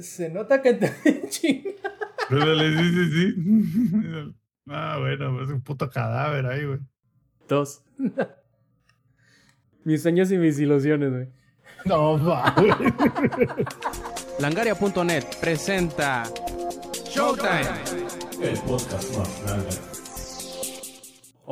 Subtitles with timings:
[0.00, 1.70] Se nota que te chinga.
[2.28, 4.34] Sí, sí, sí.
[4.68, 6.78] Ah, bueno, es un puto cadáver ahí, güey.
[7.48, 7.82] Dos.
[9.84, 11.28] mis sueños y mis ilusiones, güey.
[11.84, 12.54] No, va.
[14.38, 16.22] Langaria.net presenta
[17.10, 17.66] Showtime.
[18.40, 19.91] El podcast más grande.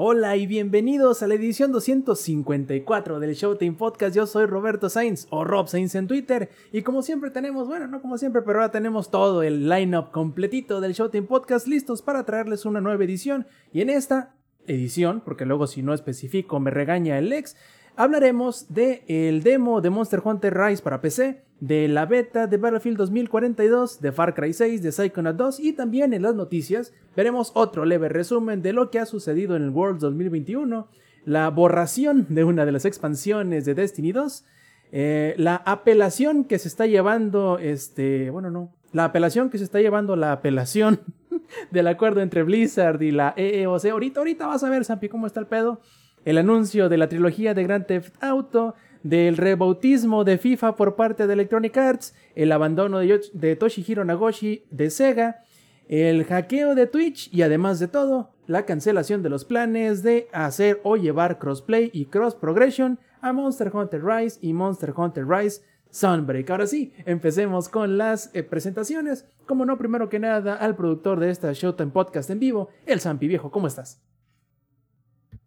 [0.03, 4.17] Hola y bienvenidos a la edición 254 del Showtime Podcast.
[4.17, 6.49] Yo soy Roberto Sainz o Rob Sainz en Twitter.
[6.73, 10.81] Y como siempre tenemos, bueno, no como siempre, pero ahora tenemos todo el lineup completito
[10.81, 13.47] del Showtime Podcast listos para traerles una nueva edición.
[13.75, 17.59] Y en esta edición, porque luego si no especifico me regaña el ex,
[17.97, 22.97] hablaremos del el demo de Monster Hunter Rise para PC, de la beta de Battlefield
[22.97, 27.85] 2042, de Far Cry 6, de Psychonaut 2 y también en las noticias veremos otro
[27.85, 30.89] leve resumen de lo que ha sucedido en el World 2021,
[31.27, 34.45] la borración de una de las expansiones de Destiny 2,
[34.93, 39.81] eh, la apelación que se está llevando, este, bueno, no, la apelación que se está
[39.81, 41.01] llevando la apelación
[41.71, 43.85] del acuerdo entre Blizzard y la EEOC.
[43.87, 45.81] Ahorita, ahorita vas a ver, Sampi, cómo está el pedo.
[46.25, 51.27] El anuncio de la trilogía de Grand Theft Auto, del rebautismo de FIFA por parte
[51.27, 55.43] de Electronic Arts, el abandono de, Toshihiro Nagoshi de Sega,
[55.89, 60.81] el hackeo de Twitch y además de todo, la cancelación de los planes de hacer
[60.85, 66.51] o llevar crossplay y cross progression a Monster Hunter Rise y Monster Hunter Rise Sunbreak.
[66.51, 69.27] Ahora sí, empecemos con las eh, presentaciones.
[69.47, 73.27] Como no, primero que nada, al productor de esta Showtime Podcast en vivo, el Zampi
[73.27, 74.01] Viejo, ¿cómo estás?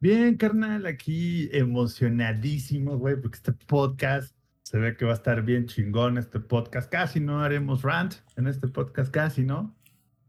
[0.04, 5.66] Bien, carnal, aquí emocionadísimo, güey, porque este podcast se ve que va a estar bien
[5.66, 6.18] chingón.
[6.18, 9.74] Este podcast casi no haremos rant en este podcast, casi, ¿no?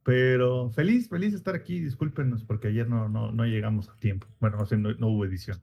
[0.04, 1.80] Pero feliz, feliz de estar aquí.
[1.80, 4.28] Discúlpenos porque ayer no, no, no llegamos a tiempo.
[4.38, 5.58] Bueno, no sé, no, hubo edición.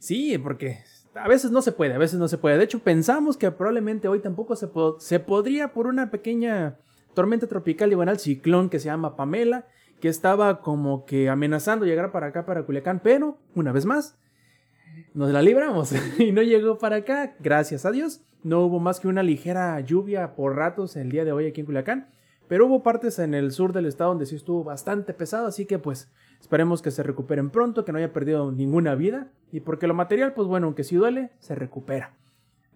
[0.00, 0.80] Sí, porque
[1.14, 2.58] a veces no se puede, a veces no se puede.
[2.58, 6.78] De hecho, pensamos que probablemente hoy tampoco se, se podría por una pequeña
[7.14, 9.64] tormenta tropical igual al ciclón que se llama Pamela
[10.00, 14.18] que estaba como que amenazando llegar para acá, para Culiacán, pero una vez más,
[15.14, 18.22] nos la libramos y no llegó para acá, gracias a Dios.
[18.42, 21.66] No hubo más que una ligera lluvia por ratos el día de hoy aquí en
[21.66, 22.08] Culiacán,
[22.46, 25.78] pero hubo partes en el sur del estado donde sí estuvo bastante pesado, así que
[25.78, 26.10] pues
[26.40, 30.34] esperemos que se recuperen pronto, que no haya perdido ninguna vida, y porque lo material,
[30.34, 32.14] pues bueno, aunque sí duele, se recupera.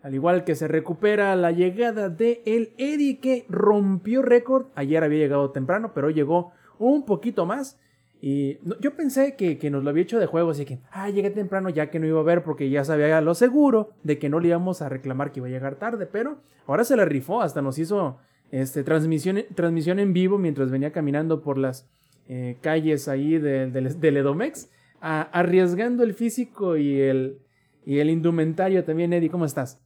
[0.02, 5.20] Al igual que se recupera la llegada de el Eddie que rompió récord, ayer había
[5.20, 6.52] llegado temprano, pero llegó
[6.90, 7.78] un poquito más.
[8.20, 11.30] Y yo pensé que, que, nos lo había hecho de juego, así que, ah, llegué
[11.30, 14.38] temprano ya que no iba a ver porque ya sabía lo seguro de que no
[14.38, 16.38] le íbamos a reclamar que iba a llegar tarde, pero
[16.68, 18.18] ahora se la rifó, hasta nos hizo
[18.52, 21.88] este, transmisión, transmisión en vivo mientras venía caminando por las
[22.28, 24.70] eh, calles ahí del de, de Edomex,
[25.00, 27.40] arriesgando el físico y el,
[27.84, 29.80] y el indumentario también, Eddie, ¿cómo estás?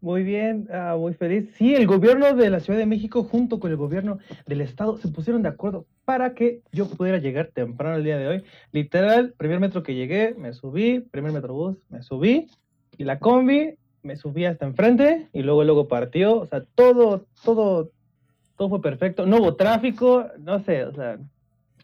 [0.00, 1.50] Muy bien, uh, muy feliz.
[1.56, 5.08] Sí, el gobierno de la Ciudad de México junto con el gobierno del estado se
[5.08, 8.44] pusieron de acuerdo para que yo pudiera llegar temprano el día de hoy.
[8.70, 12.46] Literal, primer metro que llegué, me subí, primer metrobús, me subí
[12.96, 17.90] y la combi me subí hasta enfrente y luego luego partió, o sea, todo todo
[18.56, 21.18] todo fue perfecto, no hubo tráfico, no sé, o sea,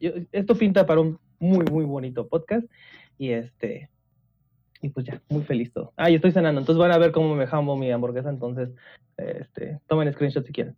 [0.00, 2.66] yo, esto pinta para un muy muy bonito podcast
[3.18, 3.90] y este
[4.80, 5.92] y pues ya, muy feliz todo.
[5.96, 8.70] Ah, y estoy cenando, entonces van a ver cómo me jambo mi hamburguesa, entonces
[9.16, 10.76] este, tomen screenshot si quieren.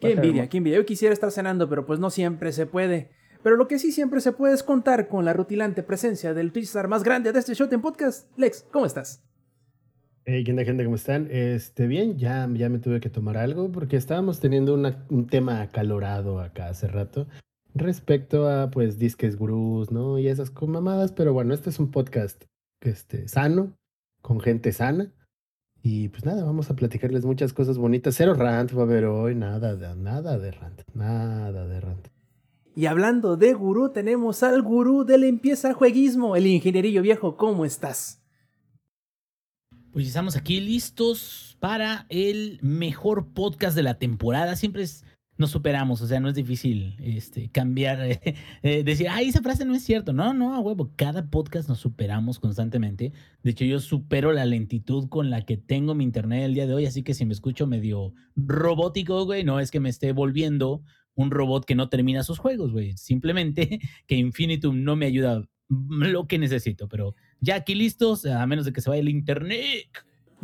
[0.00, 0.78] Qué envidia, qué envidia.
[0.78, 3.10] Yo quisiera estar cenando, pero pues no siempre se puede.
[3.42, 6.88] Pero lo que sí siempre se puede es contar con la rutilante presencia del Twitter
[6.88, 8.26] más grande de este show en podcast.
[8.38, 9.22] Lex, ¿cómo estás?
[10.24, 10.84] Hey, ¿qué onda, gente?
[10.84, 11.28] ¿Cómo están?
[11.30, 15.60] Este, bien, ya, ya me tuve que tomar algo porque estábamos teniendo una, un tema
[15.60, 17.26] acalorado acá hace rato
[17.74, 20.18] respecto a, pues, disques gurús, ¿no?
[20.18, 22.44] Y esas mamadas, pero bueno, este es un podcast
[22.84, 23.76] este, sano,
[24.22, 25.12] con gente sana.
[25.82, 28.14] Y pues nada, vamos a platicarles muchas cosas bonitas.
[28.16, 32.08] Cero rant va a haber hoy, nada de, nada de rant, nada de rant.
[32.76, 37.36] Y hablando de gurú, tenemos al gurú de limpieza jueguismo, el ingenierillo viejo.
[37.36, 38.22] ¿Cómo estás?
[39.92, 44.56] Pues estamos aquí listos para el mejor podcast de la temporada.
[44.56, 45.04] Siempre es
[45.36, 47.98] nos superamos, o sea, no es difícil este, cambiar,
[48.62, 50.12] eh, decir, ay, esa frase no es cierto.
[50.12, 53.12] No, no, a huevo, cada podcast nos superamos constantemente.
[53.42, 56.74] De hecho, yo supero la lentitud con la que tengo mi internet el día de
[56.74, 60.82] hoy, así que si me escucho medio robótico, güey, no es que me esté volviendo
[61.14, 62.96] un robot que no termina sus juegos, güey.
[62.96, 68.64] Simplemente que Infinitum no me ayuda lo que necesito, pero ya aquí listos, a menos
[68.64, 69.88] de que se vaya el internet.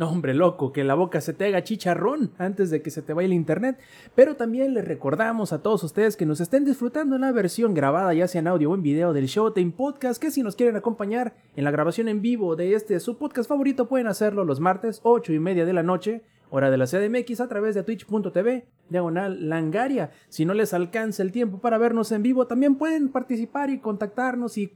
[0.01, 3.27] Hombre, loco, que la boca se te haga chicharrón antes de que se te vaya
[3.27, 3.77] el internet.
[4.15, 8.11] Pero también les recordamos a todos ustedes que nos estén disfrutando en la versión grabada,
[8.15, 11.35] ya sea en audio o en video, del Showtime Podcast, que si nos quieren acompañar
[11.55, 15.33] en la grabación en vivo de este su podcast favorito, pueden hacerlo los martes, 8
[15.33, 20.09] y media de la noche, hora de la CDMX, a través de twitch.tv, diagonal langaria.
[20.29, 24.57] Si no les alcanza el tiempo para vernos en vivo, también pueden participar y contactarnos
[24.57, 24.73] y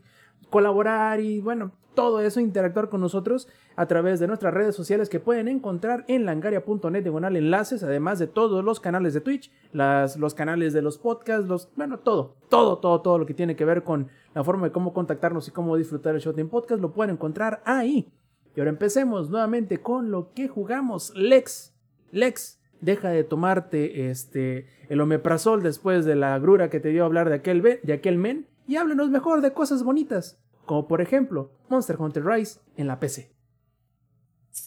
[0.55, 5.19] colaborar y bueno, todo eso, interactuar con nosotros a través de nuestras redes sociales que
[5.19, 10.33] pueden encontrar en langaria.net diagonal enlaces, además de todos los canales de Twitch, las, los
[10.33, 13.83] canales de los podcasts, los, bueno, todo, todo, todo, todo lo que tiene que ver
[13.83, 17.61] con la forma de cómo contactarnos y cómo disfrutar el Showtime Podcast, lo pueden encontrar
[17.65, 18.09] ahí.
[18.55, 21.11] Y ahora empecemos nuevamente con lo que jugamos.
[21.17, 21.75] Lex,
[22.13, 27.27] Lex, deja de tomarte este, el omeprazol después de la grura que te dio hablar
[27.27, 31.97] de aquel, de aquel men y háblenos mejor de cosas bonitas como por ejemplo Monster
[31.99, 33.31] Hunter Rise en la PC.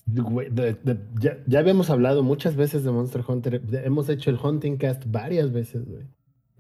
[0.06, 3.62] Ya, ya habíamos hablado muchas veces de Monster Hunter.
[3.84, 6.04] hemos hecho el Hunting Cast varias veces, güey.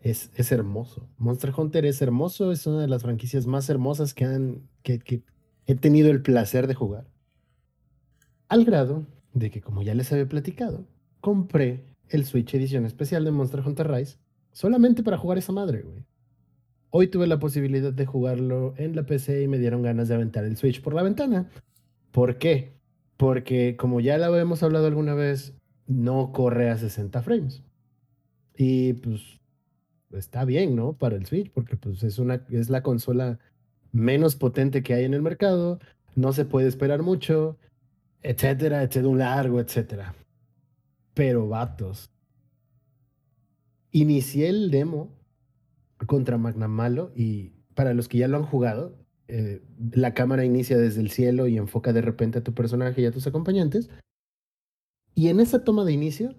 [0.00, 1.08] Es, es hermoso.
[1.18, 2.52] Monster Hunter es hermoso.
[2.52, 5.24] Es una de las franquicias más hermosas que, han, que, que
[5.66, 7.06] he tenido el placer de jugar.
[8.48, 10.86] Al grado de que, como ya les había platicado,
[11.20, 14.16] compré el Switch edición especial de Monster Hunter Rise
[14.52, 16.04] solamente para jugar esa madre, güey.
[16.90, 20.44] Hoy tuve la posibilidad de jugarlo en la PC y me dieron ganas de aventar
[20.44, 21.50] el Switch por la ventana.
[22.12, 22.72] ¿Por qué?
[23.18, 25.54] Porque como ya lo habíamos hablado alguna vez,
[25.86, 27.62] no corre a 60 frames.
[28.56, 29.38] Y pues
[30.12, 30.94] está bien, ¿no?
[30.94, 33.38] Para el Switch, porque pues es una es la consola
[33.92, 35.78] menos potente que hay en el mercado,
[36.14, 37.58] no se puede esperar mucho,
[38.22, 40.14] etcétera, etcétera, un largo, etcétera.
[41.12, 42.10] Pero vatos.
[43.90, 45.17] Inicié el demo
[46.06, 48.96] contra Magnamalo y para los que ya lo han jugado,
[49.28, 49.62] eh,
[49.92, 53.12] la cámara inicia desde el cielo y enfoca de repente a tu personaje y a
[53.12, 53.90] tus acompañantes.
[55.14, 56.34] Y en esa toma de inicio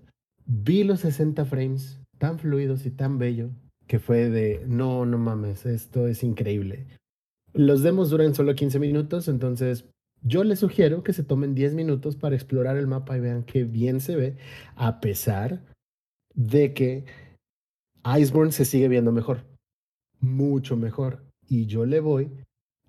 [0.46, 3.52] vi los 60 frames tan fluidos y tan bello
[3.88, 6.88] que fue de, no, no mames, esto es increíble.
[7.54, 9.86] Los demos duran solo 15 minutos, entonces
[10.22, 13.64] yo les sugiero que se tomen 10 minutos para explorar el mapa y vean qué
[13.64, 14.38] bien se ve,
[14.76, 15.64] a pesar
[16.36, 17.06] de que
[18.18, 19.46] Iceborne se sigue viendo mejor,
[20.20, 21.26] mucho mejor.
[21.48, 22.32] Y yo le voy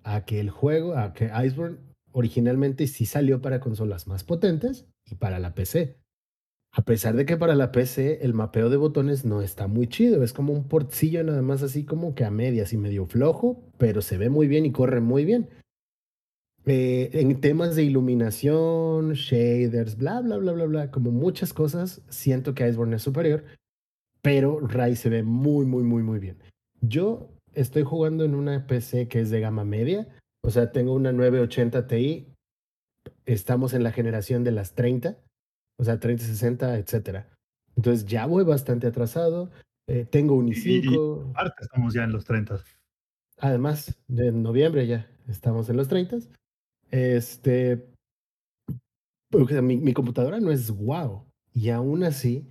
[0.03, 1.77] a que el juego, a que Iceborne
[2.11, 5.97] originalmente sí salió para consolas más potentes y para la PC.
[6.73, 10.23] A pesar de que para la PC el mapeo de botones no está muy chido,
[10.23, 14.01] es como un portcillo nada más así como que a medias y medio flojo, pero
[14.01, 15.49] se ve muy bien y corre muy bien.
[16.65, 22.53] Eh, en temas de iluminación, shaders, bla, bla, bla, bla, bla, como muchas cosas, siento
[22.53, 23.43] que Iceborne es superior,
[24.21, 26.37] pero Rise se ve muy, muy, muy, muy bien.
[26.81, 30.07] Yo estoy jugando en una PC que es de gama media,
[30.43, 32.27] o sea, tengo una 980 Ti,
[33.25, 35.17] estamos en la generación de las 30,
[35.79, 37.29] o sea, 3060, etcétera.
[37.75, 39.49] Entonces ya voy bastante atrasado,
[39.87, 42.59] eh, tengo un Y- y- i5, Aparte, estamos ya en los 30.
[43.39, 46.17] además, de noviembre ya estamos en los 30.
[46.91, 47.87] Este,
[49.29, 52.45] porque mi, mi computadora no es wow, y aún así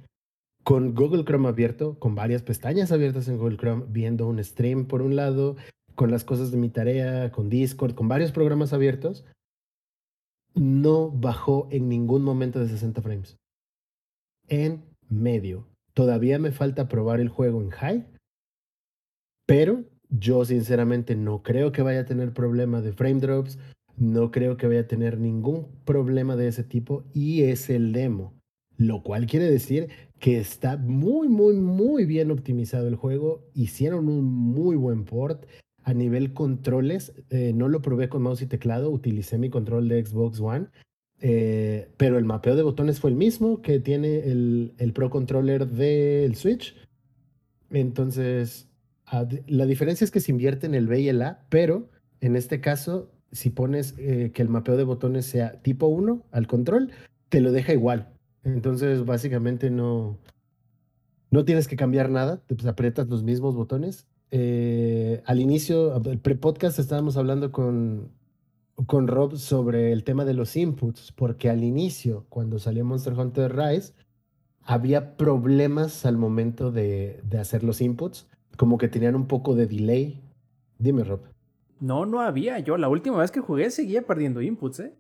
[0.63, 5.03] con Google Chrome abierto, con varias pestañas abiertas en Google Chrome, viendo un stream por
[5.03, 5.57] un lado,
[5.95, 9.25] con las cosas de mi tarea, con Discord, con varios programas abiertos,
[10.55, 13.37] no bajó en ningún momento de 60 frames.
[14.49, 15.67] En medio.
[15.95, 18.07] Todavía me falta probar el juego en high,
[19.47, 23.59] pero yo sinceramente no creo que vaya a tener problema de frame drops,
[23.97, 28.40] no creo que vaya a tener ningún problema de ese tipo y es el demo,
[28.81, 33.47] lo cual quiere decir que está muy, muy, muy bien optimizado el juego.
[33.53, 35.45] Hicieron un muy buen port.
[35.83, 40.05] A nivel controles, eh, no lo probé con mouse y teclado, utilicé mi control de
[40.05, 40.69] Xbox One,
[41.21, 45.67] eh, pero el mapeo de botones fue el mismo que tiene el, el Pro Controller
[45.67, 46.75] del Switch.
[47.71, 48.69] Entonces,
[49.47, 51.89] la diferencia es que se invierte en el B y el A, pero
[52.21, 56.47] en este caso, si pones eh, que el mapeo de botones sea tipo 1 al
[56.47, 56.93] control,
[57.29, 58.09] te lo deja igual.
[58.45, 60.19] Entonces, básicamente no,
[61.31, 64.07] no tienes que cambiar nada, pues, aprietas los mismos botones.
[64.31, 68.11] Eh, al inicio, el pre-podcast estábamos hablando con,
[68.87, 73.55] con Rob sobre el tema de los inputs, porque al inicio, cuando salió Monster Hunter
[73.55, 73.93] Rise,
[74.63, 79.67] había problemas al momento de, de hacer los inputs, como que tenían un poco de
[79.67, 80.21] delay.
[80.79, 81.21] Dime, Rob.
[81.81, 82.59] No, no había.
[82.59, 84.95] Yo la última vez que jugué seguía perdiendo inputs, ¿eh?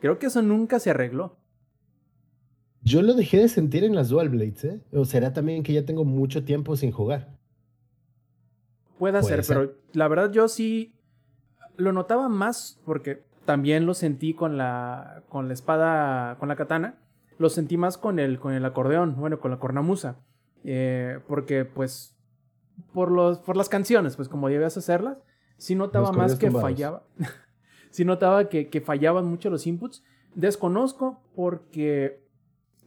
[0.00, 1.36] Creo que eso nunca se arregló.
[2.84, 4.80] Yo lo dejé de sentir en las Dual Blades, ¿eh?
[4.92, 7.34] O será también que ya tengo mucho tiempo sin jugar.
[8.98, 9.56] Puede Puede ser, ser.
[9.56, 10.94] pero la verdad yo sí
[11.76, 16.98] lo notaba más porque también lo sentí con la con la espada, con la katana.
[17.38, 20.16] Lo sentí más con el con el acordeón, bueno, con la cornamusa.
[20.62, 22.16] Eh, porque pues
[22.92, 25.18] por los por las canciones, pues como debías hacerlas,
[25.56, 26.70] sí notaba Los más que tumbados.
[26.70, 27.02] fallaba.
[27.90, 30.04] sí notaba que, que fallaban mucho los inputs.
[30.34, 32.23] Desconozco porque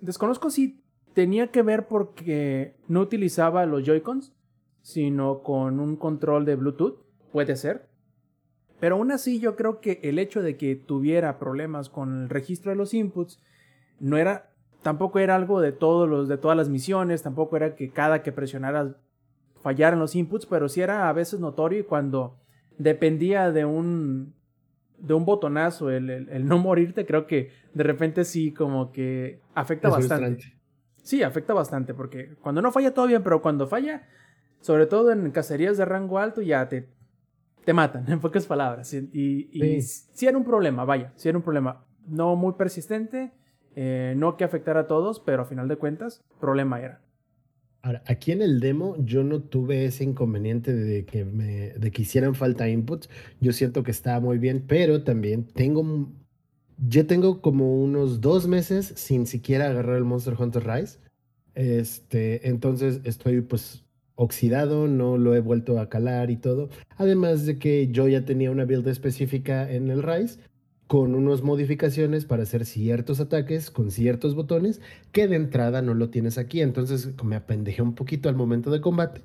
[0.01, 4.33] desconozco si tenía que ver porque no utilizaba los Joy-Cons,
[4.81, 7.89] sino con un control de Bluetooth, puede ser.
[8.79, 12.71] Pero aún así yo creo que el hecho de que tuviera problemas con el registro
[12.71, 13.41] de los inputs
[13.99, 17.89] no era tampoco era algo de todos los de todas las misiones, tampoco era que
[17.89, 18.95] cada que presionara
[19.61, 22.37] fallaran los inputs, pero sí era a veces notorio y cuando
[22.77, 24.36] dependía de un
[24.97, 29.39] de un botonazo el, el- el no morirte, creo que de repente sí como que
[29.53, 30.25] afecta Es bastante.
[30.25, 30.57] frustrante.
[31.03, 34.07] Sí, afecta bastante porque cuando no falla todo bien, pero cuando falla,
[34.59, 36.89] sobre todo en cacerías de rango alto, ya te,
[37.63, 38.93] te matan, en pocas palabras.
[38.93, 41.85] Y, y, sí era un problema, vaya, sí era un problema.
[42.07, 43.31] No muy persistente,
[43.75, 47.01] eh, no que afectara a todos, pero a final de cuentas, problema era.
[47.81, 52.01] Ahora, aquí en el demo yo no tuve ese inconveniente de que me de que
[52.01, 53.09] hicieran falta inputs.
[53.39, 56.11] Yo siento que está muy bien, pero también tengo
[56.77, 60.99] yo tengo como unos dos meses sin siquiera agarrar el Monster Hunter Rise.
[61.55, 63.83] Este, entonces estoy pues
[64.15, 66.69] oxidado, no lo he vuelto a calar y todo.
[66.97, 70.39] Además de que yo ya tenía una build específica en el Rise
[70.87, 76.09] con unas modificaciones para hacer ciertos ataques con ciertos botones que de entrada no lo
[76.09, 76.61] tienes aquí.
[76.61, 79.21] Entonces me apendejé un poquito al momento de combate,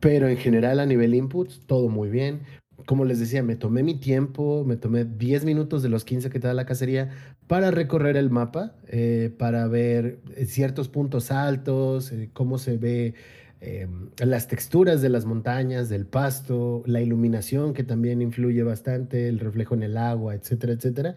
[0.00, 2.40] pero en general a nivel inputs, todo muy bien.
[2.86, 6.40] Como les decía, me tomé mi tiempo, me tomé 10 minutos de los 15 que
[6.40, 7.10] te da la cacería
[7.46, 13.14] para recorrer el mapa, eh, para ver ciertos puntos altos, eh, cómo se ve
[13.66, 19.40] eh, las texturas de las montañas, del pasto, la iluminación que también influye bastante, el
[19.40, 21.16] reflejo en el agua, etcétera, etcétera.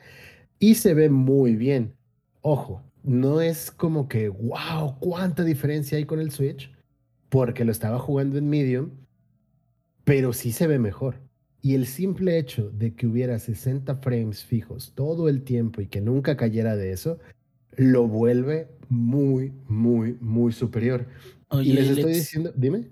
[0.58, 1.94] Y se ve muy bien.
[2.42, 6.72] Ojo, no es como que, wow, cuánta diferencia hay con el Switch,
[7.28, 8.92] porque lo estaba jugando en medium,
[10.06, 11.20] pero sí se ve mejor.
[11.62, 16.00] Y el simple hecho de que hubiera 60 frames fijos todo el tiempo y que
[16.00, 17.20] nunca cayera de eso,
[17.76, 21.08] lo vuelve muy, muy, muy superior.
[21.50, 22.90] Oye, y les estoy Alex, diciendo, dime.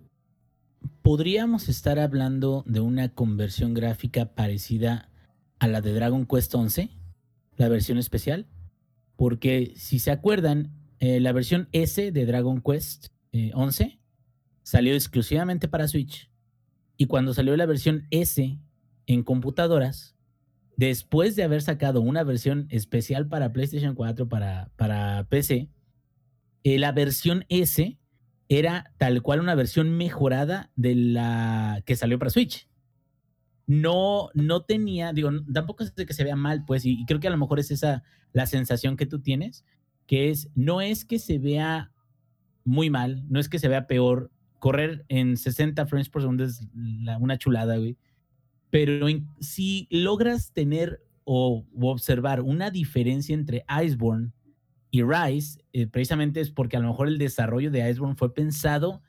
[1.02, 5.12] ¿podríamos estar hablando de una conversión gráfica parecida
[5.60, 6.90] a la de Dragon Quest 11?
[7.58, 8.48] La versión especial.
[9.16, 14.00] Porque si se acuerdan, eh, la versión S de Dragon Quest eh, 11
[14.64, 16.30] salió exclusivamente para Switch.
[16.98, 18.58] Y cuando salió la versión S
[19.06, 20.16] en computadoras,
[20.76, 25.70] después de haber sacado una versión especial para PlayStation 4, para, para PC,
[26.64, 27.98] eh, la versión S
[28.50, 32.68] era tal cual una versión mejorada de la que salió para Switch.
[33.68, 37.28] No, no tenía, digo, tampoco es de que se vea mal, pues, y, creo que
[37.28, 39.66] a lo mejor es esa la sensación que tú tienes,
[40.06, 41.92] que es, no es que se vea
[42.64, 44.32] muy mal, no es que se vea peor.
[44.60, 46.68] Correr en 60 frames por segundo es
[47.20, 47.98] una chulada, güey.
[48.72, 49.08] Pero
[49.40, 54.32] si logras tener o, o observar una diferencia entre Iceborne
[54.96, 59.02] y Rise, eh, precisamente es porque a lo mejor el desarrollo de Iceborne fue pensado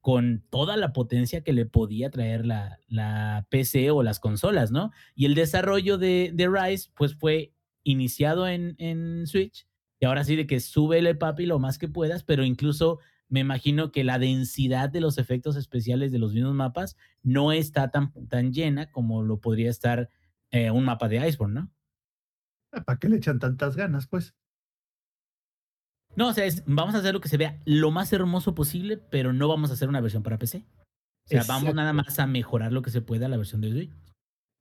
[0.00, 4.90] con toda la potencia que le podía traer la, la PC o las consolas, ¿no?
[5.14, 9.68] Y el desarrollo de, de Rise, pues fue iniciado en, en Switch,
[10.00, 13.38] y ahora sí de que sube el papi lo más que puedas, pero incluso me
[13.38, 18.12] imagino que la densidad de los efectos especiales de los mismos mapas no está tan,
[18.26, 20.10] tan llena como lo podría estar
[20.50, 21.72] eh, un mapa de Iceborne, ¿no?
[22.84, 24.34] ¿Para qué le echan tantas ganas, pues?
[26.16, 28.96] No, o sea, es- vamos a hacer lo que se vea lo más hermoso posible,
[28.98, 30.58] pero no vamos a hacer una versión para PC.
[30.58, 33.90] O sea, vamos nada más a mejorar lo que se pueda la versión de Switch.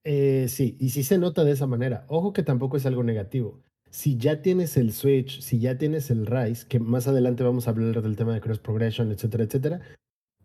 [0.05, 2.05] Eh, sí, y sí se nota de esa manera.
[2.07, 3.59] Ojo que tampoco es algo negativo.
[3.89, 7.71] Si ya tienes el Switch, si ya tienes el Rise, que más adelante vamos a
[7.71, 9.81] hablar del tema de cross progression, etcétera, etcétera,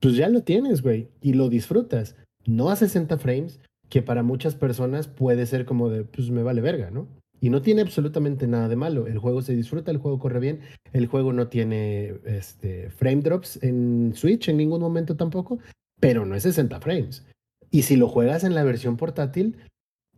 [0.01, 2.17] pues ya lo tienes, güey, y lo disfrutas.
[2.47, 6.63] No a 60 frames, que para muchas personas puede ser como de, pues me vale
[6.63, 7.07] verga, ¿no?
[7.45, 9.07] Y no tiene absolutamente nada de malo.
[9.07, 10.61] El juego se disfruta, el juego corre bien,
[10.95, 15.59] el juego no tiene este, frame drops en Switch en ningún momento tampoco,
[16.01, 17.27] pero no es 60 frames.
[17.71, 19.59] Y si lo juegas en la versión portátil,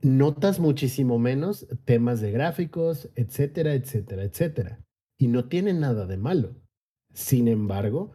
[0.03, 4.79] notas muchísimo menos temas de gráficos, etcétera, etcétera, etcétera.
[5.19, 6.55] Y no tiene nada de malo.
[7.13, 8.13] Sin embargo,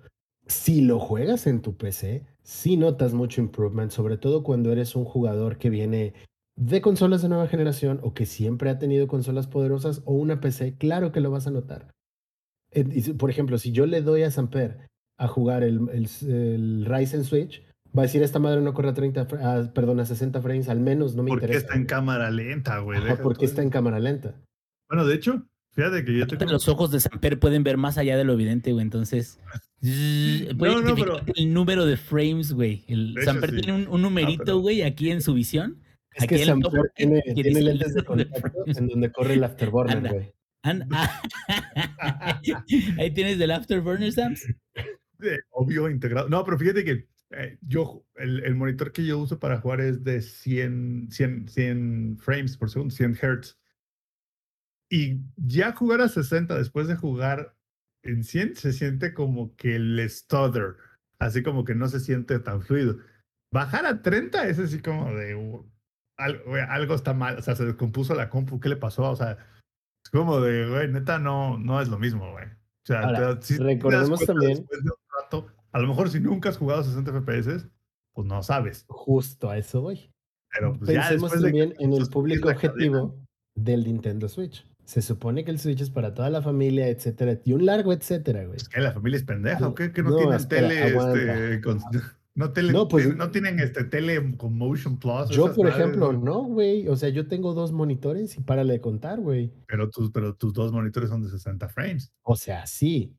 [0.48, 5.04] si lo juegas en tu PC, sí notas mucho improvement, sobre todo cuando eres un
[5.04, 6.14] jugador que viene
[6.64, 10.76] de consolas de nueva generación o que siempre ha tenido consolas poderosas o una PC,
[10.78, 11.90] claro que lo vas a notar.
[13.18, 14.88] Por ejemplo, si yo le doy a Samper
[15.18, 17.64] a jugar el, el, el Ryzen Switch,
[17.98, 20.70] va a decir esta madre no corre a 30, fra- ah, perdón, a 60 frames,
[20.70, 21.66] al menos no me Porque interesa.
[21.66, 23.00] está en cámara lenta, güey.
[23.22, 24.36] Porque está en cámara lenta.
[24.88, 26.52] Bueno, de hecho, fíjate que yo tengo...
[26.52, 28.84] Los ojos de Samper pueden ver más allá de lo evidente, güey.
[28.84, 29.40] Entonces,
[29.82, 32.84] No, no, pero- el número de frames, güey.
[32.88, 33.62] El De hecho, Samper sí.
[33.62, 35.78] tiene un, un numerito, pero- güey, aquí en su visión.
[36.14, 37.24] Es Aquí que topo tiene,
[37.62, 40.34] lentes de contacto en donde corre el afterburner, güey.
[40.64, 41.22] Ah,
[43.00, 44.48] Ahí tienes el Afterburner, Sams.
[44.76, 46.30] Eh, obvio integrado.
[46.30, 50.04] No, pero fíjate que eh, yo, el, el monitor que yo uso para jugar es
[50.04, 53.58] de 100, 100, 100 frames por segundo, 100 hertz.
[54.90, 57.56] Y ya jugar a 60 después de jugar
[58.04, 60.76] en 100 se siente como que el stutter,
[61.20, 62.98] así como que no se siente tan fluido.
[63.52, 65.36] Bajar a 30 es así como de
[66.22, 69.10] al- güey, algo está mal, o sea, se descompuso la compu, ¿qué le pasó?
[69.10, 69.38] O sea,
[70.04, 72.46] es como de, güey, neta, no, no es lo mismo, güey.
[72.46, 75.88] O sea, Ahora, te- te das recordemos cuenta también- después de un rato, a lo
[75.88, 77.68] mejor si nunca has jugado 60 FPS,
[78.14, 78.86] pues no sabes.
[78.88, 80.12] Justo a eso voy.
[80.52, 83.16] Pero pues ya Pensemos de que también en el público la cadena, objetivo
[83.56, 84.68] del Nintendo Switch.
[84.84, 88.44] Se supone que el Switch es para toda la familia, etcétera, y un largo etcétera,
[88.46, 88.58] güey.
[88.58, 89.94] Es que la familia es pendeja, ¿o qué?
[89.94, 91.80] Que no, No, tienen espera, tele, este, con-
[92.36, 95.30] no, tele, No, pues- no tienen este tele con Motion Plus.
[95.30, 96.20] Yo, por ejemplo, ¿no?
[96.20, 96.88] no, güey.
[96.88, 99.52] O sea, yo tengo dos monitores y párale de contar, güey.
[99.68, 102.14] Pero tus, pero tus dos monitores son de 60 frames.
[102.24, 103.16] O sea, sí.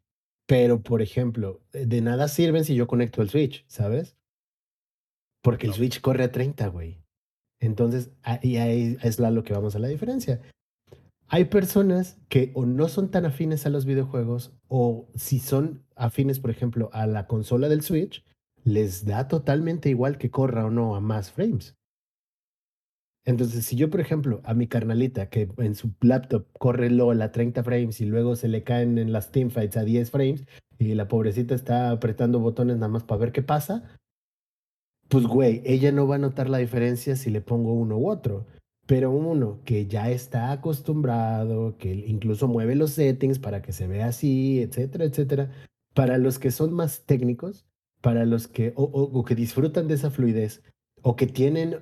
[0.47, 4.16] Pero, por ejemplo, de nada sirven si yo conecto el Switch, ¿sabes?
[5.42, 5.75] Porque el.
[5.75, 7.02] Switch corre a 30, güey.
[7.61, 10.40] Entonces, ahí, ahí es la, lo que vamos a la diferencia.
[11.28, 16.40] Hay personas que o no son tan afines a los videojuegos, o si son afines,
[16.40, 18.25] por ejemplo, a la consola del Switch,
[18.64, 21.75] les da totalmente igual que corra o no a más frames.
[23.25, 27.31] Entonces, si yo, por ejemplo, a mi carnalita que en su laptop corre LOL a
[27.31, 30.45] 30 frames y luego se le caen en las teamfights a 10 frames
[30.78, 33.97] y la pobrecita está apretando botones nada más para ver qué pasa,
[35.09, 38.47] pues güey, ella no va a notar la diferencia si le pongo uno u otro.
[38.87, 44.07] Pero uno que ya está acostumbrado, que incluso mueve los settings para que se vea
[44.07, 45.52] así, etcétera, etcétera,
[45.95, 47.66] para los que son más técnicos,
[48.02, 50.62] para los que o, o- o que disfrutan de esa fluidez
[51.02, 51.78] o que tienen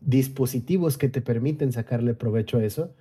[0.00, 2.94] dispositivos que te permiten sacarle provecho a eso,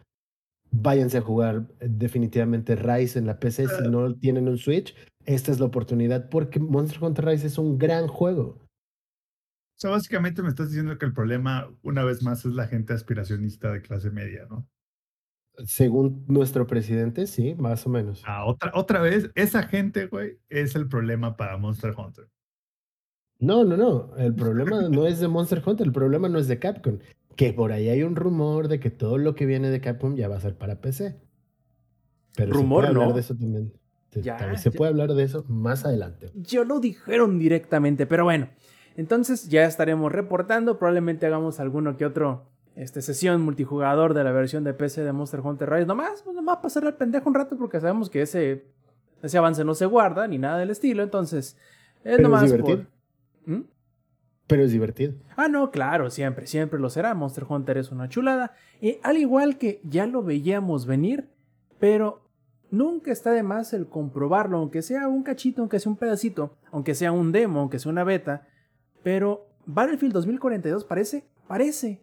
[0.71, 4.95] váyanse a jugar eh, definitivamente Rise en la PC si no tienen un Switch.
[5.25, 8.59] Esta es la oportunidad porque Monster Hunter Rise es un gran juego.
[8.63, 12.93] O sea, básicamente me estás diciendo que el problema, una vez más, es la gente
[12.93, 14.67] aspiracionista de clase media, ¿no?
[15.65, 18.23] Según nuestro presidente, sí, más o menos.
[18.25, 22.27] Ah, otra, otra vez, esa gente, güey, es el problema para Monster Hunter.
[23.41, 24.15] No, no, no.
[24.17, 26.99] El problema no es de Monster Hunter, el problema no es de Capcom.
[27.35, 30.27] Que por ahí hay un rumor de que todo lo que viene de Capcom ya
[30.29, 31.15] va a ser para PC.
[32.35, 33.13] Pero Rumor, se puede hablar no.
[33.13, 33.73] de eso también.
[34.11, 34.77] Se, Ya, también se ya.
[34.77, 36.29] puede hablar de eso más adelante.
[36.35, 38.49] Yo lo dijeron directamente, pero bueno.
[38.95, 40.77] Entonces ya estaremos reportando.
[40.77, 45.39] Probablemente hagamos alguno que otro este, sesión multijugador de la versión de PC de Monster
[45.39, 45.85] Hunter Rise.
[45.85, 48.65] Nomás, pues, nomás pasar al pendejo un rato porque sabemos que ese,
[49.23, 51.01] ese avance no se guarda ni nada del estilo.
[51.03, 51.57] Entonces, es
[52.03, 52.77] Pero es nomás divertido.
[52.77, 53.00] por-
[53.45, 53.61] ¿Mm?
[54.47, 55.13] Pero es divertido.
[55.37, 57.13] Ah, no, claro, siempre, siempre lo será.
[57.13, 58.51] Monster Hunter es una chulada.
[58.81, 61.29] Y al igual que ya lo veíamos venir,
[61.79, 62.27] pero
[62.69, 66.95] nunca está de más el comprobarlo, aunque sea un cachito, aunque sea un pedacito, aunque
[66.95, 68.45] sea un demo, aunque sea una beta.
[69.03, 72.01] Pero Battlefield 2042 parece, parece,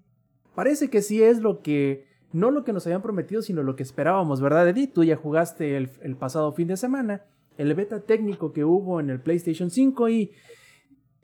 [0.55, 3.83] parece que sí es lo que, no lo que nos habían prometido, sino lo que
[3.83, 4.87] esperábamos, ¿verdad, Eddie?
[4.87, 7.27] Tú ya jugaste el, el pasado fin de semana,
[7.59, 10.33] el beta técnico que hubo en el PlayStation 5 y...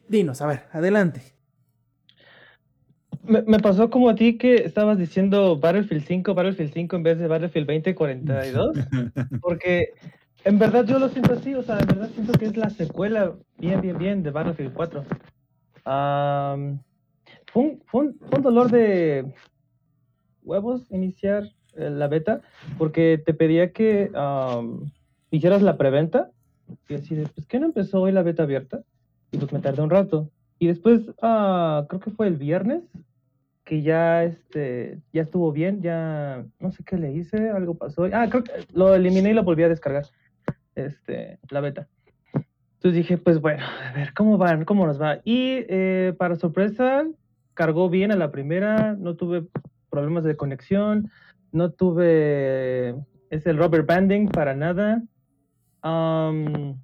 [0.09, 1.23] Dinos, a ver, adelante.
[3.23, 7.19] Me, me pasó como a ti que estabas diciendo Battlefield 5, Battlefield 5 en vez
[7.19, 8.77] de Battlefield 2042.
[9.41, 9.95] Porque
[10.45, 13.35] en verdad yo lo siento así, o sea, en verdad siento que es la secuela
[13.59, 15.05] bien, bien, bien de Battlefield 4.
[15.87, 16.81] Am,
[17.47, 19.33] fue, un, fue, un, fue un dolor de
[20.43, 21.45] huevos iniciar
[21.77, 22.43] eh, la beta
[22.79, 24.11] porque te pedía que
[25.31, 26.31] hicieras la preventa
[26.89, 28.83] y así de, pues, ¿qué no empezó hoy la beta abierta?
[29.35, 30.31] Y pues me tardé un rato.
[30.61, 32.85] Y después, ah, creo que fue el viernes,
[33.65, 38.05] que ya este ya estuvo bien, ya no sé qué le hice, algo pasó.
[38.13, 40.05] Ah, creo que lo eliminé y lo volví a descargar.
[40.77, 41.89] Este, la beta.
[42.35, 44.65] Entonces dije, pues bueno, a ver, ¿cómo van?
[44.65, 45.19] ¿Cómo nos va?
[45.25, 47.05] Y eh, para sorpresa,
[47.55, 49.47] cargó bien a la primera, no tuve
[49.91, 51.11] problemas de conexión,
[51.51, 52.95] no tuve
[53.31, 55.03] ese rubber banding para nada.
[55.83, 56.79] Am,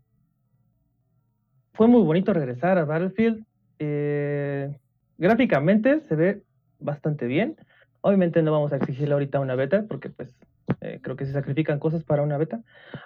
[1.72, 3.44] fue muy bonito regresar a Battlefield.
[3.78, 4.76] Eh,
[5.18, 6.42] gráficamente se ve
[6.78, 7.56] bastante bien.
[8.02, 10.34] Obviamente no vamos a exigirle ahorita una beta porque pues
[10.80, 12.62] eh, creo que se sacrifican cosas para una beta.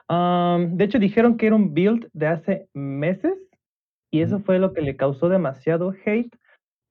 [0.08, 3.34] De hecho dijeron que era un build de hace meses
[4.10, 6.34] y eso fue lo que le causó demasiado hate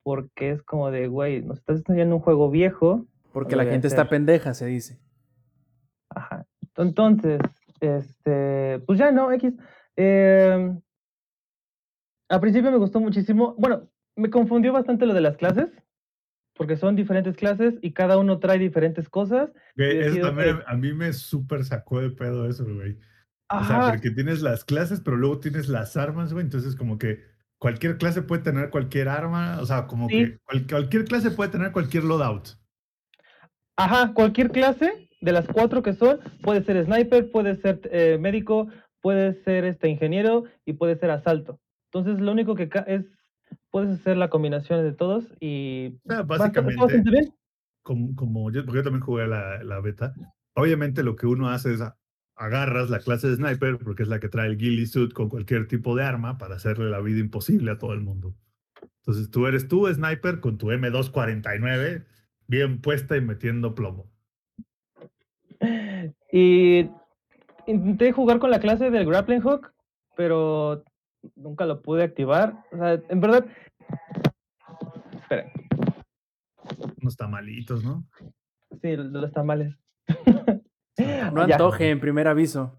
[0.04, 3.06] porque es como de, güey, nos estás enseñando un juego viejo.
[3.32, 4.10] Porque la gente está hacer".
[4.10, 5.00] pendeja, se dice.
[6.10, 6.46] Ajá.
[6.76, 7.40] Entonces,
[7.80, 9.54] este, pues ya no, X.
[9.96, 10.76] Eh,
[12.34, 13.56] al principio me gustó muchísimo.
[13.58, 15.70] Bueno, me confundió bastante lo de las clases.
[16.56, 19.50] porque son diferentes clases y cada uno trae diferentes cosas.
[19.76, 22.92] Eso también ok, a mí me súper sacó de pedo eso, güey.
[23.50, 26.46] O sea, Ajá, porque tienes las clases, pero luego tienes las armas, güey.
[26.46, 27.22] Entonces, como que
[27.60, 29.58] cualquier clase puede tener cualquier arma.
[29.62, 30.16] O sea, como Sí.
[30.26, 32.50] que cual- cualquier clase puede tener cualquier loadout.
[33.76, 38.68] ajá, cualquier clase de las cuatro que son, puede ser sniper, puede ser eh, médico,
[39.02, 41.60] puede ser este ingeniero y puede ser asalto.
[41.94, 43.06] Entonces, lo único que es,
[43.70, 47.34] puedes hacer la combinación de todos y O sea, va- está básicamente, bien.
[47.84, 50.14] como, como yo, porque yo también jugué la, la beta,
[50.56, 51.84] obviamente lo que uno hace es
[52.36, 55.68] agarras la clase de sniper, porque es la que trae el ghillie suit con cualquier
[55.68, 58.34] tipo de arma para hacerle la vida imposible a todo el mundo.
[59.02, 62.06] Entonces tú eres tú, sniper, con tu M249
[62.48, 64.10] bien puesta y metiendo plomo.
[66.32, 66.90] Y
[67.68, 69.72] intenté jugar con la clase del grappling hook,
[70.18, 70.84] pero
[71.36, 72.64] nunca lo pude activar.
[72.72, 73.46] O sea, en verdad.
[75.22, 75.52] Esperen,
[77.02, 78.04] Unos tamalitos, ¿no?
[78.82, 79.76] sí, de los tamales.
[81.34, 82.78] No antoje en primer aviso.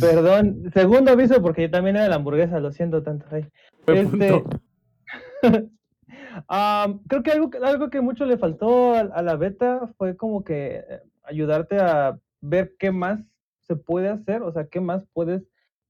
[0.00, 3.24] Perdón, segundo aviso porque yo también era la hamburguesa, lo siento tanto.
[3.30, 3.46] ay.
[3.86, 4.42] Este.
[6.48, 10.16] Am, creo que algo, que- algo que mucho le faltó a, a la beta fue
[10.16, 13.20] como que eh, ayudarte a ver qué más
[13.62, 15.42] se puede hacer, o sea, qué más puedes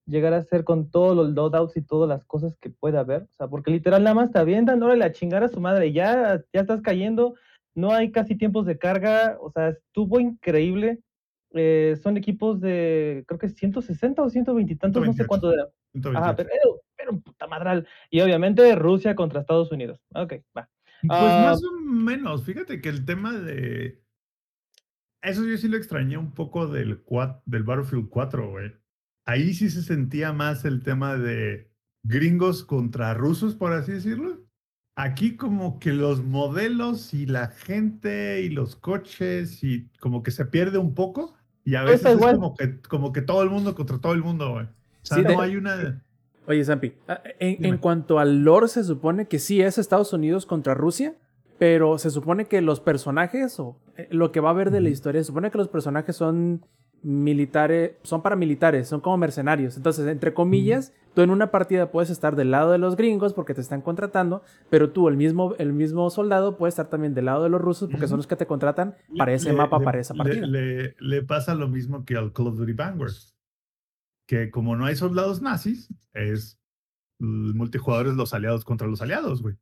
[0.07, 3.23] llegar a hacer con todos los loadouts y todas las cosas que puede haber.
[3.23, 6.43] O sea, porque literal nada más te avientan, órale a chingar a su madre, ya,
[6.53, 7.35] ya estás cayendo,
[7.75, 11.01] no hay casi tiempos de carga, o sea, estuvo increíble.
[11.53, 15.29] Eh, son equipos de, creo que 160 o 120 y tantos, no sé 128.
[15.29, 15.65] cuánto era.
[15.93, 16.25] 128.
[16.25, 17.87] Ajá, pero un puta madral.
[18.11, 20.01] Y obviamente Rusia contra Estados Unidos.
[20.15, 20.69] Ok, va.
[21.03, 24.03] Pues Ah, más o menos, fíjate que el tema de...
[25.23, 27.03] Eso yo sí lo extrañé un poco del,
[27.47, 28.73] del Battlefield 4, güey.
[29.27, 31.69] Ahí sí se sentía más el tema de
[32.05, 34.41] gringos contra rusos, por así decirlo.
[34.97, 40.47] Aquí como que los modelos y la gente y los coches y como que se
[40.47, 41.35] pierde un poco
[41.65, 44.53] y a veces es como que, como que todo el mundo contra todo el mundo,
[44.53, 44.65] güey.
[44.65, 44.69] O
[45.03, 46.03] sea, Sí, no de- hay una...
[46.47, 50.47] Oye, Zampi, ah, en, en cuanto al lore, se supone que sí es Estados Unidos
[50.47, 51.17] contra Rusia,
[51.59, 54.89] pero se supone que los personajes, o eh, lo que va a haber de la
[54.89, 56.65] historia, se supone que los personajes son
[57.03, 59.77] militares, son paramilitares, son como mercenarios.
[59.77, 63.55] Entonces, entre comillas, tú en una partida puedes estar del lado de los gringos porque
[63.55, 67.45] te están contratando, pero tú, el mismo, el mismo soldado, puede estar también del lado
[67.45, 70.01] de los rusos porque son los que te contratan para ese Le- mapa, le- para
[70.01, 70.47] esa partida.
[70.47, 73.13] Le, le pasa lo mismo que al Call of Duty Vanguard.
[74.27, 76.59] Que como no hay soldados nazis, es
[77.21, 79.55] el multijugador es los aliados contra los aliados, güey.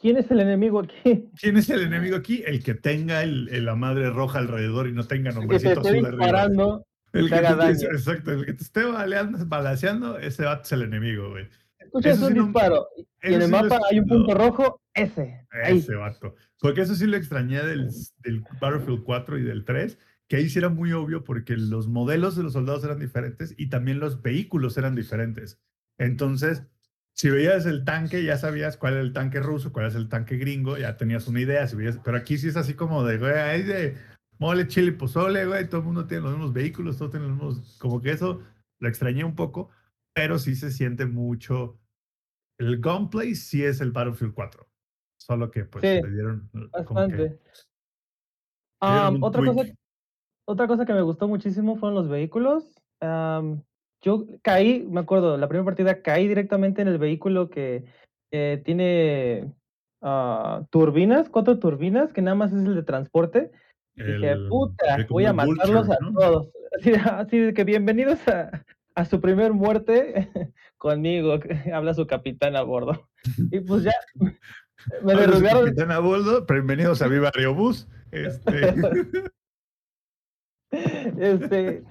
[0.00, 1.28] ¿Quién es el enemigo aquí?
[1.40, 2.42] ¿Quién es el enemigo aquí?
[2.46, 6.82] El que tenga el, el- la madre roja alrededor y no tenga nombrecito azul arriba.
[7.12, 11.30] El que te- exacto, el que te esté baleando, balaseando, ese vato es el enemigo,
[11.30, 11.48] güey.
[11.78, 12.86] Escuchas un sí no- disparo
[13.22, 15.46] y en el sí mapa hay un punto rojo, ese.
[15.50, 15.78] Ahí.
[15.78, 16.34] Ese vato.
[16.60, 17.88] Porque eso sí lo extrañé del,
[18.22, 22.36] del Battlefield 4 y del 3, que ahí sí era muy obvio porque los modelos
[22.36, 25.58] de los soldados eran diferentes y también los vehículos eran diferentes.
[25.98, 26.64] Entonces,
[27.16, 30.36] si veías el tanque, ya sabías cuál era el tanque ruso, cuál es el tanque
[30.36, 31.66] gringo, ya tenías una idea.
[31.66, 33.96] Si veías, pero aquí sí es así como de, güey, ahí de
[34.38, 37.78] mole, chile, pozole, güey, todo el mundo tiene los mismos vehículos, todos tienen los mismos,
[37.80, 38.42] como que eso
[38.80, 39.70] lo extrañé un poco,
[40.14, 41.80] pero sí se siente mucho.
[42.58, 44.68] El gunplay sí es el Battlefield 4.
[45.18, 47.40] Solo que pues Sí, le dieron como que Bastante.
[48.82, 49.72] dieron un otra, cosa,
[50.44, 52.78] otra cosa que me gustó muchísimo fueron los vehículos.
[53.00, 53.62] Am,
[54.06, 57.84] yo caí, me acuerdo, la primera partida caí directamente en el vehículo que
[58.30, 59.52] eh, tiene
[60.00, 63.50] ah, turbinas, cuatro turbinas, que nada más es el de transporte.
[63.96, 66.48] Y dije, puta, voy a matarlos Vulture, a todos.
[66.78, 68.64] Así, de- así que bienvenidos a,
[68.94, 70.28] a su primer muerte
[70.78, 71.40] conmigo,
[71.74, 73.08] habla su capitán a bordo.
[73.50, 73.94] Y pues ya,
[75.02, 75.64] me derrubaron.
[75.64, 77.88] Capitán a bordo, bienvenidos a Viva Aerobús.
[78.12, 78.72] Este,
[81.18, 81.82] Este,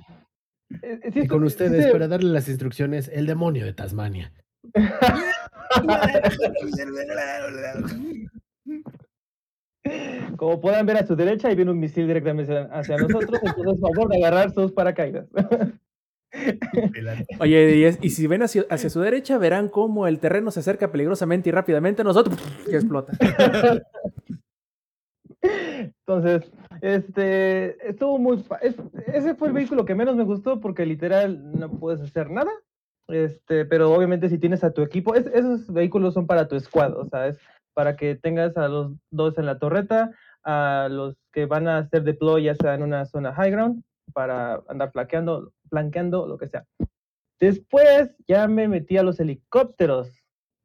[0.82, 4.34] eh, sí Y con ustedes, se- para darle las instrucciones, el demonio de Tasmania.
[10.38, 14.10] Como puedan ver a su derecha, ahí viene un misil directamente hacia- nosotros, entonces favor
[14.10, 15.28] de agarrar sus paracaídas.
[17.40, 20.60] Oye, y, es- y si ven hacia, hacia su derecha, verán cómo el terreno se
[20.62, 22.38] acerca peligrosamente y rápidamente a nosotros
[22.70, 23.14] que explota.
[25.42, 28.44] Entonces, este, estuvo muy...
[28.62, 28.76] es-
[29.08, 32.52] ese fue el vehículo que menos me gustó porque literal no puedes hacer nada.
[33.08, 36.98] Este, pero obviamente si tienes a tu equipo, es- esos vehículos son para tu squad,
[36.98, 37.38] o sea, es
[37.74, 40.12] para que tengas a los dos en la torreta,
[40.44, 43.84] a los que van a hacer deploy ya sea en una zona high ground,
[44.14, 46.66] para andar flanqueando, flanqueando, lo que sea.
[47.40, 50.10] Después ya me metí a los helicópteros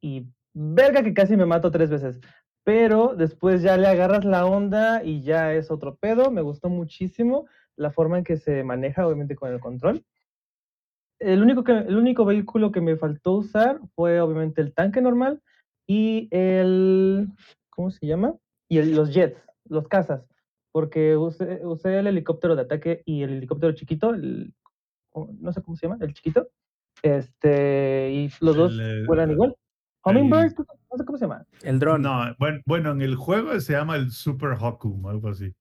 [0.01, 2.19] y verga que casi me mato tres veces.
[2.63, 6.31] Pero después ya le agarras la onda y ya es otro pedo.
[6.31, 10.03] Me gustó muchísimo la forma en que se maneja, obviamente, con el control.
[11.19, 15.41] El único, que, el único vehículo que me faltó usar fue, obviamente, el tanque normal
[15.87, 17.27] y el.
[17.69, 18.35] ¿Cómo se llama?
[18.69, 20.25] Y el- los jets, los cazas.
[20.71, 24.53] Porque usé, usé el helicóptero de ataque y el helicóptero chiquito, el-
[25.39, 26.47] no sé cómo se llama, el chiquito.
[27.03, 29.55] Este, y los dos El, eh, vuelan igual.
[30.03, 31.45] Hummingbird, no sé cómo se llama.
[31.61, 32.01] El dron.
[32.01, 35.53] No, bueno, bueno, en el juego se llama el Super Hokum, algo así.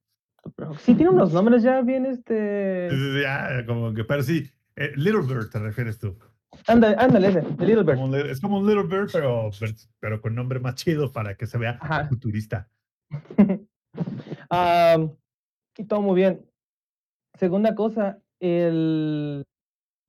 [0.79, 2.89] Sí tiene unos nombres ya bien, este...
[3.23, 6.19] Ya, como que, pero sí, eh, Little Bird te refieres tú.
[6.67, 7.97] Ándale, ándale, ese, el Little Bird.
[7.97, 9.51] Como es como un Little Bird, pero,
[9.99, 12.07] pero con nombre más chido para que se vea Ajá.
[12.09, 12.69] futurista.
[14.49, 15.15] Am,
[15.77, 16.45] y todo muy bien.
[17.35, 19.45] Segunda cosa, el,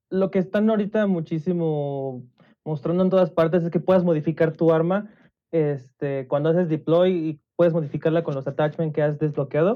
[0.10, 2.24] lo que están ahorita muchísimo
[2.65, 5.10] mostrando en todas partes es que puedas modificar tu arma
[5.52, 9.76] este, cuando haces deploy y puedes modificarla con los attachments que has desbloqueado.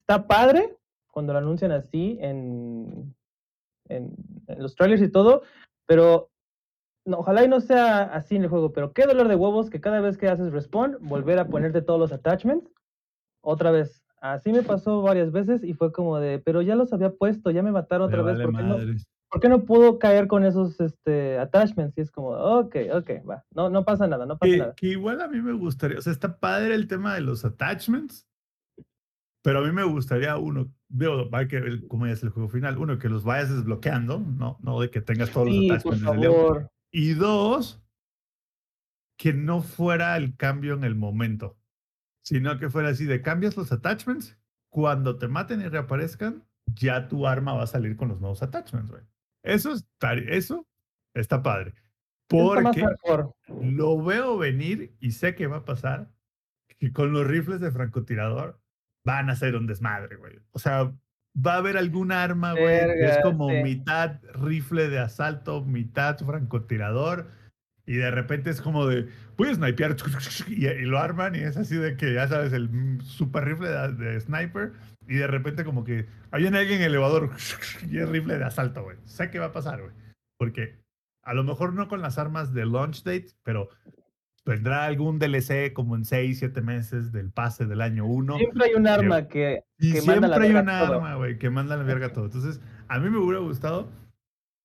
[0.00, 0.76] Está padre
[1.10, 3.14] cuando lo anuncian así en,
[3.88, 4.14] en,
[4.46, 5.42] en los trailers y todo,
[5.86, 6.30] pero
[7.04, 9.80] no, ojalá y no sea así en el juego, pero qué dolor de huevos que
[9.80, 12.70] cada vez que haces respawn, volver a ponerte todos los attachments
[13.42, 14.02] otra vez.
[14.20, 17.62] Así me pasó varias veces y fue como de, pero ya los había puesto, ya
[17.62, 19.06] me mataron Me otra vez, vale ¿por qué, no, madres.
[19.32, 21.96] Por qué no pudo caer con esos este, attachments?
[21.96, 24.74] Y es como, ok, ok, va, no, no pasa nada, no pasa Que, nada.
[24.74, 28.28] que igual a mí me gustaría, o sea, está padre el tema de los attachments,
[29.42, 32.76] pero a mí me gustaría uno, veo, va que como ya es el juego final,
[32.76, 36.18] uno, que los vayas desbloqueando, no, no de que tengas todos Sí, los por attachments
[36.18, 36.32] uno.
[36.32, 36.70] favor.
[36.92, 37.82] Y dos,
[39.16, 41.56] que no fuera el cambio en el momento,
[42.22, 47.26] sino que fuera así de cambias los attachments, cuando te maten y reaparezcan, ya tu
[47.26, 49.02] arma va a salir con los nuevos attachments, güey.
[49.42, 50.66] Eso está, eso
[51.14, 51.74] está padre.
[52.28, 52.84] Porque
[53.48, 56.10] lo veo venir y sé que va a pasar,
[56.78, 58.60] que con los rifles de francotirador
[59.04, 60.38] van a ser un desmadre, güey.
[60.52, 60.92] O sea,
[61.34, 63.62] va a haber algún arma, güey, que es como sí.
[63.62, 67.30] mitad rifle de asalto, mitad francotirador,
[67.86, 69.96] y de repente es como de, voy a snipear,
[70.48, 73.92] y, y lo arman, y es así de que, ya sabes, el super rifle de,
[73.92, 74.72] de sniper,
[75.08, 77.30] y de repente como que hay alguien en el elevador,
[77.90, 78.96] y es rifle de asalto, güey.
[79.04, 79.92] Sé que va a pasar, güey.
[80.38, 80.78] Porque
[81.24, 83.68] a lo mejor no con las armas de launch date, pero
[84.44, 88.38] vendrá algún DLC como en 6, 7 meses del pase del año 1.
[88.38, 90.94] Siempre hay un arma que, Y que manda la siempre hay todo.
[90.94, 92.26] arma, güey, que manda la verga todo.
[92.26, 93.90] Entonces, a mí me hubiera gustado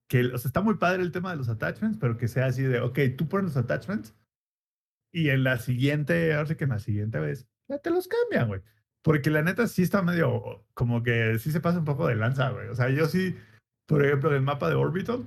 [0.07, 2.63] que, o sea, está muy padre el tema de los attachments, pero que sea así
[2.63, 4.15] de, ok, tú pones los attachments
[5.11, 8.47] y en la siguiente, ahora sí que en la siguiente vez, ya te los cambian,
[8.47, 8.61] güey.
[9.03, 12.49] Porque la neta sí está medio, como que sí se pasa un poco de lanza,
[12.49, 12.67] güey.
[12.67, 13.35] O sea, yo sí,
[13.85, 15.25] por ejemplo, el mapa de Orbital,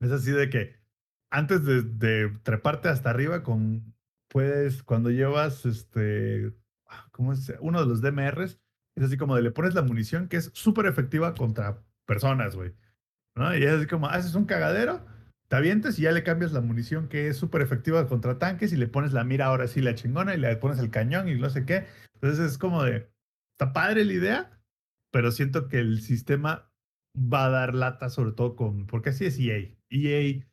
[0.00, 0.76] es así de que
[1.30, 3.94] antes de, de treparte hasta arriba con,
[4.28, 6.54] puedes, cuando llevas, este,
[7.12, 7.52] ¿cómo es?
[7.60, 8.58] Uno de los DMRs,
[8.96, 12.74] es así como de le pones la munición que es súper efectiva contra personas, güey.
[13.40, 13.56] ¿No?
[13.56, 15.00] Y es como, haces un cagadero,
[15.48, 18.76] te avientes y ya le cambias la munición que es súper efectiva contra tanques y
[18.76, 21.50] le pones la mira ahora sí la chingona y le pones el cañón y no
[21.50, 21.86] sé qué.
[22.14, 23.10] Entonces es como de,
[23.58, 24.60] está padre la idea,
[25.10, 26.70] pero siento que el sistema
[27.16, 29.74] va a dar lata sobre todo con, porque así es EA.
[29.88, 30.44] EA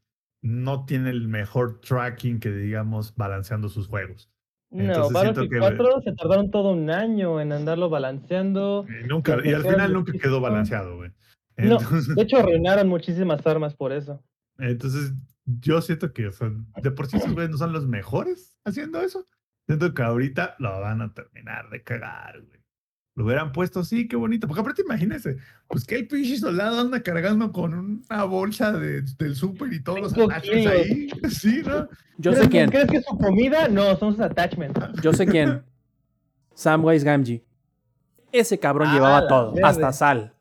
[0.42, 4.32] no tiene el mejor tracking que digamos balanceando sus juegos.
[4.72, 8.86] No, Entonces Battlefield que- 4 se tardaron todo un año en andarlo balanceando.
[8.90, 11.12] Y, nunca, y al final nunca quedó balanceado, güey.
[11.58, 14.24] No, de hecho arruinaron muchísimas armas por eso.
[14.60, 15.12] entonces,
[15.46, 16.52] yo siento que o sea,
[16.84, 19.26] de por sí esos güeyes no son los mejores haciendo eso.
[19.66, 22.58] Siento que ahorita lo van a terminar de cagar, güey.
[23.16, 24.48] Lo hubieran puesto, sí, qué bonito.
[24.48, 27.74] Porque aparte, imagínense, pues que el pinche soldado anda cargando con
[28.08, 31.08] una bolsa de- del súper y todos los attachments ahí.
[31.32, 31.88] Sí, ¿no?
[32.20, 32.70] Yo ¿Crees sé que- quién.
[32.70, 33.68] ¿Crees que es su comida?
[33.70, 34.80] No, son sus attachments.
[35.02, 35.64] Yo sé quién.
[36.54, 37.44] Samwise Gamgee.
[38.32, 39.68] Ese cabrón Ah, llevaba todo, verde.
[39.68, 40.34] hasta sal.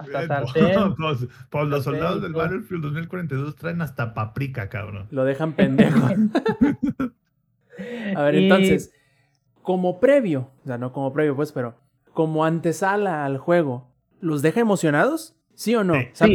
[0.00, 0.94] Hasta Eh, sartén.
[0.96, 5.06] pues, pues los soldados del Battlefield 2042 traen hasta paprika, cabrón.
[5.10, 6.08] Lo dejan pendejo.
[8.16, 8.92] A ver, Y- entonces,
[9.62, 11.74] como previo, o sea, no como previo, pues, pero
[12.12, 13.88] como antesala al juego,
[14.20, 15.36] ¿los deja emocionados?
[15.54, 15.94] ¿Sí o no?
[15.94, 16.08] Sí.
[16.12, 16.32] ¿Sabe?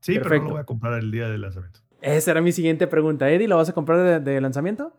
[0.00, 0.12] Sí.
[0.14, 1.80] Sí, pero no lo voy a comprar el día del lanzamiento.
[2.00, 3.28] Esa era mi siguiente pregunta.
[3.30, 4.92] Eddie, ¿lo vas a comprar de, de lanzamiento?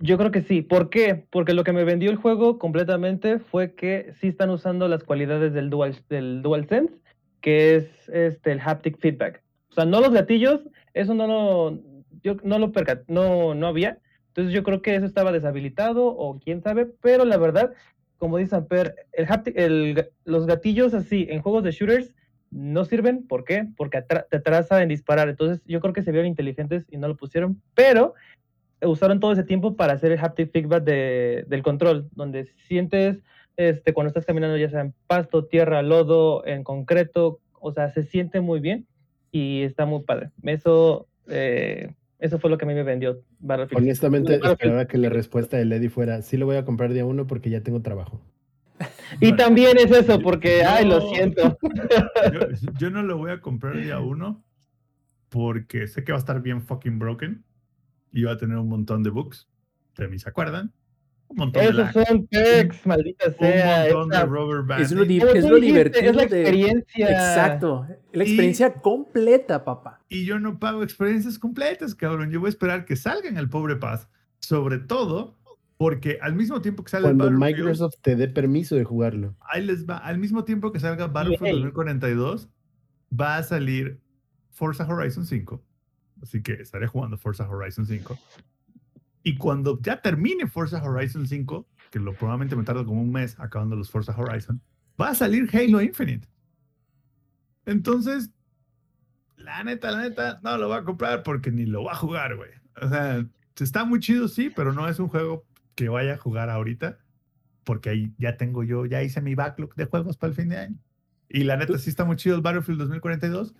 [0.00, 0.62] Yo creo que sí.
[0.62, 1.26] ¿Por qué?
[1.30, 5.52] Porque lo que me vendió el juego completamente fue que sí están usando las cualidades
[5.52, 6.92] del Dual, del DualSense,
[7.42, 9.42] que es este, el haptic feedback.
[9.70, 10.60] O sea, no los gatillos,
[10.94, 11.82] eso no lo,
[12.22, 13.98] yo no lo percat, no, no había.
[14.28, 17.72] Entonces yo creo que eso estaba deshabilitado o quién sabe, pero la verdad,
[18.16, 22.14] como dice Amper, el haptic, el los gatillos así en juegos de shooters
[22.50, 23.26] no sirven.
[23.26, 23.66] ¿Por qué?
[23.76, 25.28] Porque atra- te atrasa en disparar.
[25.28, 28.14] Entonces yo creo que se vieron inteligentes y no lo pusieron, pero
[28.82, 33.22] usaron todo ese tiempo para hacer el haptic feedback de- del control, donde sientes
[33.56, 38.02] este, cuando estás caminando ya sea en pasto, tierra, lodo, en concreto, o sea, se
[38.02, 38.86] siente muy bien
[39.30, 40.30] y está muy padre.
[40.42, 43.82] Eso, eh, eso fue lo que a mí me vendió Battlefield.
[43.82, 44.52] Honestamente, Battlefield.
[44.52, 47.50] esperaba que la respuesta de Lady fuera, sí lo voy a comprar día uno porque
[47.50, 48.20] ya tengo trabajo.
[49.20, 51.56] Y también es eso, porque, ay, lo siento.
[52.32, 54.42] Yo, yo no lo voy a comprar día uno
[55.28, 57.44] porque sé que va a estar bien fucking broken
[58.12, 59.48] y va a tener un montón de bugs.
[59.96, 60.72] De mí se acuerdan.
[61.32, 63.82] Un montón de Esos lag, son pecs, maldita un sea.
[63.84, 65.08] montón de rubber Es lo, banding.
[65.08, 67.10] di- Como es tú lo dijiste, divertido es la de- experiencia.
[67.10, 67.86] Exacto.
[68.12, 70.00] La Y- experiencia completa, papá.
[70.08, 72.30] Y yo no pago experiencias completas, cabrón.
[72.30, 74.08] Yo voy a esperar que salgan el pobre Paz.
[74.40, 75.38] Sobre todo
[75.78, 79.34] porque al mismo tiempo que sale el Cuando Battlefield, Microsoft te dé permiso de jugarlo.
[79.40, 79.96] ahí les va.
[79.98, 81.52] Al mismo tiempo que salga Battlefield Ey.
[81.54, 82.48] 2042,
[83.18, 84.00] va a salir
[84.50, 85.62] Forza Horizon 5.
[86.22, 88.18] Así que estaré jugando Forza Horizon 5.
[89.22, 93.38] Y cuando ya termine Forza Horizon 5, que lo probablemente me tardo como un mes
[93.38, 94.60] acabando los Forza Horizon,
[95.00, 96.28] va a salir Halo Infinite.
[97.66, 98.30] Entonces,
[99.36, 102.36] la neta, la neta, no lo voy a comprar porque ni lo voy a jugar,
[102.36, 102.50] güey.
[102.80, 103.24] O sea,
[103.58, 106.98] está muy chido, sí, pero no es un juego que vaya a jugar ahorita
[107.64, 110.58] porque ahí ya tengo yo, ya hice mi backlog de juegos para el fin de
[110.58, 110.78] año.
[111.28, 113.54] Y la neta, sí está muy chido el Battlefield 2042,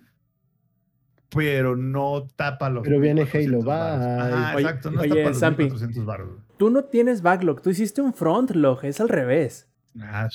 [1.35, 2.83] pero no tapa los.
[2.83, 4.53] Pero viene 400 Halo, va.
[4.55, 5.63] Oye, exacto, no oye, tapa los Zampi.
[5.63, 6.27] 1400 varos.
[6.29, 6.39] güey.
[6.57, 9.67] Tú no tienes backlog, tú hiciste un frontlog, es al revés.
[9.99, 10.27] Ah,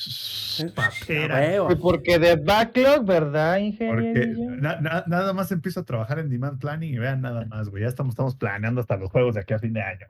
[0.75, 1.65] papera.
[1.81, 4.57] Porque de backlog, ¿verdad, Porque ingeniero?
[4.57, 7.83] na- na- nada más empiezo a trabajar en demand planning y vean nada más, güey.
[7.83, 10.07] Ya estamos, estamos planeando hasta los juegos de aquí a fin de año.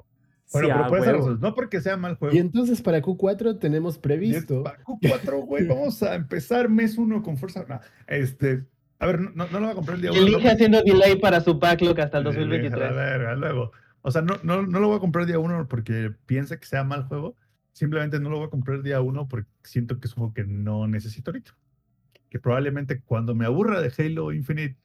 [0.53, 1.19] Bueno, Sí, pero a por esa huevo.
[1.27, 2.35] razón, no porque sea mal juego.
[2.35, 4.63] Y entonces para Q4 tenemos previsto.
[4.63, 7.65] pa- Q4, güey, vamos a empezar mes uno con fuerza.
[7.69, 8.65] No, este,
[8.99, 10.27] a ver, no, no lo voy a comprar el día Y uno.
[10.27, 12.91] elige no, haciendo delay para su backlog hasta el Sí, A 2023.
[12.91, 13.73] la verga, luego.
[14.03, 16.85] O sea, no, no, no lo voy a comprar día uno porque piensa que sea
[16.85, 17.37] mal juego.
[17.73, 20.45] Simplemente no lo voy a comprar día uno porque siento que es un juego que
[20.45, 21.57] no necesito ahorita.
[22.29, 24.77] Que probablemente cuando me aburra de Halo Infinite,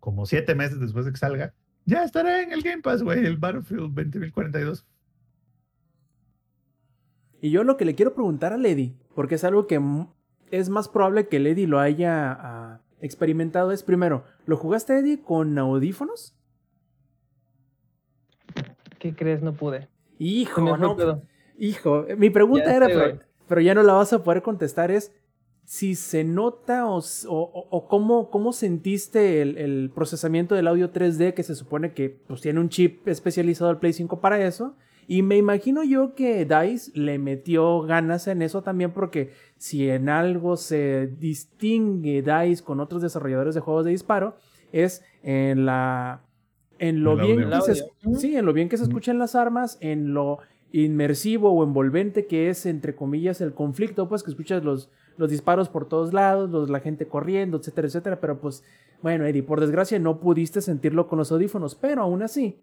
[0.00, 1.54] como siete meses después de que salga,
[1.84, 4.84] ya estará en el Game Pass, güey, el Battlefield 2042.
[7.40, 9.80] Y yo lo que le quiero preguntar a Lady, porque es algo que
[10.50, 15.58] es más probable que Lady lo haya ah, experimentado, es primero, ¿lo jugaste Eddie con
[15.58, 16.34] audífonos?
[18.98, 19.42] ¿Qué crees?
[19.42, 19.88] No pude.
[20.18, 21.22] Hijo, no, pedo.
[21.58, 25.12] hijo, mi pregunta Ya era, pero, ya no la vas a poder contestar, es
[25.64, 30.92] si se nota o, o- o- o cómo, cómo sentiste el, el procesamiento del audio
[30.92, 34.76] 3D que se supone que pues, tiene un chip especializado al Play 5 para eso.
[35.08, 40.08] Y me imagino yo que DICE le metió ganas en eso también porque si en
[40.08, 44.36] algo se distingue DICE con otros desarrolladores de juegos de disparo
[44.72, 46.22] es en la
[46.78, 47.64] en lo bien audio.
[47.64, 47.84] que se,
[48.18, 50.38] sí, en lo bien que se escuchan las armas, en lo
[50.72, 55.68] inmersivo o envolvente que es entre comillas el conflicto, pues que escuchas los, los disparos
[55.68, 58.64] por todos lados, los, la gente corriendo, etcétera, etcétera, pero pues
[59.02, 62.60] bueno, Eddie, por desgracia no pudiste sentirlo con los audífonos, pero aún así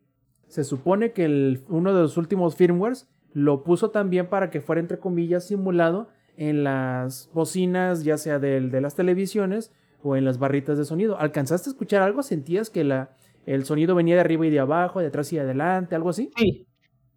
[0.53, 4.79] se supone que el, uno de los últimos firmwares lo puso también para que fuera
[4.79, 9.71] entre comillas simulado en las bocinas, ya sea del- de las televisiones
[10.03, 11.17] o en las barritas de sonido.
[11.17, 12.21] ¿Alcanzaste a escuchar algo?
[12.21, 15.41] ¿Sentías que la, el sonido venía de arriba y de abajo, de atrás y de
[15.41, 16.29] adelante, algo así?
[16.37, 16.67] Sí,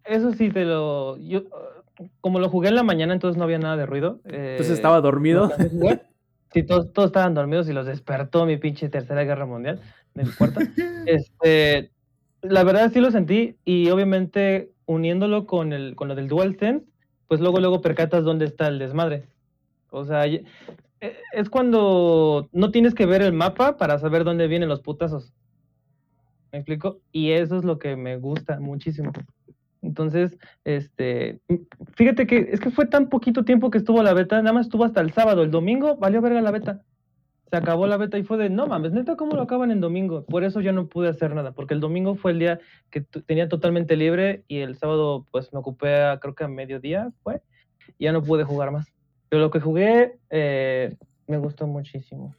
[0.03, 1.17] eso sí te lo.
[1.17, 1.43] Yo,
[2.21, 4.19] como lo jugué en la mañana, entonces no había nada de ruido.
[4.23, 5.51] Entonces eh, estaba dormido.
[5.73, 5.89] no.
[6.53, 9.79] Sí, todos, todos estaban dormidos y los despertó mi pinche tercera guerra mundial
[10.39, 10.59] cuarto.
[11.05, 11.91] este,
[12.41, 16.85] la verdad sí lo sentí y obviamente uniéndolo con el con lo del DualSense,
[17.27, 19.27] pues luego luego percatas dónde está el desmadre.
[19.91, 20.43] O sea, e-
[21.33, 25.33] es cuando no tienes que ver el mapa para saber dónde vienen los putazos.
[26.51, 27.01] ¿Me explico?
[27.11, 29.11] Y eso es lo que me gusta muchísimo.
[29.81, 31.39] Entonces, este,
[31.95, 34.83] fíjate que es que fue tan poquito tiempo que estuvo la beta, nada más estuvo
[34.83, 36.83] hasta el sábado, el domingo valió verga la beta.
[37.49, 40.25] Se acabó la beta y fue de, no mames, neta, ¿cómo lo acaban en domingo?
[40.25, 43.47] Por eso yo no pude hacer nada, porque el domingo fue el día que tenía
[43.47, 47.41] totalmente libre y el sábado pues me ocupé a, creo que a mediodía fue,
[47.97, 48.91] y ya no pude jugar más.
[49.29, 50.95] Pero lo que jugué eh,
[51.27, 52.35] me gustó muchísimo.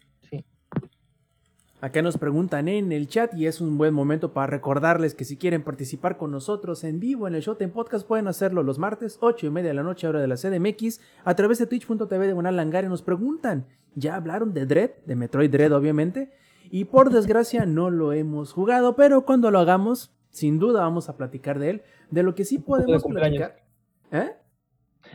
[1.81, 5.37] Acá nos preguntan en el chat y es un buen momento para recordarles que si
[5.37, 9.47] quieren participar con nosotros en vivo en el Showtime Podcast pueden hacerlo los martes 8
[9.47, 12.51] y media de la noche hora de la CDMX a través de twitch.tv de una
[12.51, 14.91] Langare nos preguntan, ¿ya hablaron de Dread?
[15.07, 16.33] De Metroid Dread obviamente
[16.69, 21.17] y por desgracia no lo hemos jugado pero cuando lo hagamos sin duda vamos a
[21.17, 23.63] platicar de él, de lo que sí podemos platicar.
[24.11, 24.33] ¿Eh?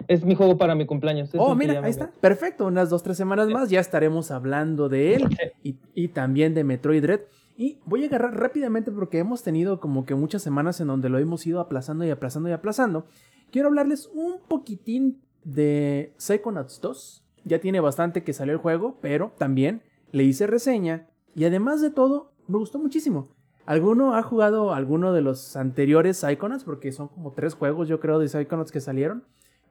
[0.08, 1.30] Es mi juego para mi cumpleaños.
[1.38, 2.12] Oh, mira, ahí está.
[2.12, 2.66] Perfecto.
[2.66, 5.28] Unas dos, tres semanas más ya estaremos hablando de él
[5.64, 7.22] y, y también de Metroid Dread.
[7.56, 11.20] Y voy a agarrar rápidamente porque hemos tenido como que muchas semanas en donde lo
[11.20, 13.06] hemos ido aplazando y aplazando y aplazando.
[13.52, 17.24] Quiero hablarles un poquitín de Psychonauts 2.
[17.46, 21.90] Ya tiene bastante que salió el juego, pero también le hice reseña y además de
[21.90, 23.30] todo, me gustó muchísimo.
[23.66, 26.64] ¿Alguno ha jugado alguno de los anteriores Psychonauts?
[26.64, 29.24] Porque son como tres juegos, yo creo, de Psychonauts que salieron.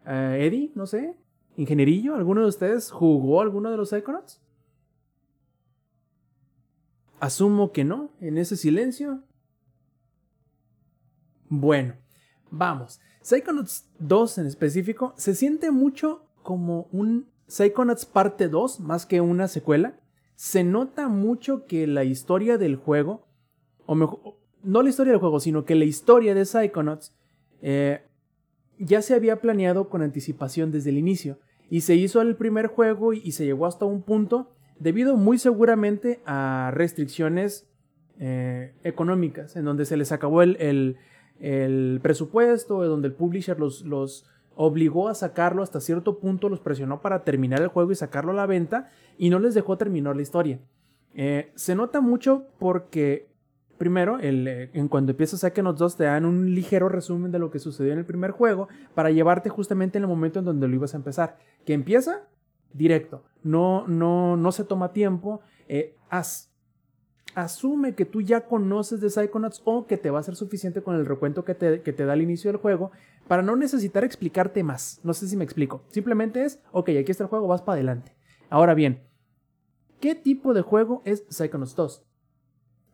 [0.07, 1.17] Eh, Eddie, no sé.
[1.57, 4.41] Ingenierillo, ¿alguno de ustedes jugó alguno de los Psychonauts?
[7.21, 9.23] Asumo que no, en ese silencio.
[11.49, 11.95] Bueno,
[12.51, 13.01] vamos.
[13.23, 19.47] Psychonauts 2 en específico se siente mucho como un Psychonauts parte 2 más que una
[19.47, 20.01] secuela.
[20.35, 23.29] Se nota mucho que la historia del juego,
[23.87, 27.15] o mejor, no la historia del juego, sino que la historia de Psychonauts
[27.61, 28.05] eh,
[28.85, 31.39] ya se había planeado con anticipación desde el inicio.
[31.71, 36.21] Y se hizo el primer juego y, se llegó hasta un punto debido muy seguramente
[36.27, 37.67] a restricciones
[38.19, 40.97] eh, económicas, en donde se les acabó el,
[41.41, 47.01] el, presupuesto, donde el publisher los, los, obligó a sacarlo hasta cierto punto, los presionó
[47.01, 50.23] para terminar el juego y sacarlo a la venta, y no les dejó terminar la
[50.23, 50.61] historia.
[51.15, 53.29] Eh, se nota mucho porque,
[53.83, 57.59] primero, eh, en cuando empiezas Psychonauts 2 te dan un ligero resumen de lo que
[57.59, 60.95] sucedió en el primer juego para llevarte justamente en el momento en donde lo ibas
[60.95, 61.37] a empezar.
[61.67, 62.29] Que empieza
[62.73, 63.25] directo.
[63.43, 65.41] No, no, no se toma tiempo.
[65.67, 65.97] Eh,
[67.35, 70.95] asume que tú ya conoces de Psychonauts o que te va a ser suficiente con
[70.95, 72.93] el recuento que te, que te da al inicio del juego
[73.27, 75.01] para no necesitar explicarte más.
[75.03, 75.83] No sé si me explico.
[75.89, 78.15] Simplemente es, ok, aquí está el juego, vas para adelante.
[78.49, 79.03] Ahora bien,
[79.99, 82.07] ¿qué tipo de juego es Psychonauts 2?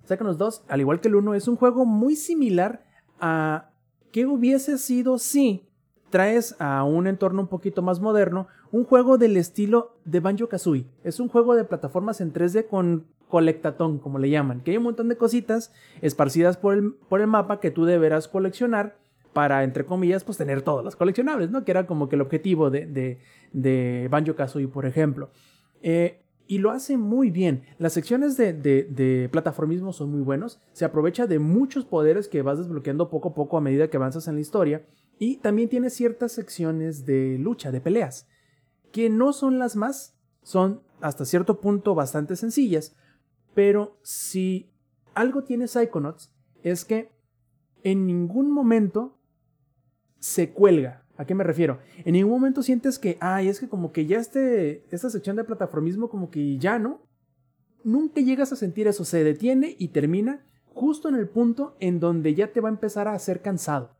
[0.08, 2.84] Psychonauts 2, al igual que el 1, es un juego muy similar
[3.20, 3.70] a
[4.10, 5.68] qué hubiese sido si
[6.10, 10.86] traes a un entorno un poquito más moderno un juego del estilo de Banjo Kazooie.
[11.04, 14.84] Es un juego de plataformas en 3D con colectatón, como le llaman, que hay un
[14.84, 18.96] montón de cositas esparcidas por el, por el mapa que tú deberás coleccionar
[19.34, 21.64] para, entre comillas, pues tener todas las coleccionables, ¿no?
[21.64, 23.20] Que era como que el objetivo de, de,
[23.52, 25.30] de Banjo Kazooie, por ejemplo.
[25.82, 27.62] Eh, y lo hace muy bien.
[27.78, 30.60] Las secciones de, de, plataformismo son muy buenos.
[30.72, 34.26] Se aprovecha de muchos poderes que vas desbloqueando poco a poco a medida que avanzas
[34.26, 34.84] en la historia.
[35.20, 38.26] Y también tiene ciertas secciones de lucha, de peleas
[38.92, 42.96] que no son las más, son hasta cierto punto bastante sencillas,
[43.54, 44.70] pero si
[45.14, 46.32] algo tiene Psychonauts
[46.62, 47.12] es que
[47.82, 49.18] en ningún momento
[50.18, 51.06] se cuelga.
[51.18, 51.80] ¿A qué me refiero?
[52.04, 55.42] En ningún momento sientes que, ay, es que como que ya este, esta sección de
[55.42, 57.02] plataformismo como que ya no.
[57.82, 62.36] Nunca llegas a sentir eso, se detiene y termina justo en el punto en donde
[62.36, 63.96] ya te va a empezar a hacer cansado.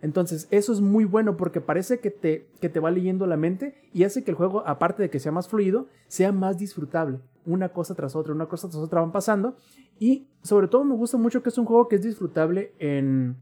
[0.00, 3.90] Entonces, eso es muy bueno porque parece que te, que te va leyendo la mente
[3.92, 7.20] y hace que el juego, aparte de que sea más fluido, sea más disfrutable.
[7.44, 9.56] Una cosa tras otra, una cosa tras otra van pasando.
[9.98, 13.36] Y sobre todo me gusta mucho que es un juego que es disfrutable en,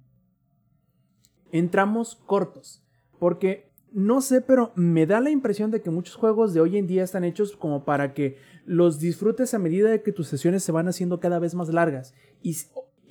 [1.53, 2.83] en tramos cortos.
[3.21, 6.89] Porque no sé, pero me da la impresión de que muchos juegos de hoy en
[6.89, 10.73] día están hechos como para que los disfrutes a medida de que tus sesiones se
[10.73, 12.15] van haciendo cada vez más largas.
[12.43, 12.55] Y,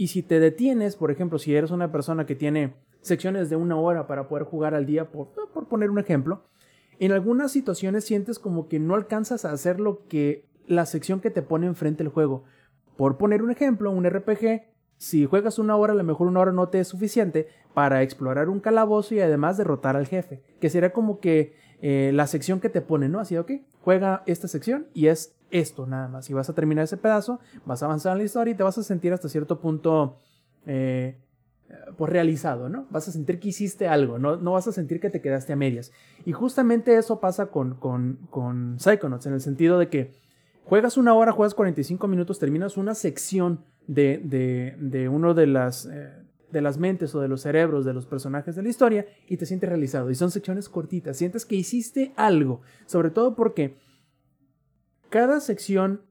[0.07, 4.07] si te detienes, por ejemplo, si eres una persona que tiene secciones de una hora
[4.07, 6.43] para poder jugar al día, por, por poner un ejemplo,
[6.99, 11.32] en algunas situaciones sientes como que no alcanzas a hacer lo que la sección que
[11.32, 12.45] te pone enfrente el juego.
[12.97, 14.64] Por poner un ejemplo, un RPG,
[15.00, 18.50] si juegas una hora, a lo mejor una hora no te es suficiente para explorar
[18.50, 22.68] un calabozo y además derrotar al jefe, que sería como que eh, la sección que
[22.68, 23.22] te pone, ¿no?
[23.22, 26.30] Así, ok, juega esta sección y es esto nada más.
[26.30, 28.78] Y vas a terminar ese pedazo, vas a avanzar en la historia y te vas
[28.78, 30.18] a sentir hasta cierto punto
[30.66, 31.18] eh,
[31.97, 32.86] pues realizado, ¿no?
[32.89, 35.56] Vas a sentir que hiciste algo, no, no vas a sentir que te quedaste a
[35.56, 35.93] medias.
[36.26, 40.14] Y justamente eso pasa con, con, con Psychonauts, en el sentido de que
[40.70, 45.88] juegas una hora, juegas 45 minutos, terminas una sección de, de, de uno de las,
[45.88, 46.13] eh,
[46.51, 49.47] de las mentes o de los cerebros de los personajes de la historia y te
[49.47, 50.11] sientes realizado.
[50.11, 53.78] Y son secciones cortitas, sientes que hiciste algo, sobre todo porque
[55.09, 56.03] cada sección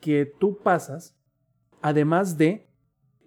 [0.00, 1.16] que tú pasas,
[1.80, 2.66] además de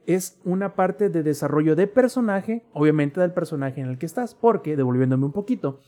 [0.06, 4.76] es una parte de desarrollo de personaje, obviamente del personaje en el que estás, porque,
[4.76, 5.80] devolviéndome un poquito,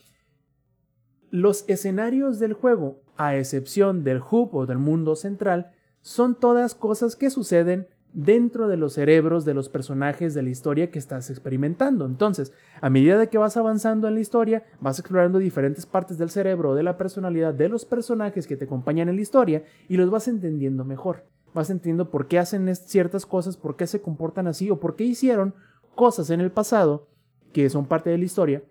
[1.30, 7.16] los escenarios del juego, a excepción del hub o del mundo central, son todas cosas
[7.16, 12.06] que suceden dentro de los cerebros de los personajes de la historia que estás experimentando.
[12.06, 16.30] Entonces, a medida de que vas avanzando en la historia, vas explorando diferentes partes del
[16.30, 20.10] cerebro de la personalidad de los personajes que te acompañan en la historia y los
[20.10, 24.70] vas entendiendo mejor vas entendiendo por qué hacen ciertas cosas, por qué se comportan así
[24.70, 25.54] o por qué hicieron
[25.94, 27.08] cosas en el pasado
[27.52, 28.62] que son parte de la historia,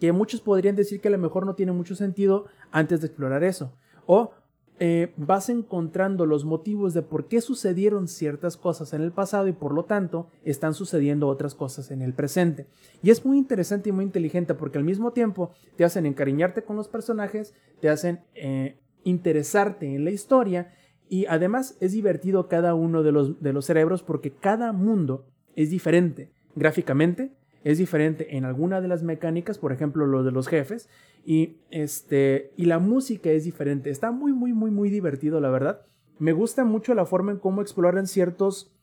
[0.00, 3.44] que muchos podrían decir que a lo mejor no tiene mucho sentido antes de explorar
[3.44, 3.72] eso.
[4.06, 4.32] O
[4.80, 9.52] eh, vas encontrando los motivos de por qué sucedieron ciertas cosas en el pasado y
[9.52, 12.66] por lo tanto están sucediendo otras cosas en el presente.
[13.02, 16.76] Y es muy interesante y muy inteligente porque al mismo tiempo te hacen encariñarte con
[16.76, 20.72] los personajes, te hacen eh, interesarte en la historia
[21.08, 25.26] y además es divertido cada uno de los, de los cerebros porque cada mundo
[25.56, 27.32] es diferente gráficamente,
[27.64, 30.88] es diferente en alguna de las mecánicas, por ejemplo lo de los jefes,
[31.24, 33.90] y, este, y la música es diferente.
[33.90, 35.82] Está muy, muy, muy, muy divertido, la verdad.
[36.18, 38.74] Me gusta mucho la forma en cómo exploran ciertos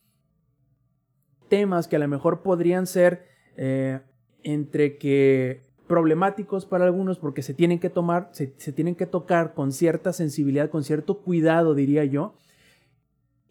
[1.50, 3.26] temas que a lo mejor podrían ser
[3.58, 4.00] eh,
[4.44, 9.54] entre que problemáticos para algunos porque se tienen que tomar, se, se tienen que tocar
[9.54, 12.36] con cierta sensibilidad, con cierto cuidado, diría yo.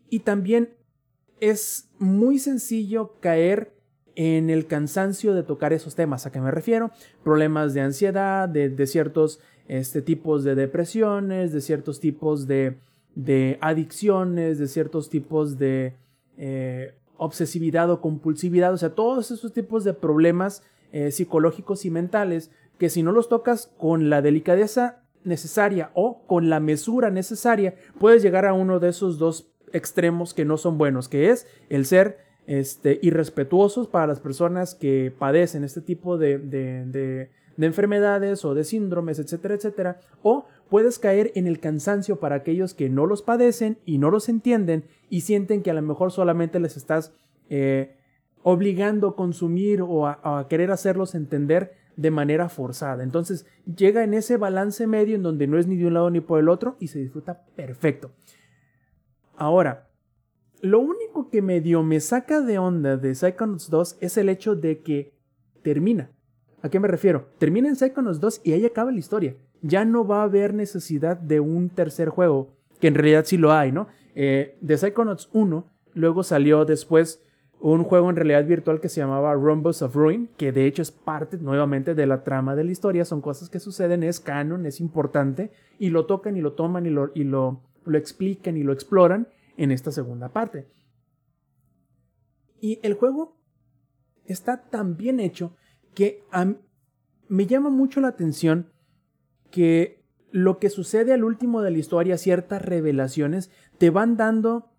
[0.08, 0.74] Y también
[1.40, 3.74] es muy sencillo caer
[4.16, 6.26] en el cansancio de tocar esos temas.
[6.26, 6.90] ¿A qué me refiero?
[7.22, 12.76] Problemas de ansiedad, de, ciertos este, tipos de depresiones, de ciertos tipos de,
[13.14, 15.94] de adicciones, de ciertos tipos de
[16.36, 20.62] eh, obsesividad o compulsividad, o sea, todos esos tipos de problemas
[20.92, 26.50] eh, psicológicos y mentales que si no los tocas con la delicadeza necesaria o con
[26.50, 31.08] la mesura necesaria, puedes llegar a uno de esos dos extremos que no son buenos,
[31.08, 37.30] que es el ser este, irrespetuosos para las personas que padecen este tipo de, de,
[37.58, 40.00] enfermedades o de síndromes, etcétera, etcétera.
[40.22, 44.28] O puedes caer en el cansancio para aquellos que no los padecen y no los
[44.28, 47.12] entienden y sienten que a lo mejor solamente les estás
[47.48, 47.96] eh,
[48.42, 53.02] obligando a consumir o a, querer hacerlos entender de manera forzada.
[53.02, 56.20] Entonces llega en ese balance medio en donde no es ni de un lado ni
[56.20, 58.10] por el otro y se disfruta perfecto.
[59.36, 59.88] Ahora,
[60.64, 64.80] lo único que medio me saca de onda de Psychonauts 2 es el hecho de
[64.80, 65.12] que
[65.62, 66.10] termina.
[66.62, 67.28] ¿A qué me refiero?
[67.36, 69.36] Termina en Psychonauts 2 y ahí acaba la historia.
[69.60, 72.48] Ya no va a haber necesidad de un tercer juego,
[72.80, 73.88] que en realidad sí lo hay, ¿no?
[74.14, 77.22] Eh, de Psychonauts 1, luego salió después
[77.60, 80.90] un juego en realidad virtual que se llamaba Rumbles of Ruin, que de hecho es
[80.90, 84.80] parte nuevamente de la trama de la historia, son cosas que suceden, es canon, es
[84.80, 88.72] importante, y lo tocan y lo toman y lo, y lo, lo explican y lo
[88.72, 90.68] exploran, en esta segunda parte.
[92.60, 93.36] Y el juego
[94.24, 95.56] está tan bien hecho
[95.94, 96.24] que
[97.28, 98.72] me llama mucho la atención
[99.50, 104.72] que lo que sucede al último de la historia, ciertas revelaciones, te van dando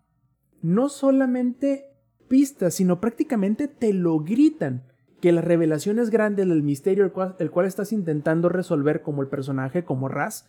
[0.60, 1.86] no solamente
[2.28, 4.84] pistas, sino prácticamente te lo gritan.
[5.20, 9.28] Que las revelaciones grandes del misterio el cual, el cual estás intentando resolver como el
[9.28, 10.46] personaje, como Raz,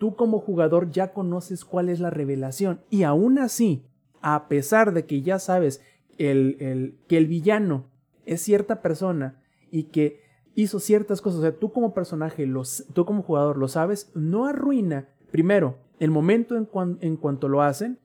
[0.00, 2.80] tú como jugador ya conoces cuál es la revelación.
[2.88, 3.84] Y aún así,
[4.22, 5.82] a pesar de que ya sabes
[6.16, 7.84] el, que el villano
[8.24, 10.22] es cierta persona y que
[10.54, 14.46] hizo ciertas cosas, o sea, tú como personaje, los, tú como jugador lo sabes, no
[14.46, 16.66] arruina, primero, el momento en,
[17.02, 17.98] en cuanto lo hacen,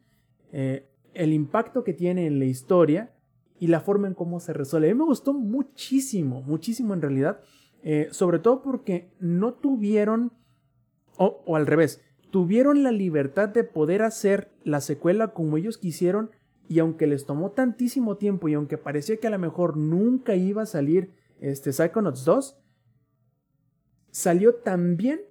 [0.51, 3.13] eh, el impacto que tiene en la historia
[3.57, 4.89] y la forma en cómo se resuelve.
[4.89, 7.39] A mí me gustó muchísimo, muchísimo en realidad,
[7.83, 10.33] eh, sobre todo porque no tuvieron
[11.17, 12.01] o, al revés,
[12.31, 16.31] tuvieron la libertad de poder hacer la secuela como ellos quisieron
[16.67, 20.63] y aunque les tomó tantísimo tiempo y aunque parecía que a lo mejor nunca iba
[20.63, 22.57] a salir este Psychonauts 2,
[24.11, 25.21] salió tan bien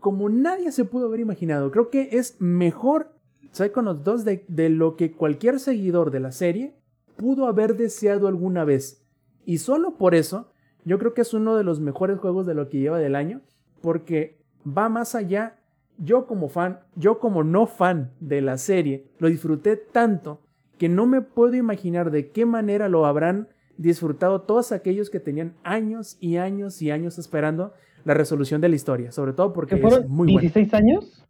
[0.00, 1.70] como nadie se pudo haber imaginado.
[1.70, 3.14] Creo que es mejor
[3.52, 6.74] Psychonauts 2 de, de lo que cualquier seguidor de la serie
[7.16, 9.04] pudo haber deseado alguna vez.
[9.44, 10.50] Y solo por eso,
[10.84, 13.42] yo creo que es uno de los mejores juegos de lo que lleva del año,
[13.80, 15.56] porque va más allá.
[15.96, 20.40] Yo como fan, yo como no fan de la serie, lo disfruté tanto
[20.78, 25.54] que no me puedo imaginar de qué manera lo habrán disfrutado todos aquellos que tenían
[25.62, 30.08] años y años y años esperando la resolución de la historia, sobre todo porque es
[30.08, 31.26] muy 16 años?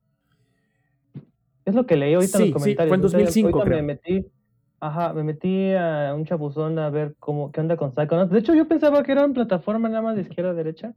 [1.65, 3.33] Es lo que leí ahorita en los comentarios.
[3.33, 4.27] Sí, fue en 2005, Me metí,
[4.81, 8.31] ajá, me metí a un chapuzón a ver cómo, qué onda con Psychonauts.
[8.31, 10.95] De hecho, yo pensaba que era una plataforma nada más de izquierda a derecha.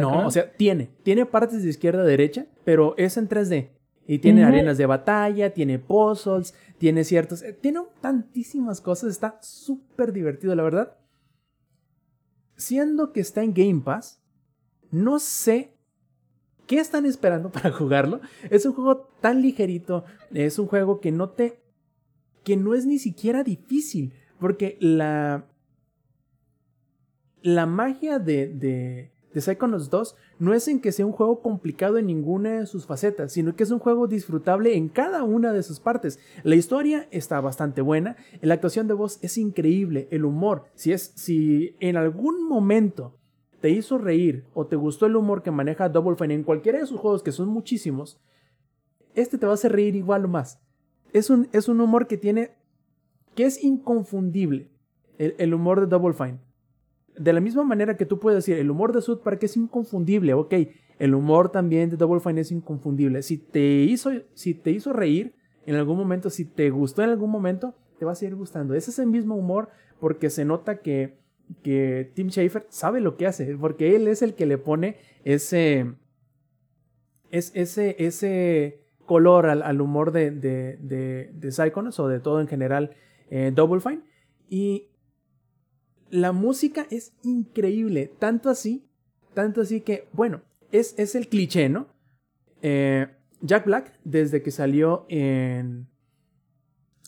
[0.00, 3.70] No, o sea, tiene, tiene partes de izquierda a derecha, pero es en 3D.
[4.08, 7.42] Y tiene arenas de batalla, tiene puzzles, tiene ciertos...
[7.42, 10.96] Eh, tiene tantísimas cosas, está súper divertido, la verdad.
[12.54, 14.22] Siendo que está en Game Pass,
[14.92, 15.76] no sé
[16.68, 18.20] qué están esperando para jugarlo.
[18.48, 21.60] Es un juego tan ligerito, es un juego que no te...
[22.44, 25.46] que no es ni siquiera difícil, porque la...
[27.42, 31.98] La magia de, de de Psychonauts 2 no es en que sea un juego complicado
[31.98, 35.62] en ninguna de sus facetas, sino que es un juego disfrutable en cada una de
[35.62, 36.18] sus partes.
[36.42, 41.12] La historia está bastante buena, la actuación de voz es increíble, el humor, si es
[41.16, 43.18] si en algún momento
[43.60, 46.86] te hizo reír o te gustó el humor que maneja Double Fine en cualquiera de
[46.86, 48.20] sus juegos que son muchísimos,
[49.14, 50.60] este te va a hacer reír igual o más.
[51.12, 52.52] Es un, es un humor que tiene,
[53.34, 54.70] que es inconfundible,
[55.18, 56.45] el, el humor de Double Fine.
[57.18, 60.34] De la misma manera que tú puedes decir, el humor de South Park es inconfundible,
[60.34, 60.54] ok,
[60.98, 63.22] el humor también de Double Fine es inconfundible.
[63.22, 65.34] Si te hizo, si te hizo reír
[65.66, 68.74] en algún momento, si te gustó en algún momento, te va a seguir gustando.
[68.74, 69.68] Ese Es el mismo humor
[70.00, 71.18] porque se nota que,
[71.62, 75.94] que Tim Schafer sabe lo que hace, porque él es el que le pone ese,
[77.30, 82.40] es, ese, ese color al, al humor de, de, de, de Psychonauts o de todo
[82.40, 82.90] en general
[83.30, 84.02] eh, Double Fine.
[84.48, 84.90] Y
[86.16, 88.88] la música es increíble, tanto así,
[89.34, 90.42] tanto así que, bueno,
[90.72, 91.88] es, es el cliché, ¿no?
[92.62, 93.06] Eh,
[93.42, 95.88] Jack Black, desde que salió en...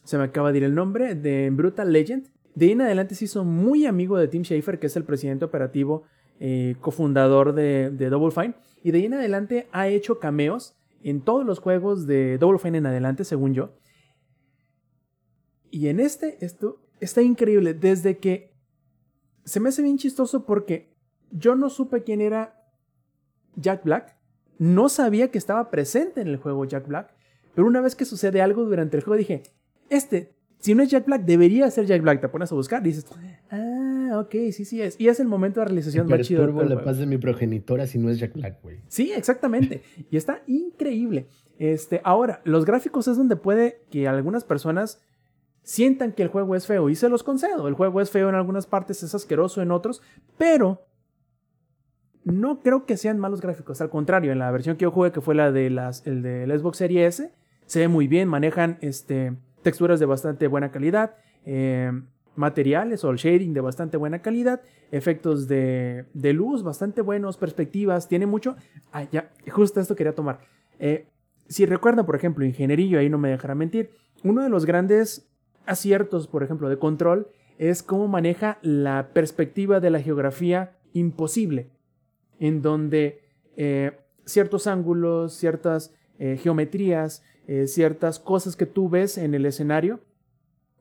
[0.04, 2.28] Se me acaba de ir el nombre, de Brutal Legend.
[2.54, 5.44] De ahí en adelante se hizo muy amigo de Tim Schafer, que es el presidente
[5.44, 6.04] operativo,
[6.38, 8.54] eh, cofundador de, de Double Fine.
[8.82, 12.78] Y de ahí en adelante ha hecho cameos en todos los juegos de Double Fine
[12.78, 13.74] en adelante, según yo.
[15.70, 17.74] Y en este, esto está increíble.
[17.74, 18.57] Desde que
[19.48, 20.92] se me hace bien chistoso porque
[21.30, 22.54] yo no supe quién era
[23.56, 24.16] Jack Black.
[24.58, 27.14] No sabía que estaba presente en el juego Jack Black.
[27.54, 29.42] Pero una vez que sucede algo durante el juego dije,
[29.88, 32.20] este, si no es Jack Black, debería ser Jack Black.
[32.20, 33.06] Te pones a buscar y dices,
[33.50, 35.00] ah, ok, sí, sí es.
[35.00, 36.46] Y es el momento de realización más chido.
[36.46, 36.84] la juego.
[36.84, 38.80] paz de mi progenitora si no es Jack Black, güey.
[38.88, 39.82] Sí, exactamente.
[40.10, 41.26] y está increíble.
[41.58, 45.00] Este, ahora, los gráficos es donde puede que algunas personas
[45.68, 46.88] sientan que el juego es feo.
[46.88, 47.68] Y se los concedo.
[47.68, 50.00] El juego es feo en algunas partes, es asqueroso en otros.
[50.38, 50.86] Pero
[52.24, 53.82] no creo que sean malos gráficos.
[53.82, 56.46] Al contrario, en la versión que yo jugué, que fue la de las, el de
[56.46, 57.34] la Xbox Series S,
[57.66, 58.28] se ve muy bien.
[58.28, 61.16] Manejan este, texturas de bastante buena calidad.
[61.44, 61.92] eh,
[62.34, 64.62] materiales o el shading de bastante buena calidad,
[64.92, 68.56] efectos de, de luz bastante buenos, perspectivas, tiene mucho.
[68.92, 70.38] Ah, ya, justo esto quería tomar.
[70.78, 71.08] Eh,
[71.48, 73.90] si recuerdan, por ejemplo, Ingenierillo, ahí no me dejará mentir,
[74.22, 75.27] uno de los grandes
[75.68, 81.70] aciertos, por ejemplo, de control es cómo maneja la perspectiva de la geografía imposible,
[82.38, 83.20] en donde
[83.56, 90.00] eh, ciertos ángulos, ciertas eh, geometrías, eh, ciertas cosas que tú ves en el escenario,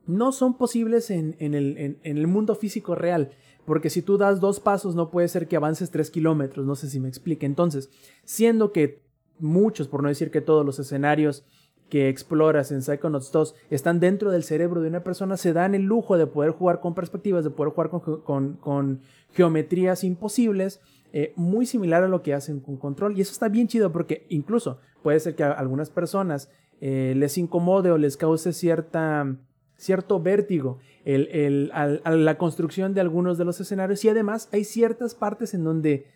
[0.06, 3.32] no son posibles en, el, en el mundo físico real.
[3.66, 6.66] Porque si tú das dos pasos, no puede ser que avances tres kilómetros.
[6.66, 7.46] No sé si me explique.
[7.46, 7.90] Entonces,
[8.24, 9.02] siendo que
[9.40, 11.46] muchos, por no decir que todos los escenarios
[11.90, 15.84] que exploras en Psychonauts 2 están dentro del cerebro de una persona, se dan el
[15.84, 19.00] lujo de poder jugar con perspectivas, de poder jugar con, con- con
[19.34, 20.82] geometrías imposibles,
[21.14, 23.18] eh, muy similar a lo que hacen con control.
[23.18, 26.50] Y eso está bien chido porque incluso puede ser que a algunas personas
[26.82, 29.38] eh, les incomode o les cause cierta,
[29.78, 34.04] cierto vértigo el, el- al- a la construcción de algunos de los escenarios.
[34.04, 36.08] Y además hay ciertas partes en donde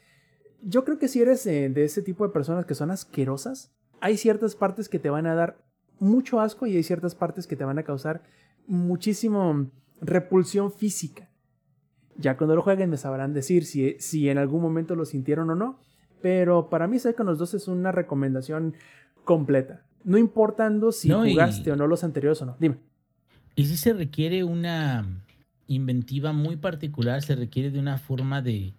[0.63, 3.71] yo creo que si eres de ese tipo de personas que son asquerosas,
[4.01, 5.57] hay ciertas partes que te van a dar
[5.99, 8.23] mucho asco y hay ciertas partes que te van a causar
[8.67, 9.69] muchísimo
[10.01, 11.29] repulsión física.
[12.17, 15.55] Ya cuando lo jueguen me sabrán decir si, si en algún momento lo sintieron o
[15.55, 15.79] no.
[16.21, 18.75] Pero para mí Psychonauts 2 es una recomendación
[19.23, 19.85] completa.
[20.03, 22.57] No importando si No, y- jugaste o no los anteriores o no.
[22.59, 22.77] Dime.
[23.55, 25.05] Y sí se requiere una
[25.67, 28.73] inventiva muy particular, se requiere de una forma de,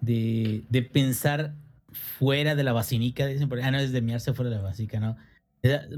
[0.00, 1.54] de, de pensar
[1.92, 3.60] fuera de la basinica, dicen por.
[3.60, 5.16] Ah, no, es de miarse fuera de la basica, ¿no?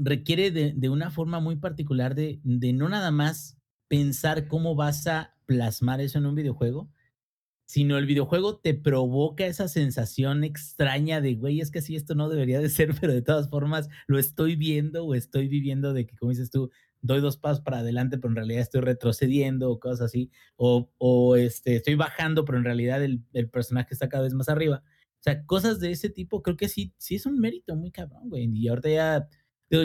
[0.01, 5.07] Requiere de, de una forma muy particular de, de no nada más pensar cómo vas
[5.07, 6.89] a plasmar eso en un videojuego,
[7.65, 12.29] sino el videojuego te provoca esa sensación extraña de, güey, es que así esto no
[12.29, 16.15] debería de ser, pero de todas formas lo estoy viendo o estoy viviendo de que,
[16.15, 16.71] como dices tú,
[17.01, 21.35] doy dos pasos para adelante, pero en realidad estoy retrocediendo o cosas así, o, o
[21.35, 24.83] este, estoy bajando, pero en realidad el, el personaje está cada vez más arriba.
[25.25, 28.47] Sea, cosas de ese tipo, creo que sí, sí es un mérito muy cabrón, güey.
[28.53, 29.27] Y ahorita ya,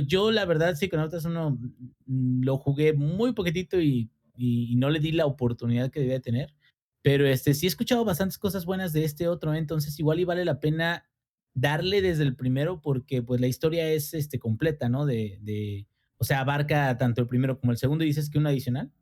[0.07, 1.59] yo la verdad otras uno
[2.05, 6.21] mm, lo jugué muy poquitito y, y, y no le di la oportunidad que debía
[6.21, 6.55] tener.
[7.01, 9.59] Pero este, sí he escuchado bastantes cosas buenas de este otro, ¿eh?
[9.59, 11.07] entonces igual y vale la pena
[11.55, 15.07] darle desde el primero porque pues la historia es este, completa, ¿no?
[15.07, 15.87] De, de,
[16.19, 18.93] o sea, abarca tanto el primero como el segundo y dices que un adicional.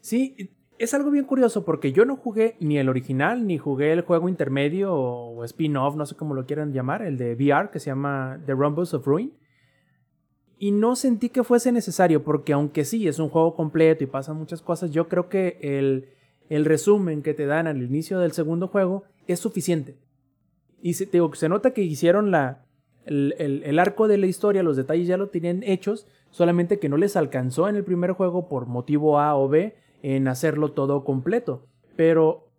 [0.00, 4.00] Sí, es algo bien curioso porque yo no jugué ni el original, ni jugué el
[4.02, 7.90] juego intermedio o, spin-off, no sé cómo lo quieran llamar, el de VR que se
[7.90, 9.32] llama The Rumbles of Ruin.
[10.58, 14.36] Y no sentí que fuese necesario porque aunque sí es un juego completo y pasan
[14.36, 16.08] muchas cosas, yo creo que el,
[16.48, 19.96] el resumen que te dan al inicio del segundo juego es suficiente.
[20.80, 22.66] Y se, digo, se nota que hicieron la,
[23.04, 26.88] el, el- el arco de la historia, los detalles ya lo tenían hechos, solamente que
[26.88, 31.02] no les alcanzó en el primer juego por motivo A o B en hacerlo todo
[31.02, 31.66] completo.
[31.96, 32.50] Pero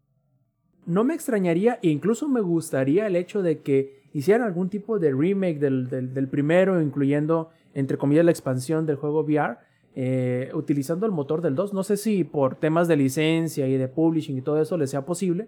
[0.88, 5.12] no me extrañaría e incluso me gustaría el hecho de que hicieran algún tipo de
[5.12, 9.60] remake del, del, primero, incluyendo, entre comillas, la expansión del juego VR,
[9.94, 11.72] eh, utilizando el motor del 2.
[11.76, 15.06] No sé si por temas de licencia y de publishing y todo eso les sea
[15.06, 15.48] posible,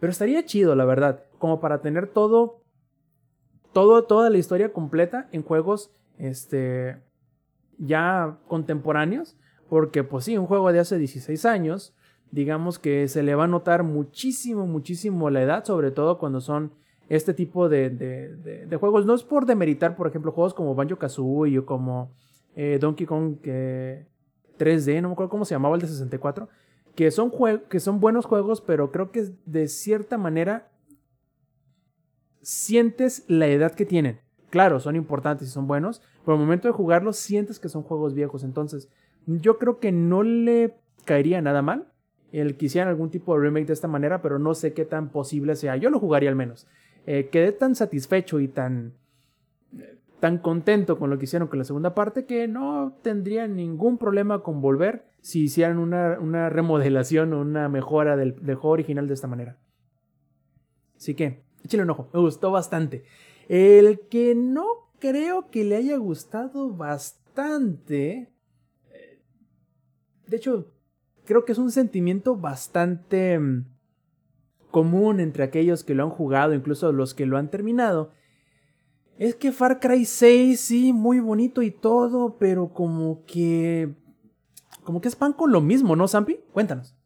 [0.00, 2.60] pero estaría chido, la verdad, como para tener todo,
[3.72, 6.98] todo toda la historia completa en juegos este,
[7.78, 9.38] ya contemporáneos,
[9.72, 11.94] porque pues sí, un juego de hace 16 años,
[12.30, 16.74] digamos que se le va a notar muchísimo, muchísimo la edad, sobre todo cuando son
[17.08, 19.06] este tipo de, de, juegos.
[19.06, 22.12] No es por demeritar, por ejemplo, juegos como Banjo Kazooie o como
[22.54, 24.04] eh, Donkey Kong eh,
[24.58, 26.50] 3D, no me acuerdo cómo se llamaba el de 64,
[26.94, 27.32] que son,
[27.70, 30.70] que son buenos juegos, pero creo que de cierta manera
[32.42, 34.20] sientes la edad que tienen.
[34.50, 38.12] Claro, son importantes y son buenos, pero al momento de jugarlos sientes que son juegos
[38.12, 38.44] viejos.
[38.44, 38.90] Entonces,
[39.26, 41.92] yo creo que no le caería nada mal
[42.32, 45.10] el que hicieran algún tipo de remake de esta manera, pero no sé qué tan
[45.10, 45.76] posible sea.
[45.76, 46.66] Yo lo jugaría al menos.
[47.06, 48.94] Eh, quedé tan satisfecho y tan,
[50.18, 54.42] tan contento con lo que hicieron con la segunda parte que no tendría ningún problema
[54.42, 59.14] con volver si hicieran una, una remodelación o una mejora del, del, juego original de
[59.14, 59.58] esta manera.
[60.96, 63.04] Así que, échale un ojo, me gustó bastante.
[63.48, 68.32] El que no creo que le haya gustado bastante.
[70.32, 70.72] De hecho,
[71.26, 73.66] creo que es un sentimiento bastante mm,
[74.70, 78.14] común entre aquellos que lo han jugado, incluso los que lo han terminado.
[79.18, 83.94] Es que Far Cry 6, sí, muy bonito y todo, pero como que.
[84.84, 86.38] Como que es pan con lo mismo, ¿no, Zampi?
[86.50, 86.96] Cuéntanos.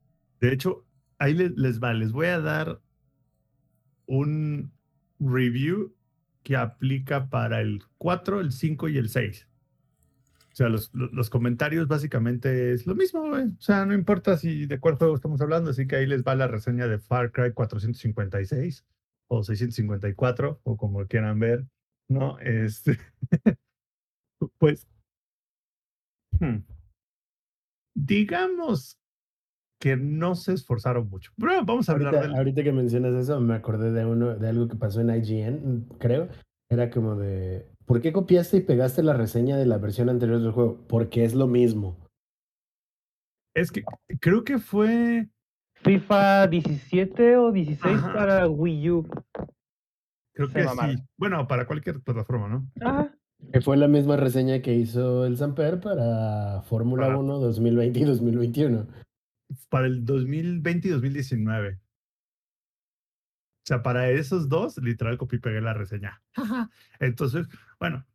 [0.41, 0.85] De hecho,
[1.19, 2.81] ahí les, les va, les voy a dar
[4.07, 4.71] un
[5.19, 5.93] review
[6.45, 9.46] que aplica para el 4, el 5 y el 6.
[10.57, 13.45] O sea, los, los, comentarios básicamente es lo mismo, güey.
[13.45, 16.35] O sea, no importa si de cuál juego estamos hablando, así que ahí les va
[16.35, 18.87] la reseña de Far Cry 456
[19.29, 21.67] o 654 o como quieran ver,
[22.09, 22.39] ¿no?
[22.39, 22.99] Este,
[24.59, 24.89] pues,
[26.41, 26.61] hmm.
[27.95, 28.99] digamos
[29.79, 31.33] que no se esforzaron mucho.
[31.37, 32.39] Pero vamos a hablar ahorita, del...
[32.39, 36.31] ahorita que mencionas eso, me acordé de uno, de algo que pasó en IGN, creo.
[36.71, 40.51] Era como de ¿Por qué copiaste y pegaste la reseña de la versión anterior del
[40.51, 40.85] juego?
[40.89, 41.97] Porque es lo mismo.
[43.55, 43.85] Es que
[44.21, 45.29] creo que fue.
[45.77, 48.13] FIFA 17 o 16 Ajá.
[48.13, 49.09] para Wii U.
[50.35, 51.03] Creo que sí.
[51.17, 52.67] Bueno, para cualquier plataforma, ¿no?
[52.81, 53.15] Ajá.
[53.53, 57.19] Que fue la misma reseña que hizo el Samper para Fórmula para...
[57.19, 58.87] 1 2020 y 2021.
[59.69, 61.79] Para el 2020 y 2019.
[63.67, 66.23] O sea, para esos dos, literal, copié y pegué la reseña.
[67.01, 67.47] Entonces,
[67.79, 68.07] bueno,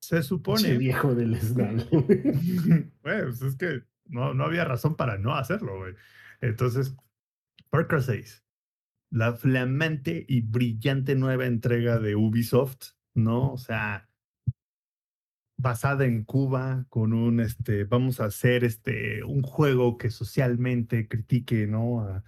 [0.00, 0.62] se supone.
[0.62, 1.80] Che viejo del Snap.
[3.02, 5.94] pues es que no, no había razón para no hacerlo, güey.
[6.40, 6.94] Entonces,
[7.70, 8.44] Cry 6,
[9.10, 13.52] la flamante y brillante nueva entrega de Ubisoft, ¿no?
[13.52, 14.08] O sea,
[15.58, 21.66] basada en Cuba, con un, este, vamos a hacer este, un juego que socialmente critique,
[21.66, 22.02] ¿no?
[22.02, 22.24] A,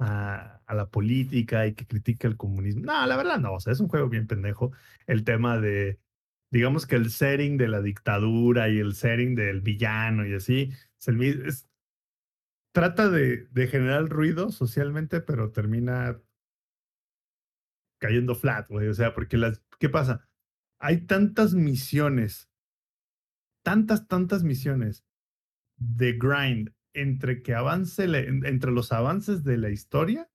[0.00, 2.82] a, a, la política y que critica el comunismo.
[2.86, 4.70] No, la verdad no, o sea, es un juego bien pendejo.
[5.06, 5.98] El tema de,
[6.50, 11.08] digamos que el setting de la dictadura y el setting del villano y así, es
[11.08, 11.68] el, es,
[12.72, 16.20] trata de, de generar ruido socialmente, pero termina
[17.98, 18.88] cayendo flat, güey.
[18.88, 20.28] O sea, porque las, ¿qué pasa?
[20.78, 22.50] Hay tantas misiones,
[23.64, 25.04] tantas, tantas misiones
[25.76, 30.30] de grind entre que avance, entre los avances de la historia,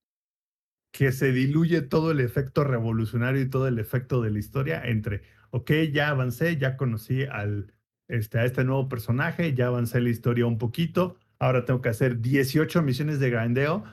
[0.91, 5.24] que se diluye todo el efecto revolucionario y todo el efecto de la historia entre,
[5.53, 7.71] ok, ya avancé, ya conocí al,
[8.09, 12.21] este, a este nuevo personaje, ya avancé la historia un poquito, ahora tengo que hacer
[12.21, 13.83] 18 misiones de grindeo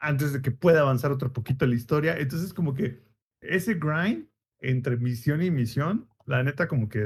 [0.00, 2.16] antes de que pueda avanzar otro poquito la historia.
[2.18, 3.02] Entonces, como que
[3.42, 4.28] ese grind
[4.60, 7.04] entre misión y misión, la neta, como que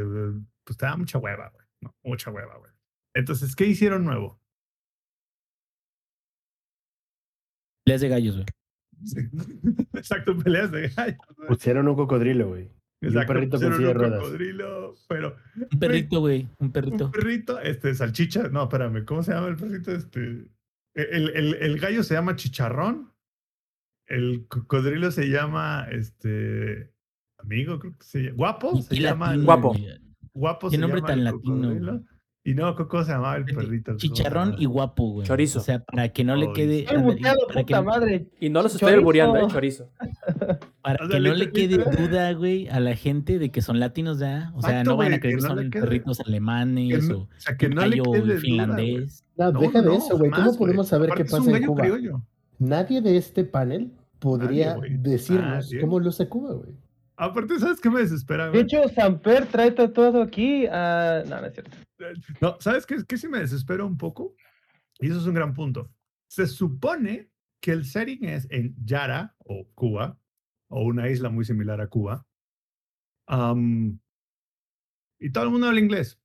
[0.64, 1.66] pues te da mucha hueva, güey.
[1.80, 2.70] No, mucha hueva, güey.
[3.14, 4.40] Entonces, ¿qué hicieron nuevo?
[7.84, 8.46] Peleas de gallos, güey.
[9.04, 9.20] Sí.
[9.94, 11.18] Exacto, peleas de gallos.
[11.36, 11.48] Güey.
[11.48, 12.70] Pusieron un cocodrilo, güey.
[13.02, 14.20] Exacto, un perrito con silla de un ruedas.
[14.20, 15.36] cocodrilo, pero...
[15.72, 16.48] Un perrito, güey.
[16.58, 17.04] Un perrito.
[17.06, 18.48] Un perrito, este, salchicha.
[18.48, 19.92] No, espérame, ¿cómo se llama el perrito?
[19.92, 20.20] Este...
[20.94, 23.12] El, el, el gallo se llama chicharrón.
[24.06, 26.92] El cocodrilo se llama, este...
[27.38, 28.36] Amigo, creo que se llama...
[28.36, 29.26] Guapo, Y se llama...
[29.28, 29.76] latino, Guapo.
[30.34, 32.04] Guapo Qué se nombre llama tan el latino.
[32.44, 33.96] Y no, ¿cómo se llamaba el perrito?
[33.96, 35.26] Chicharrón y guapo, güey.
[35.26, 35.60] Chorizo.
[35.60, 36.80] O sea, para que no le quede.
[36.80, 38.28] Estoy que, puta madre.
[38.40, 39.46] Y no los estoy albureando, ¿eh?
[39.48, 39.90] Chorizo.
[40.82, 43.78] para O que no le quede literal- duda, güey, a la gente de que son
[43.80, 44.52] latinos ya.
[44.54, 47.18] O sea, no van a creer que que no son le perritos alemanes Que no-
[47.18, 48.36] o o sea, que no le gallo duda, güey.
[48.38, 49.24] finlandés.
[49.36, 50.30] No, No, deja de eso, güey.
[50.30, 51.82] ¿Cómo podemos saber qué Aparte pasa en Cuba?
[51.82, 52.22] criollo.
[52.58, 55.80] Nadie de este panel podría Nadie, decirnos Nadie.
[55.80, 56.72] cómo luce Cuba, güey.
[57.16, 58.62] Aparte, ¿sabes qué me desespera, De güey?
[58.62, 60.66] hecho, Samper trae todo aquí.
[60.70, 61.76] ah, no, no es cierto.
[62.40, 64.34] No, ¿sabes qué, qué sí me desespera un poco?
[64.98, 65.88] Y eso es un gran punto.
[66.28, 67.28] Se supone
[67.60, 70.18] que el setting es en Yara o Cuba,
[70.72, 72.26] o una isla muy similar a Cuba.
[75.20, 76.18] y todo el mundo habla inglés.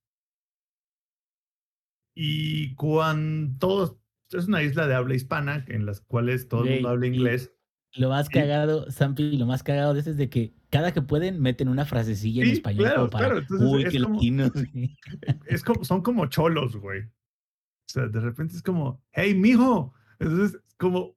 [2.16, 3.96] Y cuando todos,
[4.32, 7.54] es una isla de habla hispana en las cuales todo el mundo habla inglés.
[7.94, 11.40] Lo más cagado, Sampi, lo más cagado de eso es de que cada que pueden
[11.40, 14.50] meten una frasecilla en español claro, para, claro, entonces uy, es qué como- latinos.
[14.74, 14.98] güey".
[15.46, 17.02] es como, son como cholos, güey.
[17.02, 19.94] O sea, de repente es como, hey, mijo.
[20.18, 21.16] Entonces, como,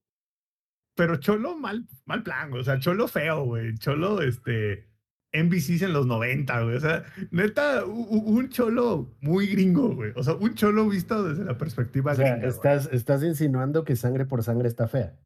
[0.94, 2.60] pero cholo mal, mal plan, güey.
[2.62, 3.74] O sea, cholo feo, güey.
[3.78, 4.88] Cholo, este,
[5.32, 6.76] NBCs en los 90, güey.
[6.76, 10.12] O sea, neta, u- u- un cholo muy gringo, güey.
[10.16, 12.50] O sea, un cholo visto desde la perspectiva O sea, gringa, güey.
[12.50, 15.16] estás, estás insinuando que sangre por sangre está fea.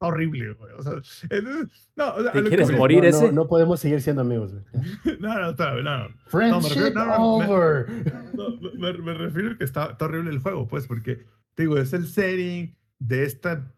[0.00, 0.72] horrible, güey.
[0.76, 0.92] O sea,
[1.30, 3.26] entonces, no, o sea, ¿Te que quieres voy- morir no, ese?
[3.28, 4.64] No, no podemos seguir siendo amigos, güey.
[5.20, 6.08] No, no, no, no.
[6.26, 7.86] Friendship no, no, me- over.
[8.34, 11.24] No, me, me refiero a que está, está horrible el juego, pues, porque,
[11.54, 13.73] te digo, es el setting de esta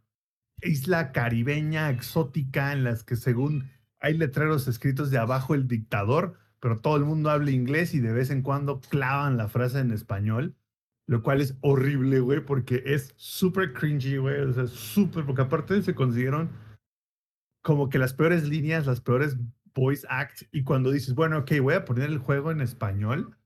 [0.66, 6.80] isla caribeña exótica en las que según hay letreros escritos de abajo el dictador, pero
[6.80, 10.54] todo el mundo habla inglés y de vez en cuando clavan la frase en español,
[11.06, 15.82] lo cual es horrible, güey, porque es súper cringy, güey, o sea, súper, porque aparte
[15.82, 16.50] se consiguieron
[17.62, 19.36] como que las peores líneas, las peores
[19.74, 23.36] voice acts, y cuando dices, bueno, ok, voy a poner el juego en español,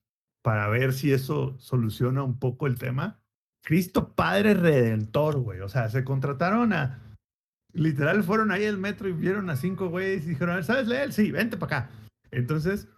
[0.42, 3.20] para ver si eso soluciona un poco el tema.
[3.62, 5.60] Cristo Padre Redentor, güey.
[5.60, 7.09] O sea, se contrataron a.
[7.72, 11.12] Literal, fueron ahí al metro y vieron a cinco güeyes y dijeron, ¿sabes leer?
[11.12, 11.90] Sí, vente para acá.
[12.30, 12.88] Entonces,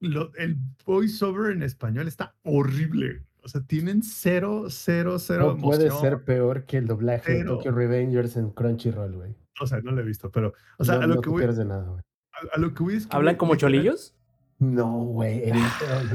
[0.00, 3.24] lo- el voiceover en español está horrible.
[3.42, 6.02] O sea, tienen cero, cero, cero No puede emoción.
[6.02, 7.56] ser peor que el doblaje de Cero.
[7.56, 9.34] Tokyo Revengers en Crunchyroll, güey.
[9.60, 11.30] O sea, no lo he visto, pero, o sea, no, a, lo no que te
[11.30, 12.02] voy, pierdes de nada, güey.
[12.32, 13.16] a, a lo que voy es que.
[13.16, 14.14] ¿Hablan como literal- cholillos?
[14.60, 15.44] No, güey.
[15.48, 15.56] el-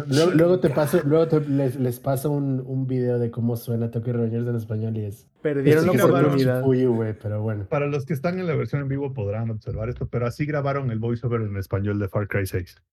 [0.08, 3.90] luego, luego te paso, luego te- les, les paso un, un video de cómo suena
[3.90, 5.28] Tokyo Revengers en español y es.
[5.42, 6.62] Perdieron la grabaron oportunidad.
[6.64, 7.68] Güey, pero bueno.
[7.68, 10.92] Para los que están en la versión en vivo podrán observar esto, pero así grabaron
[10.92, 12.84] el voiceover en español de Far Cry 6.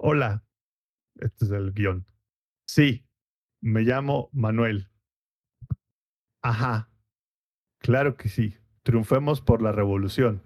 [0.00, 0.44] Hola,
[1.20, 2.06] este es el guion.
[2.66, 3.06] Sí,
[3.62, 4.88] me llamo Manuel.
[6.42, 6.88] Ajá,
[7.82, 8.56] claro que sí.
[8.82, 10.42] Triunfemos por la revolución.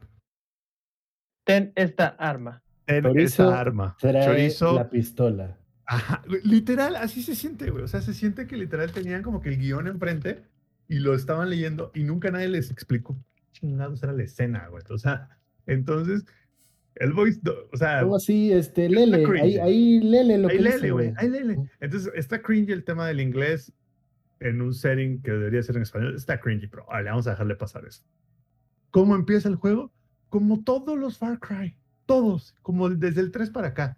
[1.46, 2.62] Ten esta arma.
[2.96, 3.96] En Chorizo esa arma.
[4.00, 4.74] Trae Chorizo.
[4.74, 5.56] la pistola.
[5.86, 7.82] Ajá, literal, así se siente, güey.
[7.84, 10.42] O sea, se siente que literal tenían como que el guion enfrente
[10.88, 14.84] y lo estaban leyendo y nunca nadie les explicó qué chingados era la escena, güey.
[14.90, 15.28] O sea,
[15.66, 16.24] entonces,
[16.94, 19.22] el voice, do- o sea, Algo así, este, Lele.
[19.24, 19.42] cringe.
[19.42, 21.14] Ahí, ahí Lele lo ahí que lele, güey, güey.
[21.18, 21.58] ahí lele.
[21.80, 23.72] Entonces, está cringy el tema del inglés
[24.38, 26.14] en un setting que debería ser en español.
[26.14, 28.02] Está cringy, pero vale, vamos a dejarle pasar eso.
[28.90, 29.92] ¿Cómo empieza el juego?
[30.28, 31.76] Como todos los Far Cry.
[32.10, 33.96] Todos, como desde el 3 para acá.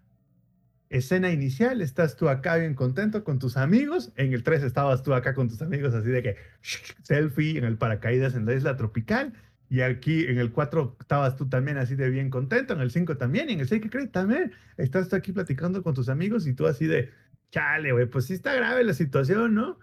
[0.91, 4.13] Escena inicial, estás tú acá bien contento con tus amigos.
[4.17, 6.37] En el 3 estabas tú acá con tus amigos, así de que
[7.05, 9.33] selfie en el paracaídas en la isla tropical.
[9.71, 12.75] Y aquí en el 4 estabas tú también así de bien contento.
[12.75, 13.49] En el 5 también.
[13.49, 14.13] Y en el 6, ¿qué crees?
[14.13, 17.09] También estás tú aquí platicando con tus amigos y tú así de,
[17.51, 19.79] chale, güey, pues sí está grave la situación, ¿no?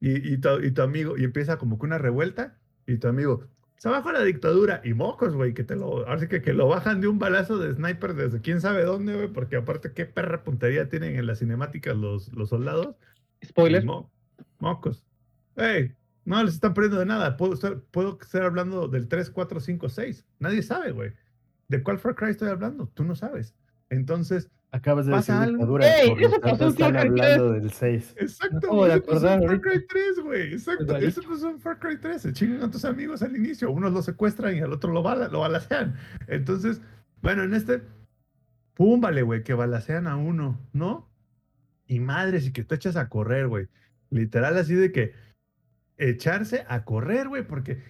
[0.00, 2.58] Y, y, tu, y tu amigo, y empieza como que una revuelta.
[2.86, 3.48] Y tu amigo,
[3.80, 6.68] se bajó la dictadura y mocos, güey, que te lo, ahora sí que, que lo
[6.68, 10.44] bajan de un balazo de sniper desde quién sabe dónde, güey, porque aparte qué perra
[10.44, 12.94] puntería tienen en las cinemáticas los, los soldados.
[13.42, 13.82] Spoiler.
[13.86, 14.12] Mo-
[14.58, 15.02] mocos.
[15.56, 15.94] Ey,
[16.26, 17.38] no les están perdiendo de nada.
[17.38, 20.26] Puedo estar, puedo estar hablando del 3, 4, 5, 6.
[20.40, 21.12] Nadie sabe, güey.
[21.68, 22.86] ¿De cuál Far Cry estoy hablando?
[22.92, 23.54] Tú no sabes.
[23.88, 25.52] Entonces, Acabas de decir algo.
[25.52, 26.00] dictadura.
[26.00, 26.14] ¡Ey!
[26.20, 28.14] Eso pasó en están Far Cry hablando del 6.
[28.18, 28.84] exacto.
[28.84, 29.60] de eso pasó en Far.
[29.60, 30.52] Cry 3, güey.
[30.52, 30.84] Exacto.
[30.84, 31.08] Igualito.
[31.08, 32.22] Eso pasó en Far Cry 3.
[32.22, 33.70] Se chingan a tus amigos al inicio.
[33.70, 35.96] Unos lo secuestran y al otro lo, bala, lo balacean.
[36.28, 36.80] Entonces,
[37.20, 37.82] bueno, en este,
[38.74, 41.10] pum, vale, güey, que balacean a uno, ¿no?
[41.86, 43.68] Y madres, y que te echas a correr, güey.
[44.10, 45.12] Literal, así de que
[45.98, 47.82] echarse a correr, güey, porque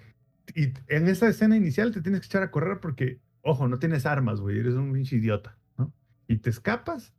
[0.54, 4.06] y en esa escena inicial te tienes que echar a correr porque, ojo, no tienes
[4.06, 5.59] armas, güey, eres un pinche idiota, ¿no?
[6.30, 7.12] Y te escapas,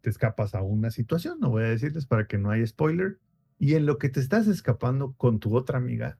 [0.00, 3.18] te escapas a una situación, no voy a decirles para que no haya spoiler,
[3.58, 6.16] y en lo que te estás escapando con tu otra amiga,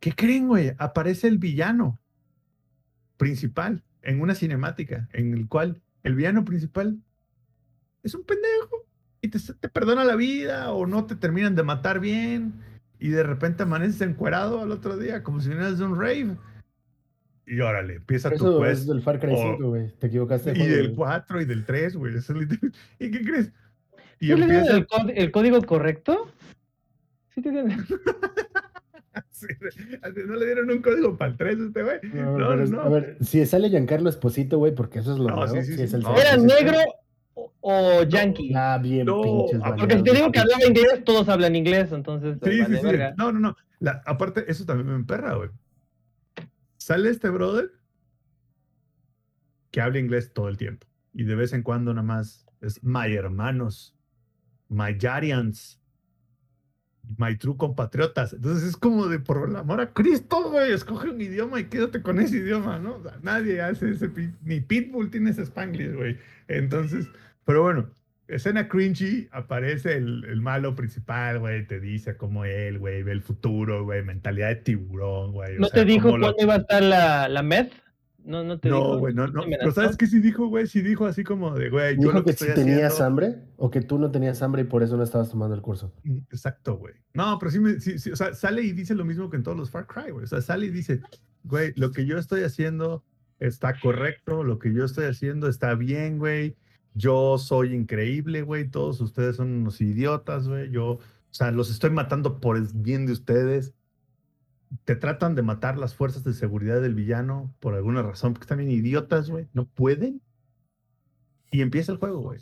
[0.00, 0.72] ¿qué creen, güey?
[0.78, 2.00] Aparece el villano
[3.18, 6.98] principal en una cinemática en el cual el villano principal
[8.02, 8.86] es un pendejo
[9.20, 12.54] y te, te perdona la vida o no te terminan de matar bien
[12.98, 16.38] y de repente amaneces encuerado al otro día como si vinieras de un rave.
[17.46, 18.72] Y órale, empieza Pero tu quest.
[18.80, 19.90] es del Far Cry o- 5, güey.
[19.98, 20.52] Te equivocaste.
[20.52, 20.96] de Y juego, del güey.
[20.96, 22.14] 4 y del 3, güey.
[22.98, 23.52] ¿Y qué crees?
[24.20, 25.02] Y ¿Sí le dieron empieza.
[25.02, 26.30] el, el código correcto?
[27.34, 27.70] Sí, te dieron.
[29.12, 29.46] Así,
[30.02, 31.98] así, no le dieron un código para el 3 a este güey.
[32.14, 32.80] No, No, no.
[32.80, 35.54] A ver, si sale Giancarlo Esposito, güey, porque eso es lo No, nuevo.
[35.54, 35.82] sí, sí, si sí.
[35.84, 36.78] es el No, ¿Era negro
[37.34, 38.52] o, o yankee?
[38.56, 41.92] Ah, bien No, pinches ah, Porque si te digo que hablaba inglés, todos hablan inglés,
[41.92, 42.38] entonces.
[42.42, 42.86] Sí, vale sí, sí.
[42.86, 43.14] verga.
[43.16, 43.56] No, no, no.
[43.78, 45.50] La- aparte, eso también me emperra, güey.
[46.84, 47.72] Sale este brother
[49.70, 50.86] que habla inglés todo el tiempo.
[51.14, 53.96] Y de vez en cuando nada más es my hermanos,
[54.68, 55.80] my Yarians,
[57.16, 58.34] my true compatriotas.
[58.34, 62.02] Entonces es como de por el amor a Cristo, güey, escoge un idioma y quédate
[62.02, 63.02] con ese idioma, ¿no?
[63.22, 64.10] Nadie hace ese,
[64.42, 66.18] ni Pitbull tiene ese Spanglish, güey.
[66.48, 67.08] Entonces,
[67.46, 67.88] pero bueno,
[68.28, 73.20] escena cringy, aparece el, el malo principal, güey, te dice cómo él, güey, ve el
[73.22, 75.56] futuro, güey, mentalidad de tiburón, güey.
[75.56, 77.72] o ¿No sea, te dijo lo- cuándo iba a estar la, la meth?
[78.24, 78.80] No, no te dijo.
[78.94, 79.44] No, güey, no, no.
[79.44, 79.70] te Pero?
[79.72, 80.66] ¿sabes qué sí dijo, güey?
[80.66, 83.04] Sí dijo así como de, güey, yo Dijo lo que que si estoy tenías haciendo...
[83.06, 85.92] hambre o que tú no tenías hambre y por eso no estabas tomando el curso.
[86.04, 86.94] Mm, Exacto, güey.
[87.12, 89.42] No, pero sí, me, sí, sí, o sea, sale y dice lo mismo que en
[89.42, 90.24] todos los Far Cry, güey.
[90.24, 91.00] O sea, sale y dice,
[91.42, 93.04] güey, lo que yo estoy haciendo
[93.40, 96.56] está correcto, lo que yo estoy haciendo está bien, güey.
[96.94, 98.68] Yo soy increíble, güey.
[98.68, 100.70] Todos ustedes son unos idiotas, güey.
[100.70, 103.74] Yo, o sea, los estoy matando por el bien de ustedes.
[104.84, 108.58] Te tratan de matar las fuerzas de seguridad del villano por alguna razón, porque están
[108.58, 109.48] bien idiotas, güey.
[109.52, 110.20] No pueden.
[111.50, 112.40] Y empieza el juego, güey.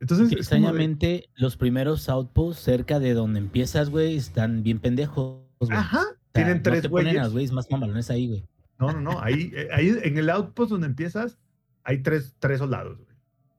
[0.00, 5.40] Entonces, Que de- extrañamente, los primeros outposts cerca de donde empiezas, güey, están bien pendejos.
[5.70, 6.00] Ajá.
[6.00, 7.32] O sea, Tienen no tres güeyes.
[7.32, 8.44] güeyes más mamalones ahí, güey.
[8.78, 9.20] No, no, no.
[9.20, 11.38] Ahí, eh, ahí en el outpost donde empiezas,
[11.84, 13.11] hay tres, tres soldados, güey.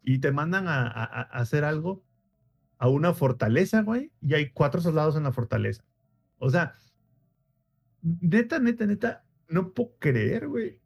[0.04, 0.82] Y te mandan a,
[1.32, 2.04] hacer algo
[2.78, 4.12] a una fortaleza, güey.
[4.22, 5.84] Y hay cuatro soldados en la fortaleza.
[6.38, 6.76] O sea,
[8.02, 10.80] neta, neta, neta, no puedo creer, güey,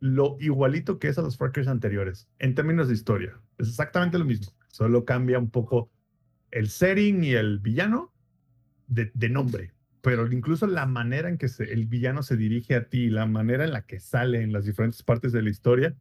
[0.00, 2.28] lo igualito que es a los Cry anteriores.
[2.38, 3.40] En términos de historia.
[3.58, 4.52] Es exactamente lo mismo.
[4.68, 5.90] Solo cambia un poco
[6.50, 8.12] el setting y el villano
[8.86, 13.24] de, nombre pero incluso la manera en que el villano se dirige a ti, la
[13.24, 15.96] manera en la que sale en las diferentes partes de la historia,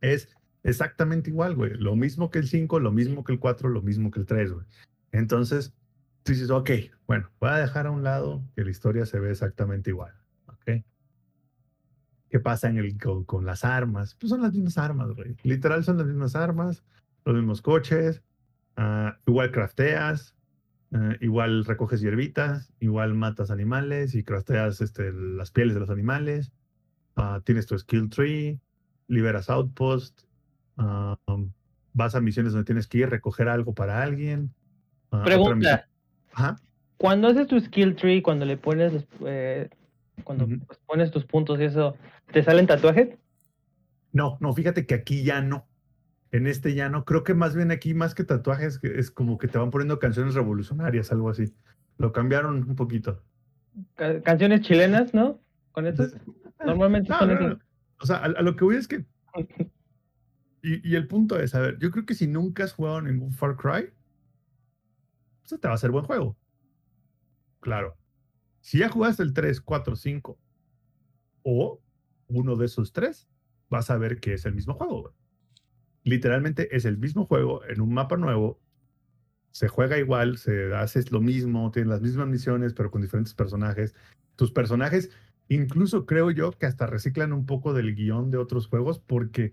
[0.00, 0.34] es
[0.66, 1.74] exactamente igual, güey.
[1.74, 4.52] Lo mismo que el 5, lo mismo que el 4, lo mismo que el 3,
[4.52, 4.66] güey.
[5.12, 5.74] Entonces,
[6.22, 6.70] tú dices, ok,
[7.06, 10.12] bueno, voy a dejar a un lado que la historia se ve exactamente igual,
[10.46, 10.82] ¿ok?
[12.28, 14.16] ¿Qué pasa en el, con, con las armas?
[14.16, 15.36] Pues son las mismas armas, güey.
[15.42, 16.82] Literal son las mismas armas,
[17.24, 18.22] los mismos coches,
[18.76, 20.36] ah, igual crafteas,
[20.92, 26.52] eh, igual recoges hierbitas, igual matas animales y crafteas este, las pieles de los animales.
[27.16, 28.60] ah, tienes tu skill tree,
[29.08, 30.25] liberas outpost, ah,
[30.76, 31.50] um,
[31.92, 34.54] vas a misiones donde tienes que ir, recoger algo para alguien.
[35.10, 35.88] ah, Pregunta.
[36.98, 39.68] Cuando haces tu skill tree, cuando le pones los, eh,
[40.24, 41.96] cuando pues, pones tus puntos y eso,
[42.32, 43.16] ¿te salen tatuajes?
[44.12, 45.66] No, no, fíjate que aquí ya no.
[46.32, 47.04] En este ya no.
[47.04, 50.34] Creo que más bien aquí, más que tatuajes, es como que te van poniendo canciones
[50.34, 51.54] revolucionarias, algo así.
[51.98, 53.22] Lo cambiaron un poquito.
[53.94, 55.40] Ca- canciones chilenas, ¿no?
[55.72, 56.06] Con eso.
[56.64, 57.58] Normalmente No, son no.
[58.00, 59.04] O sea, a, a lo que voy es que.
[60.68, 63.56] Y, el punto es, a ver, yo creo que si nunca has jugado ningún Far
[63.56, 63.92] Cry,
[65.48, 66.36] pues te va a ser buen juego.
[67.60, 67.96] Claro.
[68.60, 70.36] Si ya jugaste el 3, 4, 5
[71.44, 71.80] o
[72.26, 73.28] uno de esos tres,
[73.68, 75.14] vas a ver que es el mismo juego.
[76.02, 78.60] Literalmente es el mismo juego en un mapa nuevo.
[79.52, 83.94] Se juega igual, se hace lo mismo, tienen las mismas misiones, pero con diferentes personajes.
[84.34, 85.10] Tus personajes
[85.48, 89.52] Incluso creo yo que hasta reciclan un poco del guion de otros juegos porque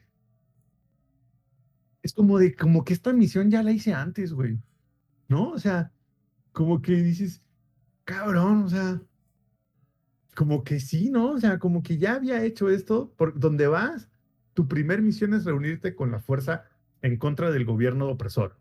[2.03, 4.59] es como de, como que esta misión ya la hice antes, güey.
[5.27, 5.49] ¿No?
[5.51, 5.91] O sea,
[6.51, 7.41] como que dices,
[8.05, 9.01] cabrón, o sea,
[10.35, 11.31] como que sí, ¿no?
[11.31, 14.09] O sea, como que ya había hecho esto, por donde vas,
[14.53, 16.65] tu primer misión es reunirte con la fuerza
[17.01, 18.59] en contra del gobierno opresor.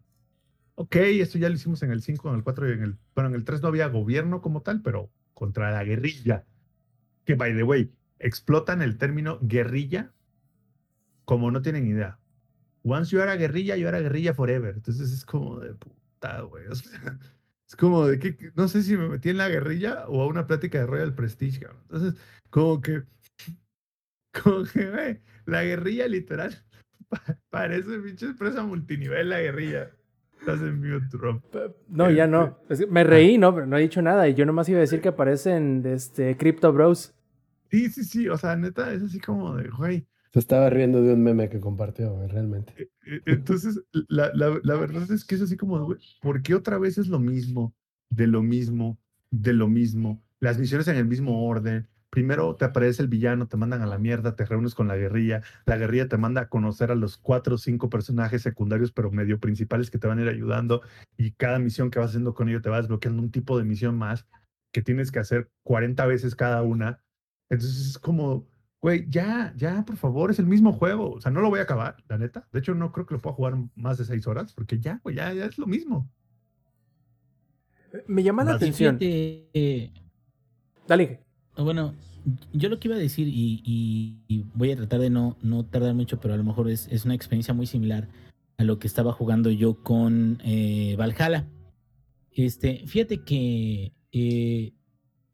[0.76, 3.28] Ok, esto ya lo hicimos en el 5, en el 4 y en el, bueno,
[3.30, 6.46] en el 3 no había gobierno como tal, pero contra la guerrilla
[7.24, 10.12] que by the way, explotan el término guerrilla
[11.24, 12.18] como no tienen idea.
[12.84, 14.74] Once yo era guerrilla, yo era guerrilla forever.
[14.74, 16.66] Entonces es como de puta, güey.
[16.66, 16.90] O sea,
[17.68, 20.46] es como de que no sé si me metí en la guerrilla o a una
[20.46, 21.82] plática de Royal Prestige, cabrón.
[21.84, 22.20] Entonces,
[22.50, 23.02] como que,
[24.42, 26.54] como que, güey, la guerrilla literal
[27.08, 29.90] pa- parece pinche empresa multinivel, la guerrilla.
[30.40, 31.40] Estás en mute, Rob.
[31.86, 32.58] No, ya no.
[32.68, 34.26] Es que me reí, no, pero no he dicho nada.
[34.28, 37.14] Y yo nomás iba a decir que aparecen este Crypto Bros.
[37.70, 38.28] Sí, sí, sí.
[38.28, 40.04] O sea, neta, es así como de, güey.
[40.32, 42.90] Se estaba riendo de un meme que compartió, güey, realmente.
[43.06, 46.78] E- Entonces, la, la- la verdad es que es así como, güey, ¿por qué otra
[46.78, 47.74] vez es lo mismo,
[48.10, 48.98] de lo mismo,
[49.30, 50.22] de lo mismo?
[50.40, 51.88] Las misiones en el mismo orden.
[52.10, 55.42] Primero te aparece el villano, te mandan a la mierda, te reúnes con la guerrilla.
[55.66, 59.38] La guerrilla te manda a conocer a los cuatro o cinco personajes secundarios, pero medio
[59.40, 60.82] principales que te van a ir ayudando.
[61.16, 63.96] Y cada misión que vas haciendo con ellos te va desbloqueando un tipo de misión
[63.98, 64.26] más.
[64.72, 67.02] que tienes que hacer 40 veces cada una.
[67.50, 68.48] Entonces es como,
[68.82, 71.12] güey, ya, ya, por favor, es el mismo juego.
[71.12, 72.46] O sea, no lo voy a acabar, la neta.
[72.52, 75.16] De hecho, no creo que lo pueda jugar más de seis horas, porque ya, güey,
[75.16, 76.10] ya, ya es lo mismo.
[78.06, 78.98] Me llama la Más atención.
[78.98, 79.92] Fíjate, eh,
[80.88, 81.20] Dale.
[81.56, 81.94] Bueno,
[82.52, 85.64] yo lo que iba a decir, y, y- y voy a tratar de no, no
[85.64, 88.08] tardar mucho, pero a lo mejor es, es una experiencia muy similar
[88.56, 91.46] a lo que estaba jugando yo con eh, Valhalla.
[92.32, 94.72] Este, fíjate que, eh,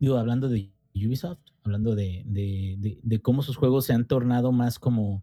[0.00, 1.38] digo, hablando de Ubisoft,
[1.68, 5.22] hablando de, de- de- cómo sus juegos se han tornado más como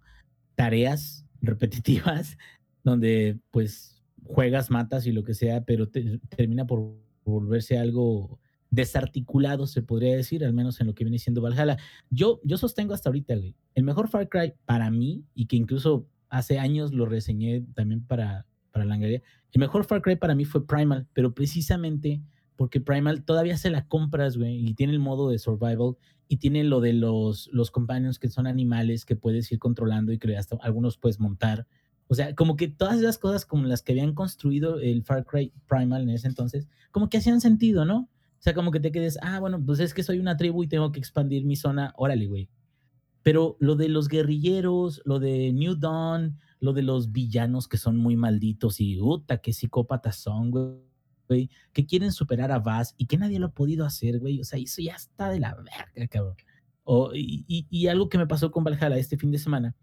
[0.55, 2.37] tareas repetitivas,
[2.83, 8.39] donde pues juegas, matas y lo que sea, pero te- termina por volverse algo
[8.71, 11.77] desarticulado, se podría decir, al menos en lo que viene siendo Valhalla.
[12.09, 16.07] Yo, yo sostengo hasta ahorita, güey, el mejor Far Cry para mí, y que incluso
[16.29, 19.21] hace años lo reseñé también para, para la galería,
[19.51, 22.21] el mejor Far Cry para mí fue Primal, pero precisamente
[22.55, 25.97] porque Primal todavía se la compras, güey, y tiene el modo de survival,
[26.27, 30.17] y tiene lo de los, los companions que son animales que puedes ir controlando y
[30.17, 31.67] que hasta algunos puedes montar.
[32.07, 35.51] O sea, como que todas esas cosas como las que habían construido el Far Cry
[35.67, 38.09] Primal en ese entonces, como que hacían sentido, ¿no?
[38.39, 40.67] O sea, como que te quedes, ah, bueno, pues es que soy una tribu y
[40.67, 42.49] tengo que expandir mi zona, órale, güey.
[43.23, 47.97] Pero lo de los guerrilleros, lo de New Dawn, lo de los villanos que son
[47.97, 50.75] muy malditos y, puta, qué psicópatas son, güey,
[51.27, 54.39] que quieren superar a Vaz y que nadie lo ha podido hacer, güey.
[54.41, 56.35] O sea, eso ya está de la verga, cabrón.
[56.83, 59.75] O- y, y- y algo que me pasó con Valhalla este fin de semana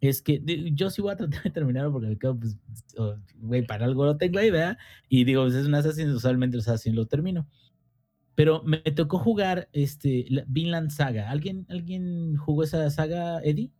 [0.00, 2.56] es que de- yo sí voy a tratar de terminarlo porque me quedo, pues,
[2.96, 4.78] oh, güey, para algo lo tengo ahí, ¿verdad?
[5.08, 7.46] Y digo, pues es un Assassin, usualmente los Assassin lo termino.
[8.34, 11.30] Pero me tocó jugar este, la Vinland Saga.
[11.30, 13.70] ¿Alguien, ¿Alguien jugó esa saga, Eddie?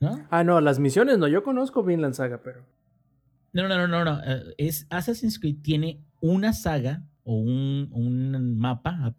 [0.00, 0.26] ¿No?
[0.30, 1.28] Ah, no, las misiones no.
[1.28, 2.66] Yo conozco Vinland Saga, pero.
[3.52, 4.20] No, no, no, no, no.
[4.24, 9.14] eh, Es Assassin's Creed tiene una saga o un, un mapa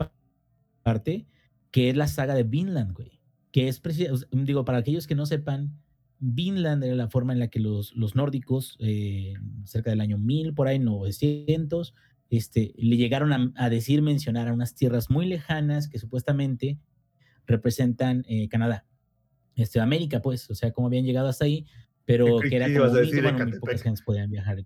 [0.82, 1.28] aparte
[1.72, 3.20] que es la saga de Vinland, güey.
[3.52, 5.78] Que es sea, digo, para aquellos que no sepan,
[6.20, 9.34] Vinland era la forma en la que los, los nórdicos, eh,
[9.66, 11.94] cerca del año 1000, por ahí 900,
[12.30, 16.80] este, le llegaron a, a decir, mencionar a unas tierras muy lejanas que supuestamente
[17.46, 18.86] representan eh, Canadá.
[19.56, 21.66] Este, América, pues, o sea, cómo habían llegado hasta ahí,
[22.06, 24.64] pero ¿Qué- que era como de bueno, muy pocas gentes podían viajar.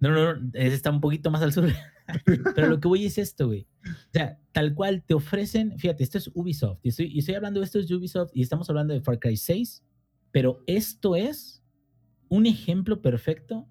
[0.00, 1.68] No, no, no, está un poquito más al sur.
[2.54, 3.66] Pero lo que voy es esto, güey.
[3.86, 6.80] O sea, tal cual te ofrecen, fíjate, esto es Ubisoft.
[6.82, 9.38] Y estoy, y estoy hablando de esto es Ubisoft y estamos hablando de Far Cry
[9.38, 9.82] 6,
[10.30, 11.62] pero esto es
[12.28, 13.66] un ejemplo perfecto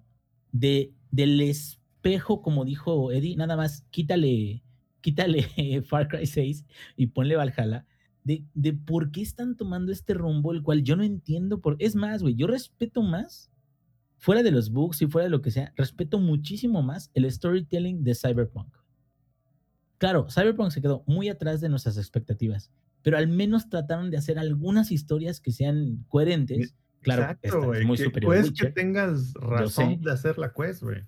[0.50, 4.64] de, del espejo, como dijo Eddie, nada más quítale,
[5.00, 5.42] quítale
[5.86, 6.64] Far Cry 6
[6.96, 7.86] y ponle Valhalla.
[8.24, 11.60] De, de por qué están tomando este rumbo, el cual yo no entiendo.
[11.60, 11.76] Por...
[11.78, 13.50] Es más, güey, yo respeto más
[14.16, 18.02] fuera de los bugs y fuera de lo que sea, respeto muchísimo más el storytelling
[18.02, 18.74] de Cyberpunk.
[19.98, 22.70] Claro, Cyberpunk se quedó muy atrás de nuestras expectativas,
[23.02, 26.74] pero al menos trataron de hacer algunas historias que sean coherentes.
[27.02, 28.34] Claro, Exacto, es muy que superior.
[28.34, 31.02] quest que tengas razón de hacer la quest, güey.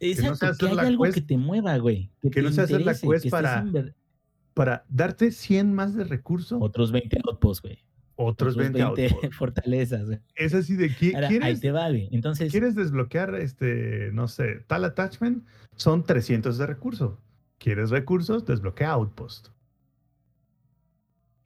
[0.00, 2.10] Exacto, que, haya la algo quest- que te mueva, güey.
[2.32, 3.64] Que, no sea hacer la quest para-
[4.58, 7.78] Para darte 100 más de recursos, Otros 20 outposts, güey.
[8.16, 9.28] otros 20, outposts.
[9.38, 10.06] fortalezas.
[10.06, 10.18] güey.
[10.34, 12.08] Es así de que ahí te va, güey.
[12.10, 15.46] Entonces, quieres desbloquear, este, no sé, tal attachment,
[15.76, 17.20] son 300 de recurso.
[17.58, 18.44] ¿Quieres recursos?
[18.46, 19.50] Desbloquea outpost.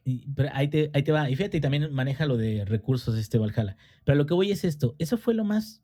[0.04, 1.28] Y- pero ahí te, ahí te va.
[1.28, 3.76] Y fíjate, también maneja lo de recursos este Valhalla.
[4.04, 4.96] Pero lo que voy es esto.
[4.98, 5.82] ¿Eso fue lo más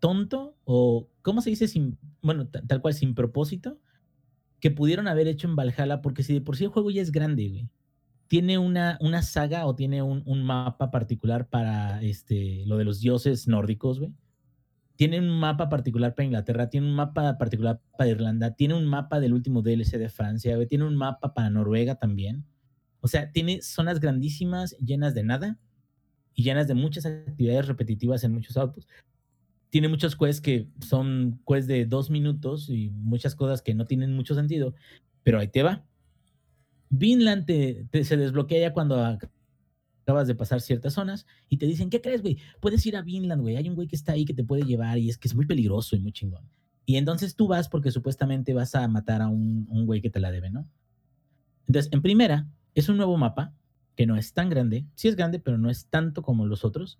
[0.00, 0.56] tonto?
[0.64, 1.68] O, ¿cómo se dice?
[1.68, 3.78] Sin, bueno, ta- tal cual, sin propósito.
[4.60, 6.02] Que pudieron haber hecho en Valhalla.
[6.02, 7.68] Porque si de por sí el juego ya es grande.
[8.26, 13.00] Tiene una, una saga o tiene un, un mapa particular para este, lo de los
[13.00, 14.12] dioses nórdicos, güey.
[14.96, 19.20] Tiene un mapa particular para Inglaterra, tiene un mapa particular para Irlanda, tiene un mapa
[19.20, 22.44] del último DLC de Francia, tiene un mapa para Noruega también.
[23.00, 25.56] O sea, tiene zonas grandísimas llenas de nada
[26.34, 28.88] y llenas de muchas actividades repetitivas en muchos outputs.
[29.70, 34.14] Tiene muchos quests que son quests de dos minutos y muchas cosas que no tienen
[34.14, 34.74] mucho sentido,
[35.22, 35.84] pero ahí te va.
[36.90, 39.28] Vinland te, se desbloquea ya cuando ac-
[40.02, 42.38] acabas de pasar ciertas zonas y te dicen, ¿qué crees, güey?
[42.60, 43.56] Puedes ir a Vinland, güey.
[43.56, 45.44] Hay un güey que está ahí que te puede llevar y es que es muy
[45.46, 46.48] peligroso y muy chingón.
[46.86, 50.20] Y entonces tú vas porque supuestamente vas a matar a un, un güey que te
[50.20, 50.66] la debe, ¿no?
[51.66, 53.52] Entonces, en primera, es un nuevo mapa
[53.94, 54.86] que no es tan grande.
[54.94, 56.98] Sí es grande, pero no es tanto como los otros.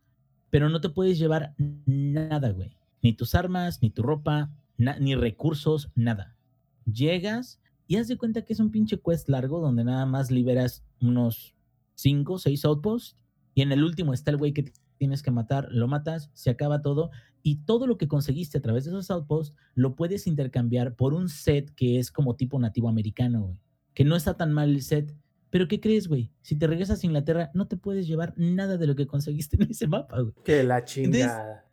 [0.50, 1.54] Pero no te puedes llevar
[1.86, 2.76] nada, güey.
[3.02, 6.36] Ni tus armas, ni tu ropa, ni recursos, nada.
[6.84, 10.84] Llegas y haz de cuenta que es un pinche quest largo donde nada más liberas
[11.00, 11.54] unos
[11.94, 13.16] 5, 6 outposts.
[13.54, 16.82] Y en el último está el güey que tienes que matar, lo matas, se acaba
[16.82, 17.10] todo.
[17.42, 21.28] y todo lo que conseguiste a través de esos outposts lo puedes intercambiar por un
[21.28, 23.60] set que es como tipo nativo americano, güey.
[23.94, 25.16] Que no está tan mal el set.
[25.50, 26.30] Pero ¿qué crees, güey?
[26.42, 29.70] Si te regresas a Inglaterra, no te puedes llevar nada de lo que conseguiste en
[29.70, 30.34] ese mapa, güey.
[30.44, 31.64] Que la chingada.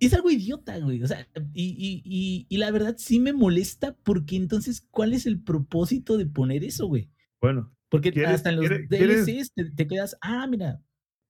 [0.00, 1.02] Es algo idiota, güey.
[1.02, 5.24] O sea, y, y, y, y la verdad sí me molesta porque entonces, ¿cuál es
[5.26, 7.10] el propósito de poner eso, güey?
[7.40, 8.88] Bueno, Porque ¿Quieres- hasta en los quieres-
[9.26, 10.80] DLCs te, te quedas, ah, mira,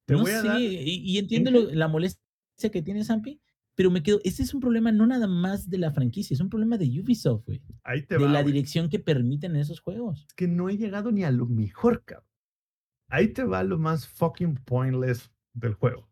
[0.06, 0.66] Te no voy a sé, dar- y,
[1.04, 3.40] y entiendo lo- la molestia que tiene Zampi,
[3.74, 6.50] pero me quedo, este es un problema no nada más de la franquicia, es un
[6.50, 8.30] problema de Ubisoft, güey, ahí te de va.
[8.30, 10.26] la dirección que permiten esos juegos.
[10.28, 12.28] Es que no he llegado ni a lo mejor, cabrón.
[13.08, 16.08] Ahí te va lo más fucking pointless del juego.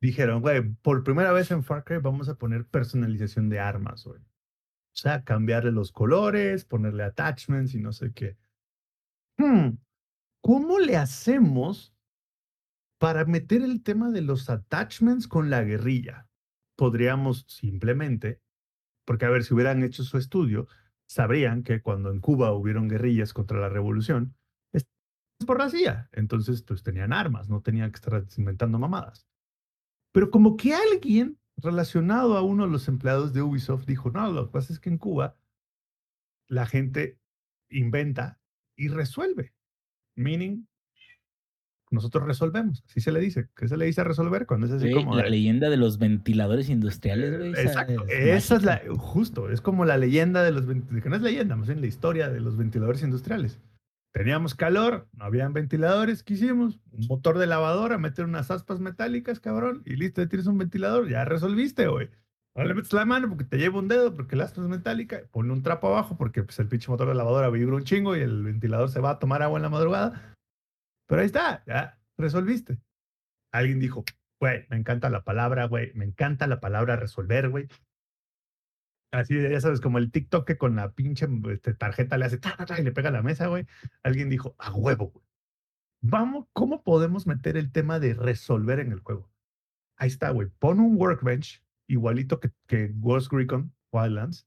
[0.00, 4.20] Dijeron, güey, por primera vez en Far Cry vamos a poner personalización de armas, güey.
[4.20, 8.36] O sea, cambiarle los colores, ponerle attachments y no sé qué.
[9.38, 9.78] Hmm,
[10.42, 11.94] ¿Cómo le hacemos
[12.98, 16.28] para meter el tema de los attachments con la guerrilla?
[16.76, 18.40] Podríamos simplemente,
[19.04, 20.66] porque a ver, si hubieran hecho su estudio,
[21.06, 24.36] sabrían que cuando en Cuba hubieron guerrillas contra la revolución,
[24.72, 24.86] es
[25.46, 26.08] por la CIA.
[26.12, 29.26] Entonces, pues tenían armas, no tenían que estar inventando mamadas.
[30.12, 34.46] Pero como que alguien relacionado a uno de los empleados de Ubisoft dijo, no, lo
[34.46, 35.36] que pasa es que en Cuba
[36.48, 37.18] la gente
[37.68, 38.40] inventa
[38.76, 39.54] y resuelve.
[40.16, 40.66] Meaning,
[41.90, 42.82] nosotros resolvemos.
[42.88, 43.48] Así se le dice.
[43.56, 44.46] ¿Qué se le dice a resolver?
[44.46, 45.16] Cuando es así Güey, como...
[45.16, 47.52] la de- leyenda de los ventiladores industriales, güey.
[47.52, 51.16] esa Exacto, es esa es la, justo, es como la leyenda de los, que no
[51.16, 53.60] es leyenda, más bien la historia de los ventiladores industriales.
[54.12, 56.78] Teníamos calor, no habían ventiladores, ¿qué hicimos?
[56.92, 61.08] Un motor de lavadora, meter unas aspas metálicas, cabrón, y listo, ya tienes un ventilador,
[61.08, 62.08] ya resolviste, güey.
[62.56, 65.22] No le metes la mano porque te lleva un dedo, porque la aspa es metálica,
[65.32, 68.20] pone un trapo abajo porque pues, el pinche motor de lavadora vibra un chingo y
[68.20, 70.33] el ventilador se va a tomar agua en la madrugada.
[71.06, 72.78] Pero ahí está, ya resolviste.
[73.52, 74.04] Alguien dijo,
[74.40, 77.68] güey, me encanta la palabra, güey, me encanta la palabra resolver, güey.
[79.12, 82.56] Así, ya sabes, como el TikTok que con la pinche este, tarjeta le hace ta,
[82.56, 83.66] ta, ta, y le pega a la mesa, güey.
[84.02, 85.24] Alguien dijo, a huevo, güey.
[86.00, 89.30] Vamos, ¿cómo podemos meter el tema de resolver en el juego?
[89.96, 90.48] Ahí está, güey.
[90.58, 94.46] Pon un workbench igualito que, que Ghost Recon Wildlands.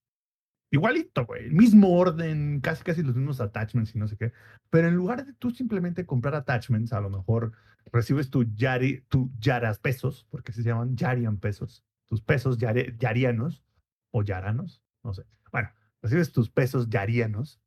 [0.69, 1.45] Igualito, güey.
[1.45, 4.34] El mismo orden, casi casi los mismos attachments y no sé qué.
[4.69, 7.53] Pero en lugar de tú simplemente comprar attachments, a lo mejor
[7.94, 13.64] recibes tu yari, tu yaras pesos, porque se llaman yarian pesos, tus pesos yare- yarianos
[14.11, 15.26] o yaranos, no sé.
[15.53, 15.69] Bueno,
[16.02, 17.61] recibes tus pesos yarianos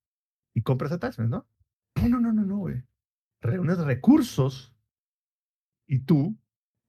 [0.55, 1.47] y compras attachments, ¿no?
[2.03, 2.85] No, no, no, no, no, güey.
[3.41, 4.75] Reúnes recursos
[5.87, 6.37] y tú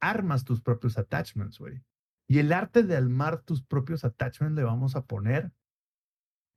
[0.01, 1.81] armas tus propios attachments, güey.
[2.27, 5.53] Y el arte de armar tus propios attachments le vamos a poner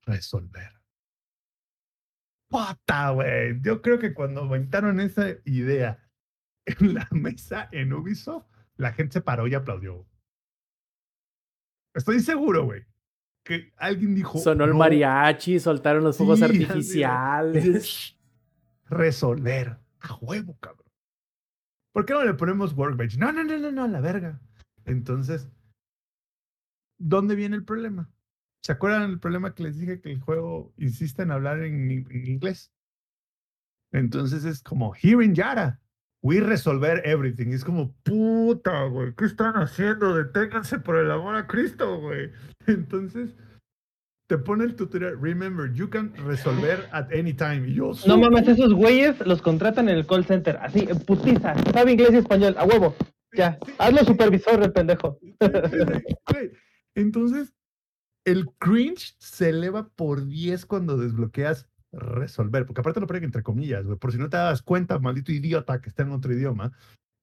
[0.06, 0.72] resolver.
[2.50, 3.60] ¡Pata, güey!
[3.62, 5.98] Yo creo que cuando aventaron esa idea
[6.66, 10.06] en la mesa en Ubisoft, la gente se paró y aplaudió.
[11.94, 12.84] Estoy seguro, güey,
[13.44, 14.38] que alguien dijo.
[14.38, 18.16] Sonó el "No, mariachi, soltaron los fuegos Sí, artificiales.
[18.86, 19.78] Resolver.
[20.00, 20.84] A huevo, cabrón.
[21.92, 23.16] ¿Por qué no le ponemos workbench?
[23.16, 24.40] No, no, no, no, no, la verga.
[24.84, 25.48] Entonces,
[26.98, 28.10] ¿dónde viene el problema?
[28.64, 32.26] ¿Se acuerdan el problema que les dije que el juego insiste en hablar en, en
[32.26, 32.72] inglés?
[33.92, 35.80] Entonces es como, here in Yara,
[36.22, 37.48] we resolver everything.
[37.52, 40.14] Es como, puta, güey, ¿qué están haciendo?
[40.14, 42.30] Deténganse por el amor a Cristo, güey.
[42.66, 43.36] Entonces,
[44.28, 47.68] te pone el tutorial, remember, you can resolver at any time.
[47.68, 51.54] Y yo, No "Su mames, esos güeyes los contratan en el call center, así, putiza,
[51.74, 52.96] sabe inglés y español, a huevo.
[53.36, 55.18] Ya, hazlo supervisor, el pendejo.
[56.94, 57.52] Entonces,
[58.24, 63.84] el cringe se eleva por 10 cuando desbloqueas resolver, porque aparte lo ponen entre comillas,
[63.84, 66.72] güey, por si no te das cuenta, maldito idiota que está en otro idioma.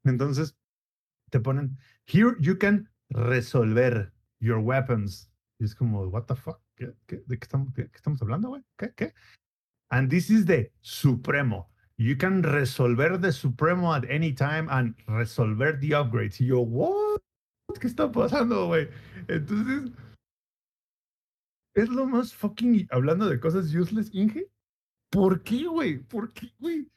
[0.04, 0.56] Entonces,
[1.30, 5.30] te ponen, here you can resolver your weapons.
[5.60, 6.60] Y es como, what the fuck?
[6.76, 8.64] ¿Qué, qué- de qué estamos hablando, güey?
[8.78, 8.94] ¿Qué?
[8.96, 9.14] ¿Qué?
[9.90, 11.70] And this is the Supremo.
[11.98, 16.40] You can resolver the Supremo at any time and resolver the upgrades.
[16.42, 17.20] Y yo, what?
[17.80, 18.90] ¿Qué está pasando, güey?
[19.28, 19.92] Entonces,
[21.76, 22.88] es lo más fucking.
[22.92, 24.50] Hablando de cosas useless, Inge.
[25.10, 26.00] ¿Por qué, güey?
[26.00, 26.90] ¿Por qué, güey?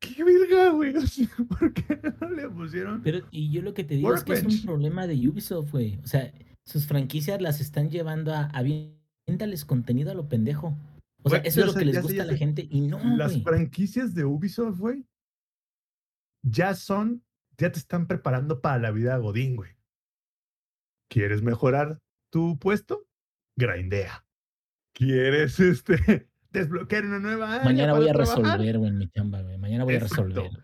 [0.00, 0.94] ¿Qué verga, güey?
[0.96, 1.26] O sea,
[1.58, 3.02] ¿Por qué no le pusieron?
[3.02, 5.98] Pero, y yo lo que te digo es que es un problema de Ubisoft, güey.
[6.04, 6.32] O sea,
[6.64, 10.76] sus franquicias las están llevando a aviéntales contenido a lo pendejo.
[11.22, 12.38] O sea, eso es lo sé, que les sé, gusta a la sé.
[12.38, 15.04] gente y no, Las franquicias de Ubisoft, güey,
[16.42, 17.24] ya son,
[17.56, 19.72] ya te están preparando para la vida Godín, güey.
[21.10, 22.00] ¿Quieres mejorar
[22.30, 23.07] tu puesto?
[23.58, 24.24] Grindea.
[24.94, 28.38] ¿Quieres este, desbloquear una nueva área Mañana voy a trabajar?
[28.44, 29.58] resolver, güey, mi chamba, güey.
[29.58, 30.62] Mañana voy a resolver, güey.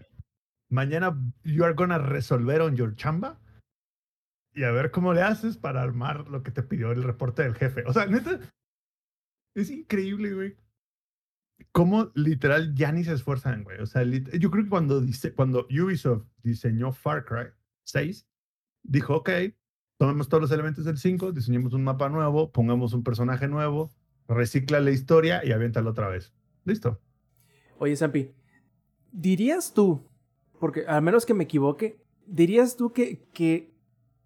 [0.71, 3.41] Mañana you are gonna resolver on your chamba.
[4.57, 7.57] y a ver cómo le haces para armar lo que te pidió el reporte del
[7.57, 7.83] jefe.
[7.87, 8.39] O sea, neta,
[9.57, 10.57] es increíble, güey.
[11.73, 13.81] Cómo literal ya ni se esfuerzan, güey.
[13.81, 17.53] O sea, yo creo que cuando, dice, cuando Ubisoft diseñó Far Cry
[17.85, 18.27] 6,
[18.85, 19.31] dijo, ok,
[19.97, 23.91] tomemos todos los elementos del 5, diseñemos un mapa nuevo, pongamos un personaje nuevo,
[24.29, 26.33] recicla la historia y aviéntalo otra vez.
[26.65, 27.01] Listo.
[27.79, 28.33] Oye, Zampi,
[29.12, 30.03] ¿dirías tú,
[30.59, 33.75] porque al menos que me equivoque, dirías tú que, que,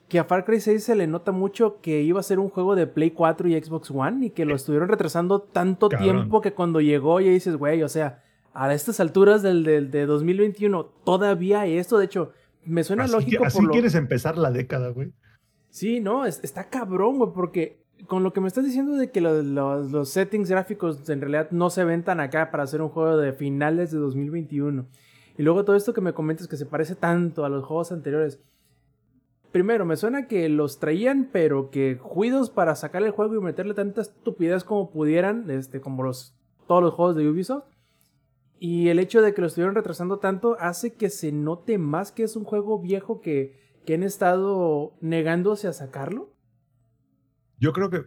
[0.08, 2.74] que a Far Cry 6 se le nota mucho que iba a ser un juego
[2.74, 6.16] de Play 4 y Xbox One y que lo estuvieron retrasando tanto Cabrón.
[6.16, 8.22] tiempo que cuando llegó ya dices, güey, o sea,
[8.54, 12.32] a estas alturas del, del de 2021 todavía esto, de hecho,
[12.64, 13.72] me suena así lógico así por lo...
[13.72, 15.12] quieres empezar la década, güey.
[15.78, 17.78] Sí, no, es- está cabrón, güey, porque
[18.08, 21.52] con lo que me estás diciendo de que los, los- los settings gráficos en realidad
[21.52, 24.86] no se ven tan acá para hacer un juego de finales de 2021.
[25.36, 28.40] Y luego todo esto que me comentas que se parece tanto a los juegos anteriores.
[29.52, 33.74] Primero, me suena que los traían, pero que juidos para sacar el juego y meterle
[33.74, 36.34] tanta estupidez como pudieran, este, como los,
[36.66, 37.66] todos los juegos de Ubisoft.
[38.58, 42.24] Y el hecho de que lo estuvieron retrasando tanto hace que se note más que
[42.24, 46.34] es un juego viejo que, que han estado negándose a sacarlo.
[47.58, 48.06] Yo creo que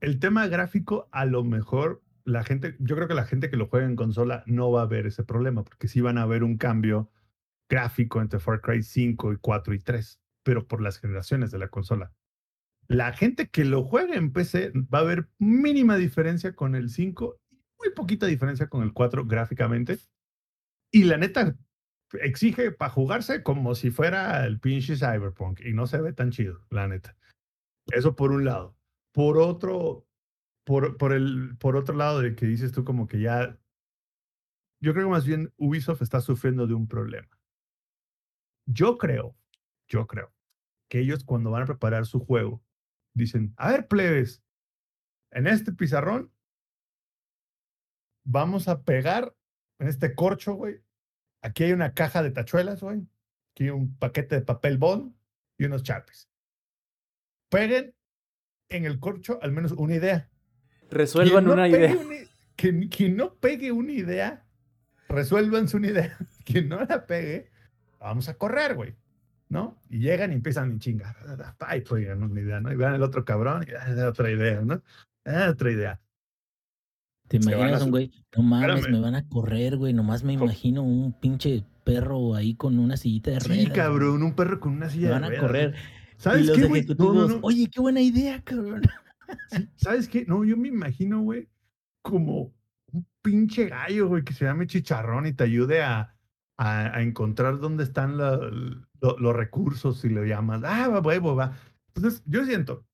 [0.00, 3.68] el tema gráfico, a lo mejor la gente, yo creo que la gente que lo
[3.68, 6.56] juega en consola no va a ver ese problema, porque sí van a ver un
[6.56, 7.10] cambio
[7.68, 11.68] gráfico entre Far Cry 5 y 4 y 3, pero por las generaciones de la
[11.68, 12.12] consola.
[12.86, 17.40] La gente que lo juega en PC va a ver mínima diferencia con el 5
[17.50, 19.98] y muy poquita diferencia con el 4 gráficamente.
[20.90, 21.56] Y la neta
[22.20, 26.64] exige para jugarse como si fuera el pinche Cyberpunk y no se ve tan chido,
[26.70, 27.16] la neta.
[27.92, 28.76] Eso por un lado.
[29.12, 30.06] Por otro,
[30.64, 33.58] por, por, el, por otro lado de que dices tú como que ya,
[34.80, 37.28] yo creo que más bien Ubisoft está sufriendo de un problema.
[38.66, 39.36] Yo creo,
[39.88, 40.32] yo creo
[40.88, 42.62] que ellos cuando van a preparar su juego,
[43.14, 44.42] dicen, a ver, plebes,
[45.30, 46.32] en este pizarrón
[48.24, 49.36] vamos a pegar
[49.78, 50.82] en este corcho, güey.
[51.44, 53.06] Aquí hay una caja de tachuelas, güey.
[53.52, 55.14] Aquí hay un paquete de papel bond
[55.58, 56.30] y unos chapes.
[57.50, 57.94] Peguen
[58.70, 60.30] en el corcho al menos una idea.
[60.90, 61.94] Resuelvan no una idea.
[61.96, 62.16] una-
[62.56, 64.46] quien, quien no pegue una idea,
[65.08, 66.16] resuelvan su idea.
[66.44, 67.50] Quien no la pegue,
[67.98, 68.94] vamos a correr, güey.
[69.48, 69.78] ¿No?
[69.90, 71.14] Y llegan y empiezan en chinga.
[71.60, 72.72] Ay, pues llegan una idea, ¿no?
[72.72, 74.82] Y vean el otro cabrón y ah, otra idea, ¿no?
[75.26, 76.00] Ah, otra idea.
[77.28, 78.10] ¿Te a imaginas un güey?
[78.36, 78.92] No mames, Espérame.
[78.92, 79.92] me van a correr, güey.
[79.92, 83.64] Nomás me imagino un pinche perro ahí con una sillita de ruedas.
[83.64, 85.74] Sí, cabrón, un perro con una Me silla de van a ruedas, correr.
[85.74, 86.82] Y ¿Sabes los qué, güey?
[86.82, 87.40] No, ejecutivos, no, no.
[87.42, 88.82] oye, qué buena idea, cabrón.
[89.50, 90.24] Sí, ¿Sabes qué?
[90.26, 91.48] No, yo me imagino, güey,
[92.02, 92.52] como
[92.92, 96.14] un pinche gallo, güey, que se llame chicharrón y te ayude a,
[96.58, 98.36] a, a encontrar dónde están la-
[99.00, 100.62] lo- los recursos, si lo llamas.
[100.64, 101.56] Ah, va, huevo, va.
[101.94, 102.86] Entonces, yo siento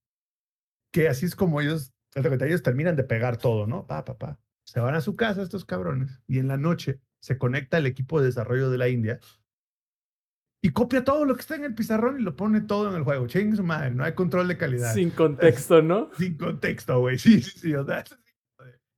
[0.92, 3.86] que así es como ellos, ellos terminan de pegar todo, ¿no?
[3.86, 4.38] Pa, pa, pa.
[4.64, 8.20] Se van a su casa estos cabrones y en la noche se conecta el equipo
[8.20, 9.20] de desarrollo de la India
[10.62, 13.02] y copia todo lo que está en el pizarrón y lo pone todo en el
[13.02, 13.26] juego.
[13.26, 16.10] Ching su madre, no hay control de calidad Sin contexto, ¿no?
[16.18, 17.18] sin contexto, güey.
[17.18, 17.74] Sí, sí, sí.
[17.74, 18.04] O sea,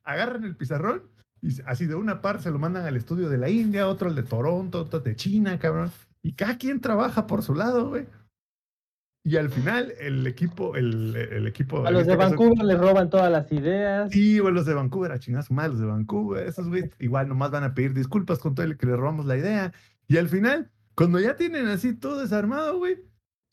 [0.03, 1.11] agarran el pizarrón
[1.41, 4.15] y así de una parte se lo mandan al estudio de la India, otro al
[4.15, 5.91] de Toronto, otro de China, cabrón.
[6.23, 8.07] Y cada quien trabaja por su lado, güey.
[9.25, 11.87] Y al final, el equipo, el, el equipo.
[11.87, 14.11] A los de este caso- Vancouver les roban todas las ideas.
[14.11, 17.53] Sí, güey, los de Vancouver, a chingar su los de Vancouver, esos güey igual nomás
[17.53, 19.73] van a pedir disculpas con todo el que le robamos la idea.
[20.09, 22.97] Y al final, cuando ya tienen así todo desarmado, güey,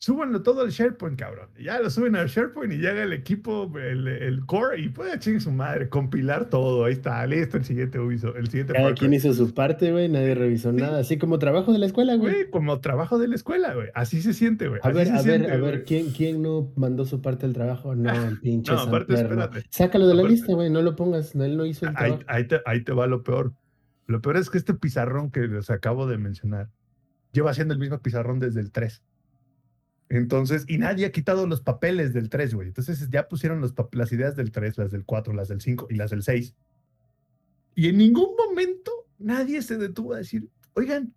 [0.00, 1.50] súbanlo todo al SharePoint, cabrón.
[1.62, 5.42] Ya lo suben al SharePoint y llega el equipo, el, el core, y puede chingar
[5.42, 6.86] su madre, compilar todo.
[6.86, 10.34] Ahí está, listo el siguiente Ubisoft, el siguiente Cada quien hizo su parte, güey, nadie
[10.34, 10.76] revisó Sí.
[10.78, 11.00] nada.
[11.00, 12.32] Así como trabajo de la escuela, güey.
[12.32, 13.88] Güey, como trabajo de la escuela, güey.
[13.94, 14.80] Así se siente, güey.
[14.82, 17.54] A así ver, se a ver, a ver, ¿quién, ¿quién no mandó su parte del
[17.54, 17.94] trabajo?
[17.94, 19.64] No, el pinche No, aparte, espérate.
[19.68, 22.22] Sácalo de la Aparte- lista, güey, no lo pongas, él no hizo el Ahí, trabajo.
[22.26, 23.52] ahí te, ahí te va lo peor.
[24.06, 26.70] Lo peor es que este pizarrón que les acabo de mencionar
[27.32, 29.04] lleva siendo el mismo pizarrón desde el 3.
[30.10, 32.68] Entonces, y nadie ha quitado los papeles del 3, güey.
[32.68, 33.62] Entonces ya pusieron
[33.92, 36.52] las ideas del 3, las del 4, las del 5 y las del 6.
[37.76, 41.14] Y en ningún momento nadie se detuvo a decir, oigan,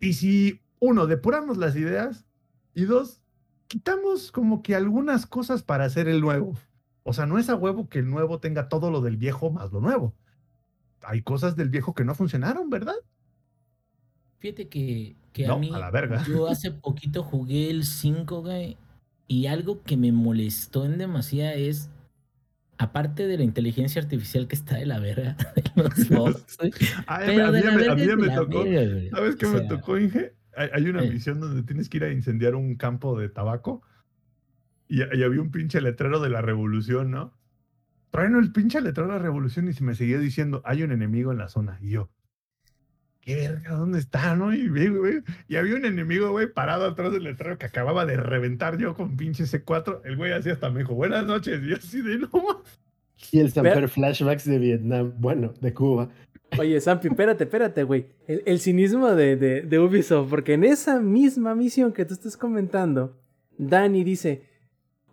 [0.00, 2.26] y si, uno, depuramos las ideas
[2.74, 3.22] y dos,
[3.68, 6.58] quitamos como que algunas cosas para hacer el nuevo.
[7.04, 9.70] O sea, no es a huevo que el nuevo tenga todo lo del viejo más
[9.70, 10.12] lo nuevo.
[11.02, 12.96] Hay cosas del viejo que no funcionaron, ¿verdad?
[14.40, 16.24] Fíjate que, que a mí, a la verga.
[16.26, 18.78] yo hace poquito jugué el 5, güey,
[19.28, 21.90] y algo que me molestó en demasía es,
[22.78, 25.36] aparte de la inteligencia artificial que está de la verga,
[25.76, 26.72] de los bots, güey,
[27.06, 28.64] Ay, pero a mí de ya la me, a mí ya tocó.
[28.64, 29.10] verga.
[29.16, 30.34] ¿Sabes qué O me tocó, Inge?
[30.56, 31.10] hay, hay una Eh.
[31.10, 33.82] misión donde tienes que ir a incendiar un campo de tabaco
[34.88, 37.32] y, y había un pinche letrero de la revolución, ¿no?
[38.10, 41.32] Traen el pinche letrero de la revolución y se me seguía diciendo, hay un enemigo
[41.32, 41.78] en la zona.
[41.82, 42.10] Y yo,
[43.24, 43.76] ¿qué verga?
[43.76, 44.52] ¿Dónde está, no?
[44.52, 48.78] Y, güey, y había un enemigo, güey, parado atrás del letrero que acababa de reventar
[48.78, 50.02] yo con pinche C4.
[50.04, 51.60] El güey así hasta me dijo, buenas noches.
[51.62, 52.80] Y yo así de, no, mames".
[53.32, 56.10] Y el Samper flashbacks de Vietnam, bueno, de Cuba.
[56.58, 58.06] Oye, Sampi, espérate, espérate, güey.
[58.28, 62.36] El, el cinismo de, de, de Ubisoft, porque en esa misma misión que tú estás
[62.36, 63.18] comentando,
[63.56, 64.44] Dani dice,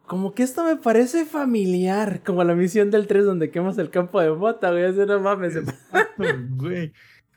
[0.06, 4.20] como que esto me parece familiar, como la misión del 3 donde quemas el campo
[4.20, 4.84] de mota, güey.
[4.84, 5.56] Así no mames.
[5.56, 6.24] Exacto,
[6.58, 6.92] güey.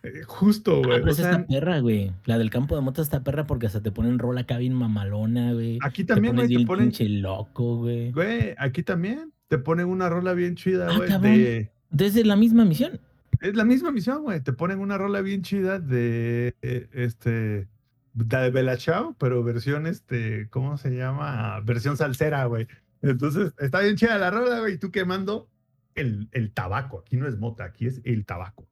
[0.05, 0.99] Eh, Justo, Ah, güey.
[1.01, 2.13] pero o esa sea, está perra, güey.
[2.27, 5.53] La del campo de moto está perra porque hasta te ponen rol acá bien mamalona,
[5.55, 5.79] güey.
[5.83, 8.13] aquí Te también, güey, te bien ponen, pinche loco, güey.
[8.13, 11.71] güey, aquí también te ponen una rola bien chida, Ah, güey, de...
[11.91, 13.01] Desde la misma misión.
[13.41, 14.41] Es la misma misión, güey.
[14.41, 17.69] Te ponen una rola bien chida de eh, este
[18.15, 21.61] de Bella Ciao, pero versión este, ¿cómo se llama?
[21.61, 22.67] Versión salsera, güey.
[23.03, 24.75] Entonces, está bien chida la rola, güey.
[24.75, 25.49] Y tú quemando
[25.95, 27.01] el, el tabaco.
[27.01, 28.67] Aquí no es mota, aquí es el tabaco.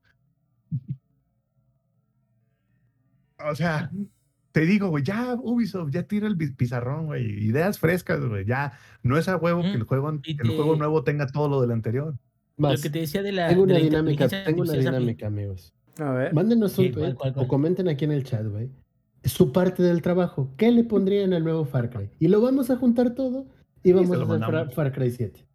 [3.51, 3.90] O sea,
[4.52, 7.24] te digo, güey, ya Ubisoft, ya tira el pi- pizarrón, güey.
[7.44, 8.44] Ideas frescas, güey.
[8.44, 11.70] Ya no es a huevo que el juego, el juego nuevo tenga todo lo del
[11.73, 12.16] anterior.
[12.59, 13.48] Más, Lo que te decía de la.
[13.48, 15.73] tengo de una la dinámica, tengo una dinámica, amigos.
[15.98, 16.35] A ver.
[16.35, 16.93] Mándenos un ¿Qué?
[16.93, 17.44] ¿Cuál, tweet cuál, cuál?
[17.44, 18.70] o comenten aquí en el chat, güey.
[19.24, 20.51] Su parte del trabajo.
[20.56, 22.10] ¿Qué le pondrían al nuevo Far Cry?
[22.19, 23.47] Y lo vamos a juntar todo
[23.82, 24.70] y vamos a hacer.
[24.74, 25.47] Far Cry 7.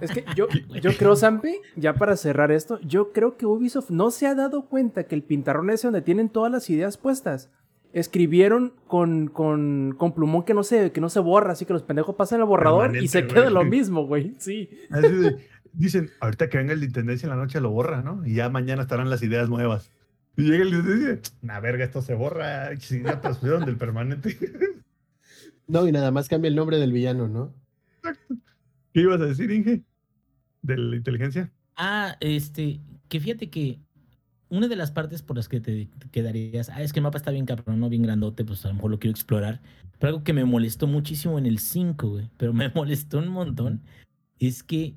[0.00, 0.46] Es que yo,
[0.82, 4.66] yo creo, Sampi, ya para cerrar esto, yo creo que Ubisoft no se ha dado
[4.66, 7.50] cuenta que el pintarrón ese donde tienen todas las ideas puestas,
[7.92, 11.82] escribieron con, con, con plumón que no se, que no se borra, así que los
[11.82, 13.54] pendejos pasan el borrador y se queda güey.
[13.54, 14.34] lo mismo, güey.
[14.38, 14.68] Sí.
[14.90, 18.24] Así de- dicen, ahorita que venga el de Intendencia en la noche lo borra, ¿no?
[18.26, 19.90] Y ya mañana estarán las ideas nuevas.
[20.36, 22.76] Y llega el de Intendencia, y dice, una verga, esto se borra.
[22.78, 24.36] Si ya pusieron del permanente.
[25.66, 27.54] No, y nada más cambia el nombre del villano, ¿no?
[28.92, 29.84] ¿Qué ibas a decir, Inge?
[30.62, 31.52] ¿De la inteligencia?
[31.76, 33.80] Ah, este, que fíjate que
[34.48, 37.30] una de las partes por las que te quedarías, ah, es que el mapa está
[37.30, 39.60] bien cabrón, no bien grandote, pues a lo mejor lo quiero explorar.
[39.98, 43.82] Pero algo que me molestó muchísimo en el 5, güey, pero me molestó un montón,
[44.38, 44.96] es que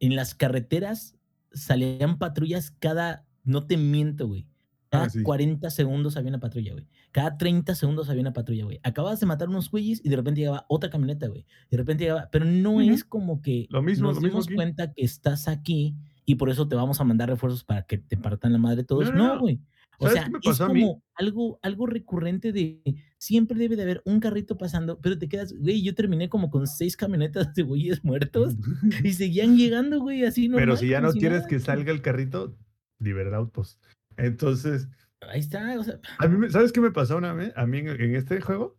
[0.00, 1.16] en las carreteras
[1.52, 4.46] salían patrullas cada, no te miento, güey.
[4.90, 5.22] Cada Ah, sí.
[5.22, 6.86] 40 segundos había una patrulla, güey.
[7.12, 8.80] Cada 30 segundos había una patrulla, güey.
[8.82, 11.44] Acababas de matar unos güeyes y de repente llegaba otra camioneta, güey.
[11.70, 15.04] De repente llegaba, pero no es como que Lo mismo, nos lo dimos cuenta que
[15.04, 15.94] estás aquí
[16.24, 19.10] y por eso te vamos a mandar refuerzos para que te partan la madre todos.
[19.10, 19.40] No, no, No, no.
[19.40, 19.60] güey.
[20.00, 22.80] O ¿Sabes sea, es como algo, algo recurrente de
[23.18, 26.68] siempre debe de haber un carrito pasando, pero te quedas, güey, yo terminé como con
[26.68, 28.54] seis camionetas de güeyes muertos
[29.04, 30.66] y seguían llegando, güey, así normal.
[30.66, 32.56] Pero si ya no quieres nada, que salga el carrito,
[33.00, 33.80] libera autos.
[34.18, 34.88] Entonces,
[35.22, 37.52] Ahí está, o sea, a mí, me- ¿sabes qué me pasó una vez?
[37.56, 38.78] A mí en, en este juego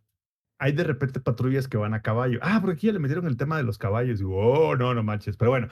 [0.58, 2.38] hay de repente patrullas que van a caballo.
[2.42, 4.18] Ah, porque aquí ya le metieron el tema de los caballos.
[4.20, 5.36] Digo, oh, no, no manches.
[5.36, 5.68] Pero bueno,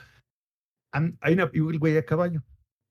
[0.92, 2.42] hay una, y un güey a caballo.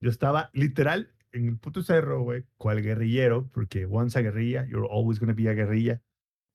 [0.01, 4.87] Yo estaba literal en el puto cerro, güey, cual guerrillero, porque once a guerrilla, you're
[4.89, 6.01] always gonna be a guerrilla.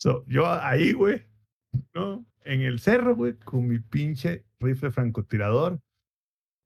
[0.01, 1.25] So, yo ahí, güey,
[1.95, 2.25] ¿no?
[2.45, 5.81] En el cerro, güey, con mi pinche rifle francotirador,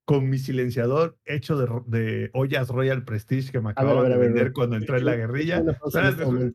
[0.06, 4.52] con mi silenciador hecho de, ollas Royal Prestige que me acababan ver, de ver, vender
[4.52, 5.58] cuando entré en la guerrilla.
[5.58, 6.54] Este.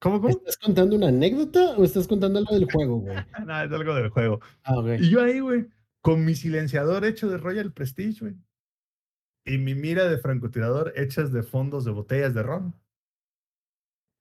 [0.00, 0.28] ¿Cómo, cómo?
[0.28, 3.14] ¿Estás contando una anécdota o estás contando algo del juego, güey?
[3.46, 4.40] Nada, es algo del juego.
[4.64, 4.82] Ah.
[4.98, 5.68] Y yo ahí, güey,
[6.00, 8.34] con mi silenciador hecho de Royal Prestige, güey.
[9.44, 12.74] Y mi mira de francotirador hechas de fondos de botellas de ron.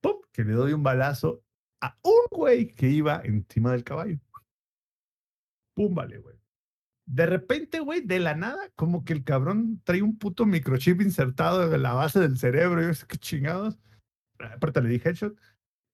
[0.02, 0.18] ¡Pum!
[0.32, 1.44] Que le doy un balazo
[1.82, 4.20] a un güey que iba encima del caballo.
[5.76, 5.96] ¡Pum!
[5.96, 6.39] Vale, güey.
[7.12, 11.74] De repente, güey, de la nada, como que el cabrón trae un puto microchip insertado
[11.74, 12.82] en la base del cerebro.
[12.84, 13.80] Y yo, qué chingados.
[14.40, 15.36] Aparte le dije headshot.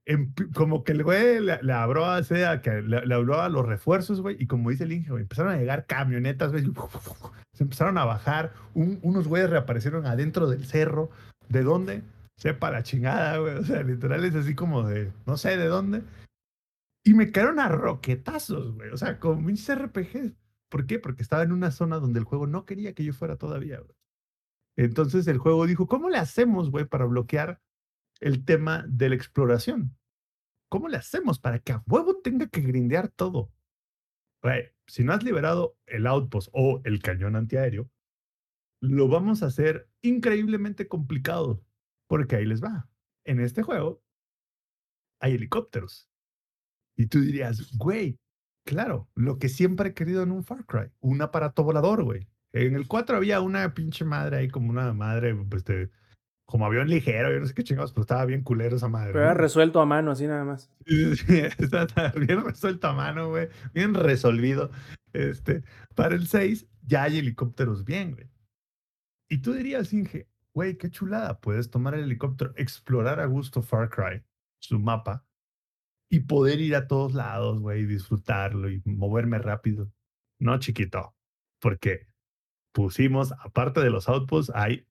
[0.07, 4.21] Empi- como que el güey le, le habló a, le, le habló a los refuerzos,
[4.21, 6.63] güey, y como dice el Inge, güey, empezaron a llegar camionetas, güey,
[7.53, 11.09] se empezaron a bajar, un- unos güeyes reaparecieron adentro del cerro,
[11.49, 12.03] ¿de dónde?
[12.37, 16.03] Sepa la chingada, güey, o sea, literal es así como de, no sé de dónde,
[17.03, 20.33] y me cayeron a roquetazos, güey, o sea, como pinches RPG,
[20.75, 20.99] ¿por qué?
[20.99, 23.81] Porque estaba en una zona donde el juego no quería que yo fuera todavía.
[24.75, 27.61] Entonces el juego dijo, ¿cómo le hacemos, güey, para bloquear
[28.19, 29.97] el tema de la exploración.
[30.67, 33.53] ¿Cómo le hacemos para que a huevo tenga que grindear todo?
[34.85, 37.89] Si no has liberado el outpost o el cañón antiaéreo,
[38.81, 41.63] lo vamos a hacer increíblemente complicado.
[42.07, 42.89] Porque ahí les va.
[43.23, 44.03] En este juego
[45.21, 46.09] hay helicópteros.
[46.97, 48.19] Y tú dirías, güey,
[48.65, 52.27] claro, lo que siempre he querido en un Far Cry, un aparato volador, güey.
[52.53, 55.89] En el 4 había una pinche madre ahí como una madre, pues, de,
[56.45, 59.11] como avión ligero, yo no sé qué chingados, pero estaba bien culero esa madre.
[59.13, 59.39] Pero era ¿no?
[59.39, 60.71] resuelto a mano, así nada más.
[60.85, 63.49] Bien resuelto a mano, güey.
[63.73, 64.69] Bien resolvido.
[65.11, 65.63] Este,
[65.95, 68.29] para el 6 ya hay helicópteros bien, güey.
[69.27, 71.39] Y tú dirías, Inge, güey, qué chulada.
[71.39, 74.23] Puedes tomar el helicóptero, explorar a gusto Far Cry,
[74.59, 75.24] su mapa,
[76.09, 79.91] y poder ir a todos lados, güey, disfrutarlo y moverme rápido.
[80.39, 81.15] No, chiquito,
[81.61, 82.07] porque
[82.73, 84.85] pusimos, aparte de los outposts, hay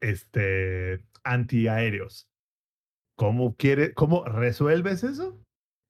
[0.00, 2.28] este, antiaéreos.
[3.16, 5.38] ¿Cómo, quiere, ¿Cómo resuelves eso?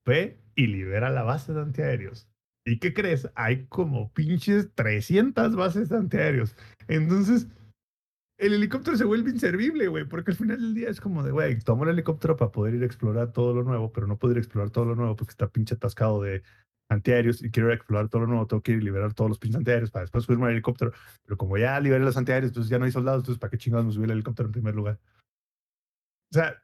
[0.04, 2.28] Ve y libera la base de antiaéreos.
[2.66, 3.30] ¿Y qué crees?
[3.36, 6.56] Hay como pinches 300 bases de antiaéreos.
[6.88, 7.48] Entonces,
[8.40, 11.58] el helicóptero se vuelve inservible, güey, porque al final del día es como de, güey,
[11.60, 14.38] tomo el helicóptero para poder ir a explorar todo lo nuevo, pero no puedo ir
[14.38, 16.42] a explorar todo lo nuevo porque está pinche atascado de
[16.88, 19.58] antiaéreos y quiero explorar todo lo nuevo, tengo que ir a liberar todos los pinches
[19.58, 20.92] antiaéreos para después subirme al helicóptero.
[21.24, 23.86] Pero como ya liberé los antiaéreos, entonces ya no hay soldados, entonces ¿para qué chingados
[23.86, 24.98] me subí al helicóptero en primer lugar?
[26.32, 26.62] O sea,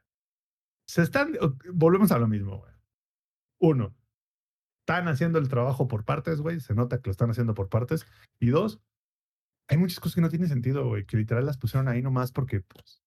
[0.87, 1.33] se están,
[1.73, 2.73] volvemos a lo mismo, güey.
[3.59, 3.95] Uno,
[4.81, 8.07] están haciendo el trabajo por partes, güey, se nota que lo están haciendo por partes.
[8.39, 8.81] Y dos,
[9.67, 12.61] hay muchas cosas que no tienen sentido, güey, que literal las pusieron ahí nomás porque,
[12.61, 13.01] pues,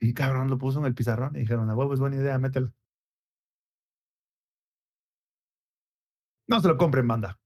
[0.00, 2.72] y cabrón, lo puso en el pizarrón y dijeron, a huevo, es buena idea, mételo.
[6.46, 7.38] No se lo compren, banda.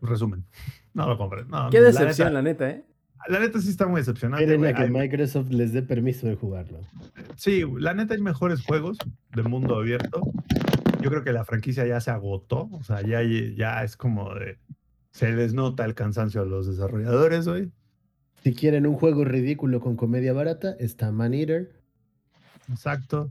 [0.00, 0.44] Resumen.
[0.94, 1.48] No lo compren.
[1.48, 2.84] No, Qué la decepción, neta- la neta, ¿eh?
[3.26, 4.46] La neta sí está muy decepcionante.
[4.46, 6.82] Quieren a que Microsoft les dé permiso de jugarlo.
[7.34, 8.96] Sí, la neta hay mejores juegos
[9.34, 10.20] de mundo abierto.
[11.00, 12.68] Yo creo que la franquicia ya se agotó.
[12.70, 14.60] O sea, ya, ya es como de.
[15.14, 17.70] Se les nota el cansancio a los desarrolladores, güey.
[18.42, 21.72] Si quieren un juego ridículo con comedia barata, está Man Eater.
[22.68, 23.30] Exacto.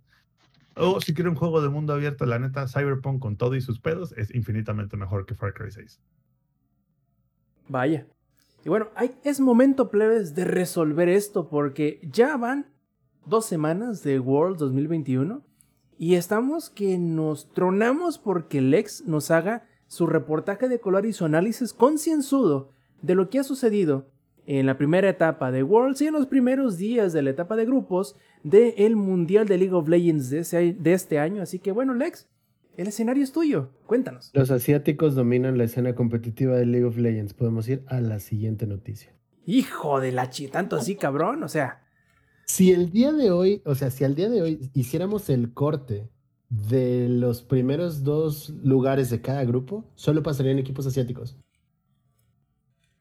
[0.77, 3.81] O si quieren un juego de mundo abierto, la neta, Cyberpunk con todo y sus
[3.81, 5.99] pedos es infinitamente mejor que Far Cry 6.
[7.68, 8.07] Vaya.
[8.64, 12.68] Y bueno, hay- es momento, plebes, de resolver esto porque ya van
[13.26, 15.43] dos semanas de World 2021
[15.97, 21.24] y estamos que nos tronamos porque Lex nos haga su reportaje de color y su
[21.26, 22.70] análisis concienzudo
[23.02, 24.07] de lo que ha sucedido
[24.45, 27.65] en la primera etapa de Worlds y en los primeros días de la etapa de
[27.65, 31.41] grupos del Mundial de League of Legends de, ese- de este año.
[31.41, 32.28] Así que bueno, Lex,
[32.76, 33.70] el escenario es tuyo.
[33.86, 34.32] Cuéntanos.
[34.34, 37.34] Los asiáticos dominan la escena competitiva de League of Legends.
[37.34, 39.14] Podemos ir a la siguiente noticia.
[39.45, 41.44] Hijo de la chi, tanto así, cabrón.
[41.44, 41.84] O sea,
[42.45, 46.10] Si el día de hoy, o sea, si al día de hoy hiciéramos el corte
[46.53, 51.35] de los primeros dos lugares de cada grupo, solo pasarían equipos asiáticos.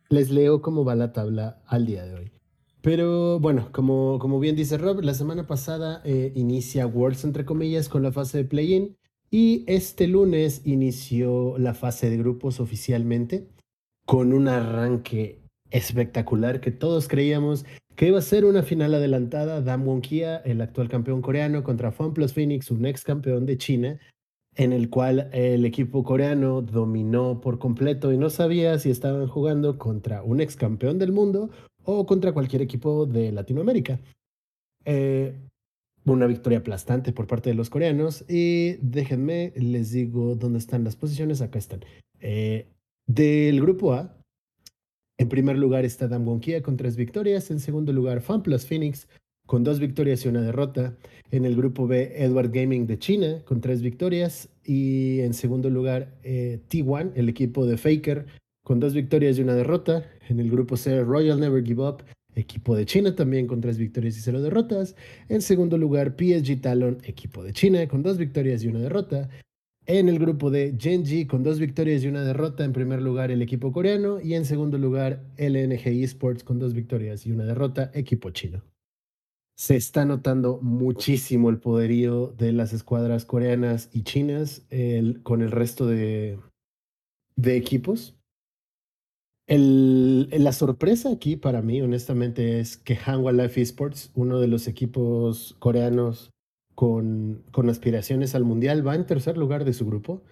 [0.08, 2.32] Les leo cómo va la tabla al día de hoy.
[2.80, 7.88] Pero bueno, como, como bien dice Rob, la semana pasada eh, inicia Worlds, entre comillas,
[7.88, 8.96] con la fase de play-in.
[9.30, 13.48] Y este lunes inició la fase de grupos oficialmente
[14.06, 17.64] con un arranque espectacular que todos creíamos
[18.02, 19.60] que iba a ser una final adelantada.
[19.60, 24.00] Dam Won-kia, el actual campeón coreano, contra FunPlus Phoenix, un ex campeón de China,
[24.56, 29.78] en el cual el equipo coreano dominó por completo y no sabía si estaban jugando
[29.78, 31.50] contra un ex campeón del mundo
[31.84, 34.00] o contra cualquier equipo de Latinoamérica.
[34.84, 35.38] Eh,
[36.04, 40.96] una victoria aplastante por parte de los coreanos y déjenme, les digo dónde están las
[40.96, 41.84] posiciones, acá están.
[42.18, 42.66] Eh,
[43.06, 44.21] del grupo A,
[45.22, 47.52] en primer lugar está Dam Won-kia con tres victorias.
[47.52, 49.06] En segundo lugar, FunPlus Phoenix
[49.46, 50.96] con dos victorias y una derrota.
[51.30, 54.48] En el grupo B, Edward Gaming de China con tres victorias.
[54.64, 58.26] Y en segundo lugar, eh, T1, el equipo de Faker,
[58.64, 60.10] con dos victorias y una derrota.
[60.28, 62.02] En el grupo C, Royal Never Give Up,
[62.34, 64.96] equipo de China también con tres victorias y cero derrotas.
[65.28, 69.28] En segundo lugar, PSG Talon, equipo de China, con dos victorias y una derrota.
[69.86, 73.42] En el grupo de Genji, con dos victorias y una derrota, en primer lugar el
[73.42, 78.30] equipo coreano y en segundo lugar LNG Esports con dos victorias y una derrota, equipo
[78.30, 78.62] chino.
[79.56, 84.66] Se está notando muchísimo el poderío de las escuadras coreanas y chinas
[85.24, 86.38] con el resto de,
[87.36, 88.16] de equipos.
[89.48, 94.68] El- la sorpresa aquí para mí, honestamente, es que Hanwha Life Esports, uno de los
[94.68, 96.30] equipos coreanos
[96.74, 100.22] con, con aspiraciones al mundial, va en tercer lugar de su grupo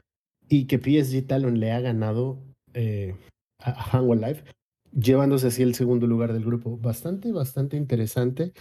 [0.49, 2.43] y que PSG Talon le ha ganado
[2.75, 3.15] eh,
[3.59, 4.45] a Hanwha Life,
[4.93, 6.77] llevándose así el segundo lugar del grupo.
[6.77, 8.53] Bastante, bastante interesante,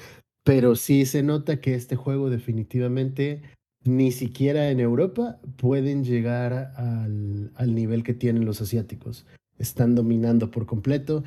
[0.44, 3.42] pero sí se nota que este juego definitivamente
[3.84, 9.26] ni siquiera en Europa pueden llegar al, al nivel que tienen los asiáticos.
[9.58, 11.24] Están dominando por completo.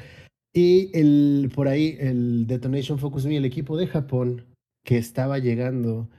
[0.55, 4.45] Y el, por ahí el Detonation Focus Me, el equipo de Japón,
[4.85, 6.11] que estaba llegando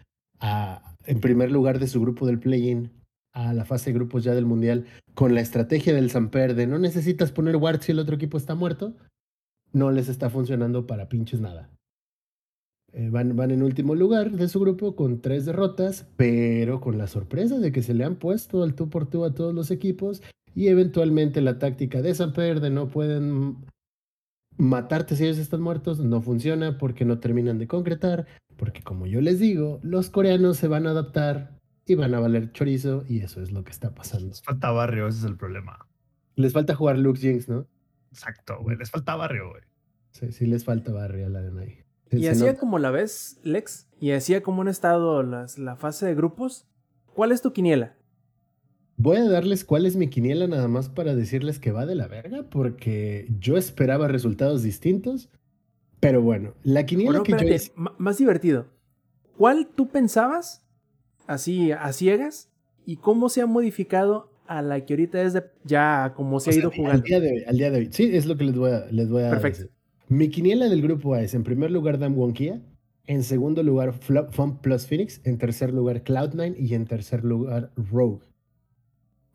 [1.05, 2.91] en primer lugar de su grupo del play-in
[3.33, 6.77] a la fase de grupos ya del Mundial, con la estrategia del Samper de no
[6.77, 8.93] necesitas poner ward si el otro equipo está muerto,
[9.71, 11.69] no les está funcionando para pinches nada.
[12.91, 17.07] Eh, van, van en último lugar de su grupo con tres derrotas, pero con la
[17.07, 20.21] sorpresa de que se le han puesto al tú por tú a todos los equipos
[20.53, 23.57] y eventualmente la táctica de Samper de no pueden
[24.57, 28.27] matarte si ellos están muertos no funciona porque no terminan de concretar,
[28.57, 32.51] porque como yo les digo, los coreanos se van a adaptar y van a valer
[32.51, 34.27] chorizo y eso es lo que está pasando.
[34.27, 35.87] Les falta barrio, ese es el problema.
[36.35, 37.67] Les falta jugar Lux Jinx, ¿no?
[38.11, 38.77] Exacto, güey.
[38.77, 39.63] Les falta barrio, güey.
[40.11, 41.83] Sí, sí les falta barrio a la de Nai.
[42.11, 42.57] Y nota.
[42.57, 46.67] como la ves, Lex, y así como han estado las, la fase de grupos,
[47.13, 47.95] ¿cuál es tu quiniela?
[48.97, 52.07] Voy a darles cuál es mi quiniela nada más para decirles que va de la
[52.07, 55.29] verga, porque yo esperaba resultados distintos.
[55.99, 58.67] Pero bueno, la quiniela Bueno, que espérate, más divertido.
[59.37, 60.63] ¿Cuál tú pensabas,
[61.27, 62.49] así a ciegas,
[62.85, 66.51] y cómo se ha modificado a la que ahorita es de ya como se o
[66.51, 67.03] ha sea, ido al jugando?
[67.03, 67.89] día de hoy, al día de hoy.
[67.91, 69.59] Sí, es lo que les voy a, les voy a Perfecto.
[69.63, 69.71] decir.
[70.09, 72.61] Mi quiniela del grupo A es en primer lugar Dan Wonkia,
[73.07, 77.71] en segundo lugar Flop Fun Plus Phoenix, en tercer lugar Cloud9 y en tercer lugar
[77.75, 78.25] Rogue.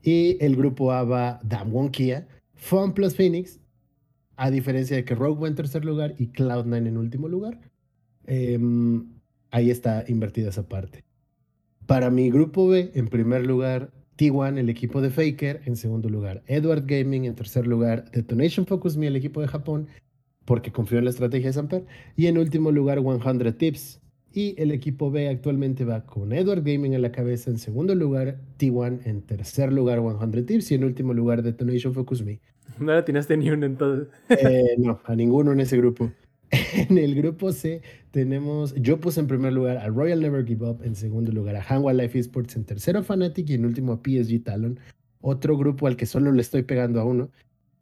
[0.02, 3.60] Y el grupo A va Dan Wonkia, Fun Plus Phoenix,
[4.36, 7.60] a diferencia de que Rogue va en tercer lugar y Cloud9 en último lugar.
[8.26, 9.06] Em,
[9.50, 11.04] ahí está invertida esa parte.
[11.86, 16.42] Para mi grupo B, en primer lugar, T1, el equipo de Faker, en segundo lugar,
[16.46, 19.88] Edward Gaming, en tercer lugar, Detonation Focus Me, el equipo de Japón,
[20.44, 24.00] porque confío en la estrategia de Samper, y en último lugar, 100 Tips.
[24.38, 28.38] Y el equipo B actualmente va con Edward Gaming en la cabeza, en segundo lugar,
[28.56, 32.38] T1, en tercer lugar, 100 Tips, y en último lugar, Detonation Focus Me.
[32.78, 34.06] No le tienes ni uno entonces.
[34.28, 36.12] Eh, no, a ninguno en ese grupo.
[36.88, 37.82] En el grupo C
[38.12, 41.62] tenemos, yo puse en primer lugar a Royal Never Give Up, en segundo lugar a
[41.64, 44.78] Hanwha Life Esports, en tercero a Fnatic y en último a PSG Talon.
[45.20, 47.28] Otro grupo al que solo le estoy pegando a uno,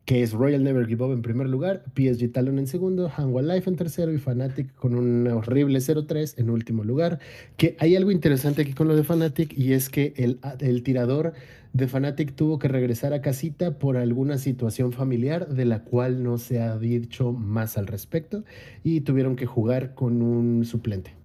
[0.06, 3.68] que es Royal Never Give Up en primer lugar, PSG Talon en segundo, Hanwha Life
[3.68, 7.18] en tercero y Fnatic con un horrible 0-3 en último lugar.
[7.56, 11.32] Que hay algo interesante aquí con lo de Fnatic y es que el, el tirador
[11.72, 16.38] de Fnatic tuvo que regresar a casita por alguna situación familiar de la cual no
[16.38, 18.44] se ha dicho más al respecto
[18.84, 21.16] y tuvieron que jugar con un suplente.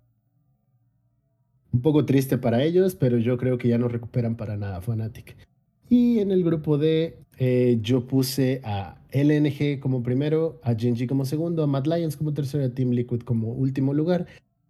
[1.72, 5.51] Un poco triste para ellos, pero yo creo que ya no recuperan para nada Fnatic.
[5.92, 11.26] Y en el grupo D eh, yo puse a LNG como primero, a Genji como
[11.26, 14.26] segundo, a Mad Lions como tercero, a Team Liquid como último lugar.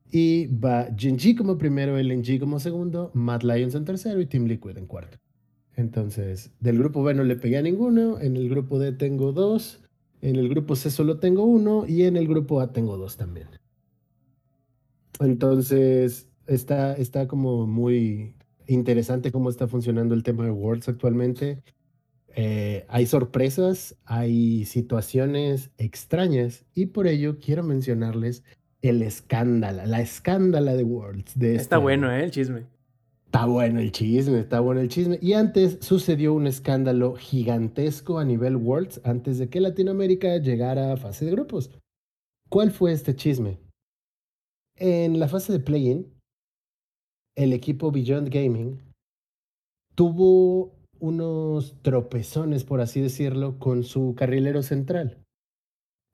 [0.10, 4.76] Y va Genji como primero, LNG como segundo, Mad Lions en tercero y Team Liquid
[4.80, 5.20] en cuarto.
[5.76, 9.80] Entonces, del grupo B no le pegué a ninguno, en el grupo D tengo dos,
[10.24, 13.48] en el grupo C solo tengo uno y en el grupo A tengo dos también.
[15.20, 18.34] Entonces, está, está como muy
[18.74, 21.62] interesante cómo está funcionando el tema de Worlds actualmente.
[22.36, 28.44] Eh, hay sorpresas, hay situaciones extrañas y por ello quiero mencionarles
[28.82, 31.38] el escándalo, la escándala de Worlds.
[31.38, 32.12] De Está este bueno.
[32.12, 32.24] ¿eh?
[32.24, 32.66] El chisme.
[33.26, 35.18] Está bueno el chisme, está bueno el chisme.
[35.22, 40.98] Y antes sucedió un escándalo gigantesco a nivel Worlds antes de que Latinoamérica llegara a
[40.98, 41.72] fase de grupos.
[42.50, 43.58] ¿Cuál fue este chisme?
[44.76, 46.08] En la fase de play-in,
[47.36, 48.80] el equipo Beyond Gaming
[49.96, 55.18] tuvo unos tropezones, por así decirlo, con su carrilero central.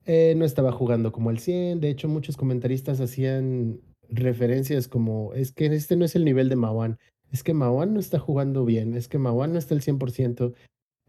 [0.06, 5.52] Eh, no estaba jugando como al 100, de hecho muchos comentaristas hacían referencias como, es
[5.52, 6.98] que este no es el nivel de Mawan,
[7.30, 10.54] es que Mawan no está jugando bien, es que Mawan no está al 100%,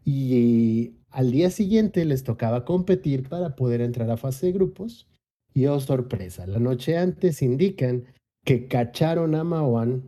[0.04, 5.08] y al día siguiente les tocaba competir para poder entrar a fase de grupos,
[5.54, 8.04] y oh sorpresa, la noche antes indican
[8.44, 10.02] que cacharon a Mawan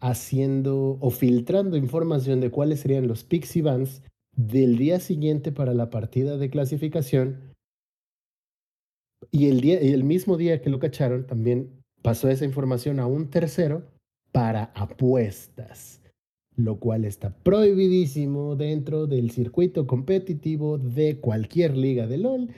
[0.00, 4.02] haciendo o filtrando información de cuáles serían los picks y bans
[4.36, 7.52] del día siguiente para la partida de clasificación.
[9.30, 13.30] Y el, día, el mismo día que lo cacharon, también pasó esa información a un
[13.30, 13.84] tercero
[14.32, 16.02] para apuestas,
[16.56, 22.48] lo cual está prohibidísimo dentro del circuito competitivo de cualquier liga de LOL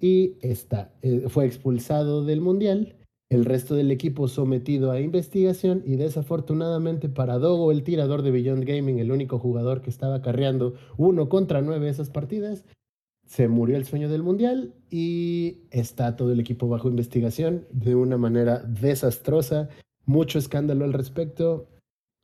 [0.00, 2.94] y está, eh, fue expulsado del mundial.
[3.30, 8.64] El resto del equipo sometido a investigación y desafortunadamente para Dogo, el tirador de Beyond
[8.64, 12.64] Gaming, el único jugador que estaba carreando uno contra nueve esas partidas,
[13.26, 18.18] se murió el sueño del mundial y está todo el equipo bajo investigación de una
[18.18, 19.68] manera desastrosa,
[20.04, 21.68] mucho escándalo al respecto.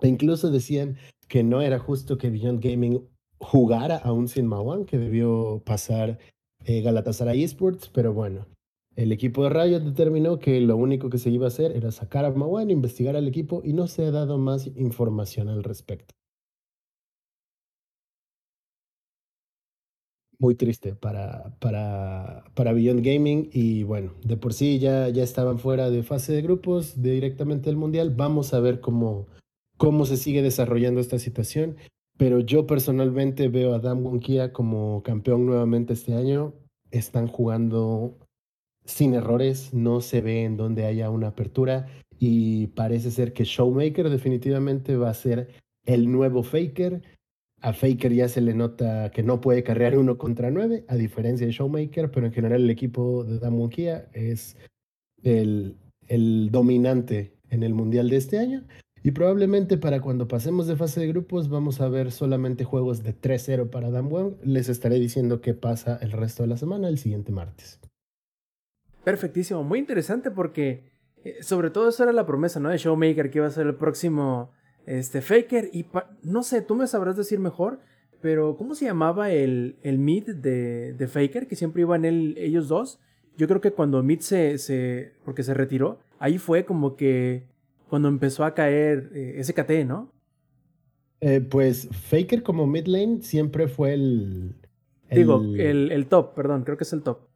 [0.03, 0.97] E incluso decían
[1.29, 3.09] que no era justo que Beyond Gaming
[3.39, 6.19] jugara aún sin Mawan, que debió pasar
[6.65, 8.47] eh, Galatasaray Esports, pero bueno,
[8.97, 12.25] el equipo de Riot determinó que lo único que se iba a hacer era sacar
[12.25, 16.15] a Mawan, investigar al equipo y no se ha dado más información al respecto.
[20.41, 25.59] muy triste para, para, para Beyond Gaming y bueno, de por sí ya, ya estaban
[25.59, 28.11] fuera de fase de grupos directamente del Mundial.
[28.17, 29.29] Vamos a ver cómo,
[29.77, 31.77] cómo se sigue desarrollando esta situación,
[32.17, 36.55] pero yo personalmente veo a Dan Wonkia como campeón nuevamente este año.
[36.91, 38.17] Están jugando
[38.91, 41.87] sin errores, no se ve en donde haya una apertura
[42.19, 45.49] y parece ser que Showmaker definitivamente va a ser
[45.85, 47.03] el nuevo Faker
[47.63, 51.47] a Faker ya se le nota que no puede carrear uno contra nueve, a diferencia
[51.47, 54.57] de Showmaker, pero en general el equipo de Damonquía es
[55.23, 55.77] el,
[56.51, 58.65] dominante en el Mundial de este año.
[59.03, 63.15] Y probablemente para cuando pasemos de fase de grupos vamos a ver solamente juegos de
[63.15, 64.37] 3-0 para Damwon.
[64.43, 67.81] Les estaré diciendo qué pasa el resto de la semana el siguiente martes.
[69.05, 70.85] Perfectísimo, muy interesante porque
[71.25, 72.69] eh, sobre todo eso era la promesa, ¿no?
[72.69, 74.53] De Showmaker que iba a ser el próximo
[74.87, 75.87] este, Faker, y
[76.23, 77.81] no sé, tú me sabrás decir mejor,
[78.21, 81.47] pero ¿cómo se llamaba el, el mid de, de Faker?
[81.47, 83.01] Que siempre iban él, ellos dos.
[83.37, 85.15] Yo creo que cuando Mid se, se.
[85.25, 87.49] porque se retiró, ahí fue como que.
[87.89, 90.13] Cuando empezó a caer eh, SKT, ¿no?
[91.21, 94.55] Eh, pues Faker como mid lane siempre fue el.
[95.11, 97.30] Digo, el, el, top, perdón, creo que es el top.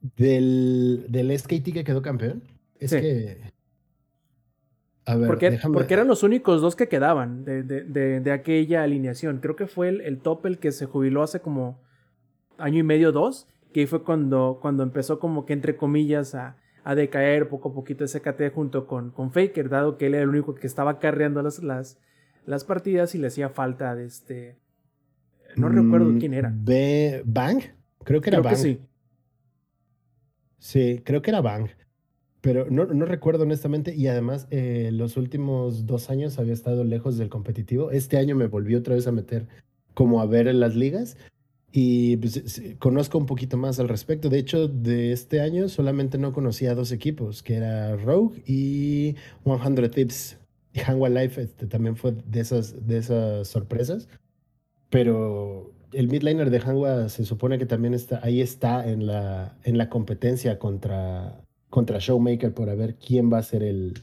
[0.00, 2.42] Del, del SKT que quedó campeón.
[2.78, 3.52] Es que
[5.04, 9.38] porque, porque, eran los únicos dos que quedaban de, de, de, aquella alineación.
[9.38, 11.80] Creo que fue el, el, top el que se jubiló hace como
[12.58, 16.94] año y medio, dos, que fue cuando, cuando empezó como que entre comillas a, a
[16.94, 20.28] decaer poco a poquito ese KT junto con, con Faker, dado que él era el
[20.28, 21.98] único que estaba carreando las, las,
[22.46, 24.58] las partidas y le hacía falta de este...
[25.56, 26.52] No recuerdo mm, quién era.
[26.54, 27.60] ¿B Bang?
[28.04, 28.56] Creo que era Bang.
[28.56, 28.80] sí.
[30.60, 31.70] Sí, creo que era Bang.
[32.40, 37.18] Pero no, no, recuerdo honestamente y además eh, los últimos dos años había estado lejos
[37.18, 37.90] del competitivo.
[37.90, 39.46] Este año me volví otra vez a meter
[39.92, 41.16] como a ver en las ligas
[41.72, 44.28] y pues, conozco un poquito más al respecto.
[44.28, 49.90] De hecho, de este año solamente no conocía dos equipos, que era Rogue y 100
[49.90, 50.38] Tips.
[50.72, 54.08] Y Hanwha Life este, también fue de esas, de esas sorpresas.
[54.88, 59.78] Pero el midliner de Hanwha se supone que también está, ahí está en la, en
[59.78, 61.40] la competencia contra
[61.70, 64.02] contra Showmaker por ver quién va a ser el,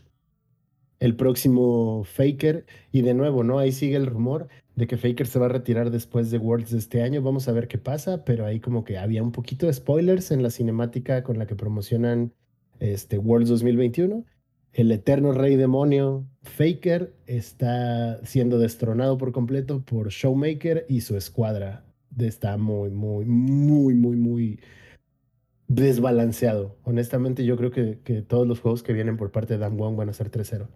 [0.99, 2.65] el próximo Faker.
[2.91, 3.59] Y de nuevo, ¿no?
[3.59, 7.03] Ahí sigue el rumor de que Faker se va a retirar después de Worlds este
[7.03, 7.21] año.
[7.21, 10.41] Vamos a ver qué pasa, pero ahí como que había un poquito de spoilers en
[10.41, 12.33] la cinemática con la que promocionan
[12.79, 14.25] este Worlds 2021.
[14.77, 21.83] El eterno rey demonio Faker está siendo destronado por completo por Showmaker y su escuadra.
[22.15, 24.59] Está muy, muy, muy, muy, muy
[25.67, 26.77] desbalanceado.
[26.83, 29.95] Honestamente, yo creo que, que, todos los juegos que vienen por parte de Dan Wong
[29.95, 30.67] van a ser 3-0.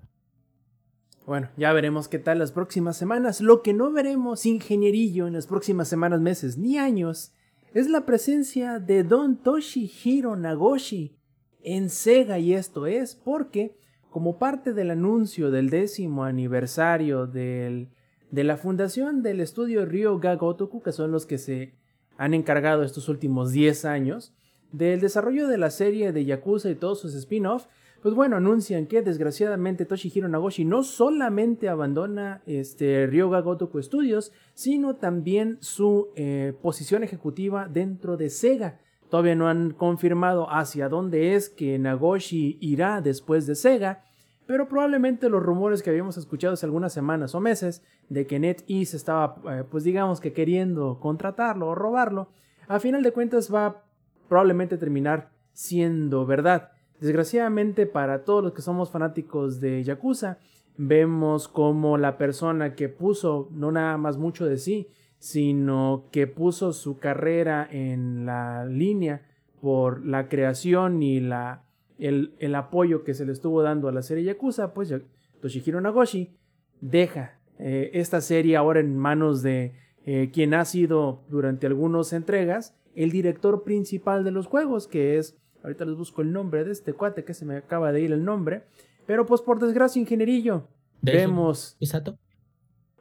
[1.28, 3.40] Bueno, ya veremos qué tal las próximas semanas.
[3.40, 7.36] Lo que no veremos, ingenierillo, en las próximas semanas, meses ni años,
[7.76, 11.20] es la presencia de Don Toshihiro Nagoshi
[11.62, 12.40] en Sega.
[12.40, 13.78] Y esto es porque,
[14.12, 17.88] como parte del anuncio del décimo aniversario de
[18.30, 21.74] la fundación del estudio Ryo Gagotoku, que son los que se
[22.18, 24.34] han encargado estos últimos 10 años,
[24.74, 27.68] del desarrollo de la serie de Yakuza y todos sus spin-off,
[28.02, 34.98] pues bueno, anuncian que desgraciadamente Toshihiro Nagoshi no solamente abandona este Ryoga Gotoku Studios, sino
[34.98, 38.80] también su eh, posición ejecutiva dentro de Sega.
[39.12, 44.06] Todavía no han confirmado hacia dónde es que Nagoshi irá después de Sega,
[44.48, 48.96] pero probablemente los rumores que habíamos escuchado hace algunas semanas o meses de que NetEase
[48.96, 52.30] estaba, eh, pues digamos que queriendo contratarlo o robarlo,
[52.70, 53.84] a final de cuentas va
[54.30, 56.72] probablemente terminar siendo verdad.
[57.02, 60.38] Desgraciadamente para todos los que somos fanáticos de Yakuza,
[60.78, 64.88] vemos como la persona que puso no nada más mucho de sí,
[65.22, 69.22] sino que puso su carrera en la línea
[69.62, 71.64] por la creación y la,
[72.00, 74.92] el, el apoyo que se le estuvo dando a la serie Yakuza, pues
[75.40, 76.36] Toshihiro Nagoshi
[76.82, 79.76] deja eh, esta serie ahora en manos de
[80.08, 85.38] eh, quien ha sido durante algunas entregas el director principal de los juegos, que es,
[85.62, 88.26] ahorita les busco el nombre de este cuate que se me acaba de ir el
[88.26, 88.64] nombre,
[89.06, 90.68] pero pues por desgracia, ingenierillo,
[91.04, 91.78] vemos...
[91.80, 92.18] Exacto.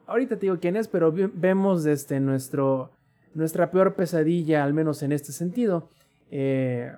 [0.07, 2.91] Ahorita te digo quién es, pero vemos desde nuestro,
[3.33, 5.89] nuestra peor pesadilla, al menos en este sentido,
[6.31, 6.91] eh,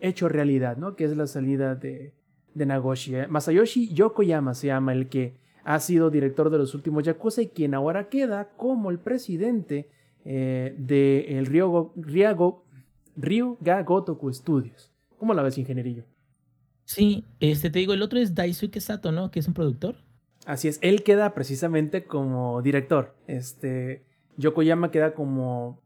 [0.00, 0.96] hecho realidad, ¿no?
[0.96, 2.12] Que es la salida de,
[2.54, 3.14] de Nagoshi.
[3.14, 7.48] Eh, Masayoshi Yokoyama se llama el que ha sido director de los últimos Yakuza y
[7.48, 9.88] quien ahora queda como el presidente
[10.24, 11.92] eh, de el Ryo,
[13.16, 14.90] Ryuga Gotoku Studios.
[15.18, 16.04] ¿Cómo la ves, ingenierillo?
[16.84, 19.30] Sí, este te digo, el otro es Daisuke Sato, ¿no?
[19.30, 19.96] Que es un productor.
[20.46, 23.16] Así es, él queda precisamente como director.
[23.26, 24.04] Este,
[24.36, 25.80] Yokoyama queda como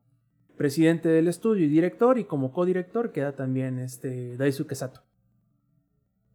[0.56, 5.02] presidente del estudio y director, y como codirector queda también este Daisuke Sato.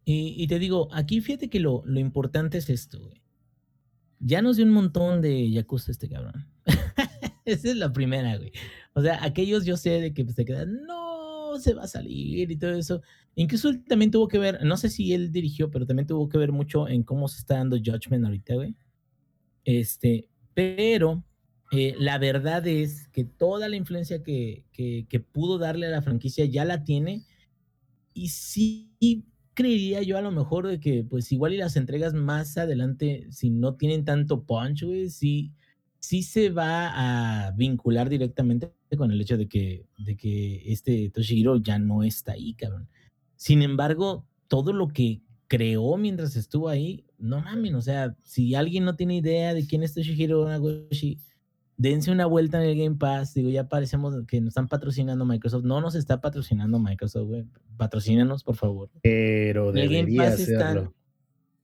[0.04, 3.22] Y, te digo, aquí fíjate que lo, lo importante es esto, güey.
[4.18, 6.48] Ya nos dio un montón de Yakuza este cabrón.
[7.44, 8.52] Esa es la primera, güey.
[8.94, 12.50] O sea, aquellos yo sé de que pues, se quedan, no, se va a salir
[12.50, 13.00] y todo eso.
[13.34, 16.38] Incluso él también tuvo que ver, no sé si él dirigió, pero también tuvo que
[16.38, 18.74] ver mucho en cómo se está dando Judgment ahorita, güey.
[19.64, 21.24] Este, pero
[21.70, 26.02] eh, la verdad es que toda la influencia que, que, que pudo darle a la
[26.02, 27.24] franquicia ya la tiene.
[28.12, 28.92] Y sí
[29.54, 33.50] creería yo a lo mejor de que pues igual y las entregas más adelante, si
[33.50, 35.52] no tienen tanto punch, güey, sí,
[36.00, 41.56] sí se va a vincular directamente con el hecho de que, de que este Toshihiro
[41.56, 42.88] ya no está ahí, cabrón.
[43.42, 48.84] Sin embargo, todo lo que creó mientras estuvo ahí, no mames, o sea, si alguien
[48.84, 51.18] no tiene idea de quién es Toshihiro Nagoshi,
[51.76, 53.34] dense una vuelta en el Game Pass.
[53.34, 55.64] Digo, ya parecemos que nos están patrocinando Microsoft.
[55.64, 57.44] No nos está patrocinando Microsoft, güey.
[57.76, 58.90] Patrocínanos, por favor.
[59.02, 60.62] Pero En el Game debería Pass están.
[60.62, 60.94] hacerlo.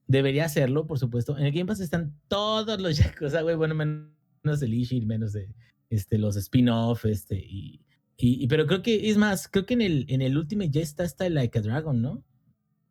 [0.05, 1.37] Debería hacerlo, por supuesto.
[1.37, 3.55] En el Game Pass están todos los Yakuza, güey.
[3.55, 5.55] Bueno, menos el Ishii, menos de
[5.89, 7.85] este, los spin-off, este, y,
[8.19, 10.81] y, y- pero creo que, es más, creo que en el, en el Ultimate ya
[10.81, 12.23] está hasta el Like a Dragon, ¿no?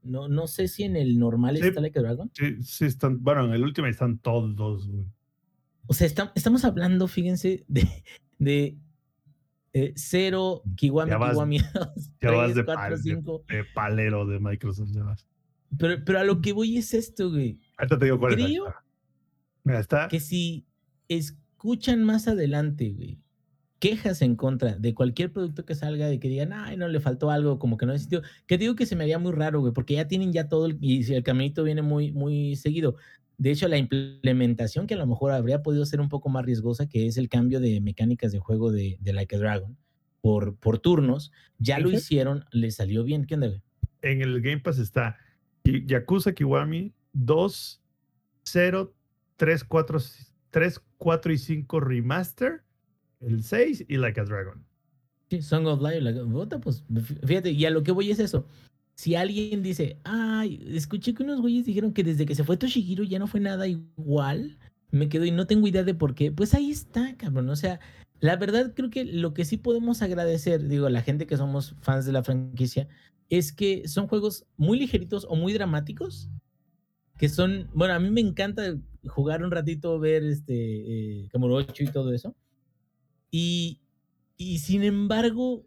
[0.03, 1.67] No, no sé si en el normal Sí.
[1.67, 2.31] está Like a Dragon.
[2.33, 5.05] Sí, sí están, bueno, en el último están todos, güey.
[5.87, 7.89] O sea, estam- estamos hablando, fíjense, de,
[8.39, 8.77] de
[9.75, 11.67] eh, cero, Kiwami, Ya vas- Kiwami 2,
[12.21, 13.45] ya vas 3, de 4, pal- de- 5.
[13.49, 15.27] De palero de Microsoft, ya vas.
[15.79, 17.61] Pero, pero a lo que voy es esto, güey.
[17.77, 18.45] Ahorita te digo cuál es.
[18.47, 18.75] Creo.
[19.65, 20.09] Mira, está.
[20.09, 20.65] que si
[21.09, 23.19] escuchan más adelante, güey,
[23.79, 27.31] quejas en contra de cualquier producto que salga, de que digan, ay, no le faltó
[27.31, 29.95] algo, como que no existió, que digo que se me haría muy raro, güey, porque
[29.95, 32.97] ya tienen ya todo, el, y si el caminito viene muy, muy seguido.
[33.37, 36.89] De hecho, la implementación que a lo mejor habría podido ser un poco más riesgosa,
[36.89, 39.77] que es el cambio de mecánicas de juego de, de Like a Dragon
[40.21, 43.27] por, por turnos, ya lo hicieron, le salió bien.
[43.27, 43.63] ¿Qué onda, güey?
[44.03, 45.17] En el Game Pass está
[45.65, 47.83] Yakuza Kiwami 2,
[48.45, 48.95] 0,
[49.37, 49.99] 3, 4,
[50.51, 52.65] 3, 4 y 5 Remaster,
[53.21, 54.65] el 6 y Like a Dragon.
[55.31, 58.47] Sí, Song of Life, puta, pues fí- fíjate, y a lo que voy es eso.
[58.95, 63.05] Si alguien dice, ay, escuché que unos güeyes dijeron que desde que se fue Toshihiro
[63.05, 64.59] ya no fue nada igual,
[64.91, 67.49] me quedo y no tengo idea de por qué, pues ahí está, cabrón.
[67.51, 67.79] O sea,
[68.21, 71.77] la verdad creo que lo que sí podemos agradecer, digo, a la gente que somos
[71.83, 72.89] fans de la franquicia,
[73.29, 76.29] es que son juegos muy ligeritos o muy dramáticos,
[77.19, 78.77] que son, bueno, a mí me encanta
[79.07, 80.55] jugar un ratito, ver este,
[81.25, 82.35] eh, Kamurocho y todo eso.
[83.31, 83.81] Y,
[84.37, 85.67] y sin embargo,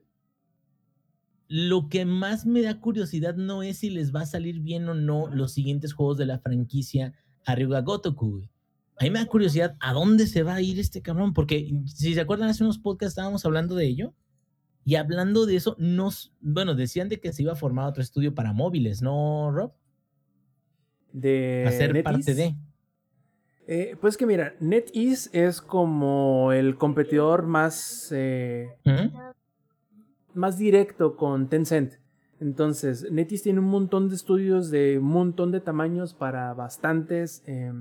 [1.47, 4.93] lo que más me da curiosidad no es si les va a salir bien o
[4.93, 7.13] no los siguientes juegos de la franquicia
[7.45, 8.31] Arriba Gotoku.
[8.31, 8.49] güey.
[8.97, 12.13] A mí me da curiosidad a dónde se va a ir este cabrón, porque si
[12.13, 14.13] se acuerdan, hace unos podcasts estábamos hablando de ello.
[14.85, 18.33] Y hablando de eso, nos, bueno, decían de que se iba a formar otro estudio
[18.33, 19.73] para móviles, ¿no, Rob?
[21.11, 22.55] De a ser parte de.
[23.67, 28.75] Eh, pues que mira, NetEase es como el competidor más, eh,
[30.33, 32.01] más directo con Tencent.
[32.41, 37.71] Entonces, NetEase tiene un montón de estudios de un montón de tamaños para bastantes, eh,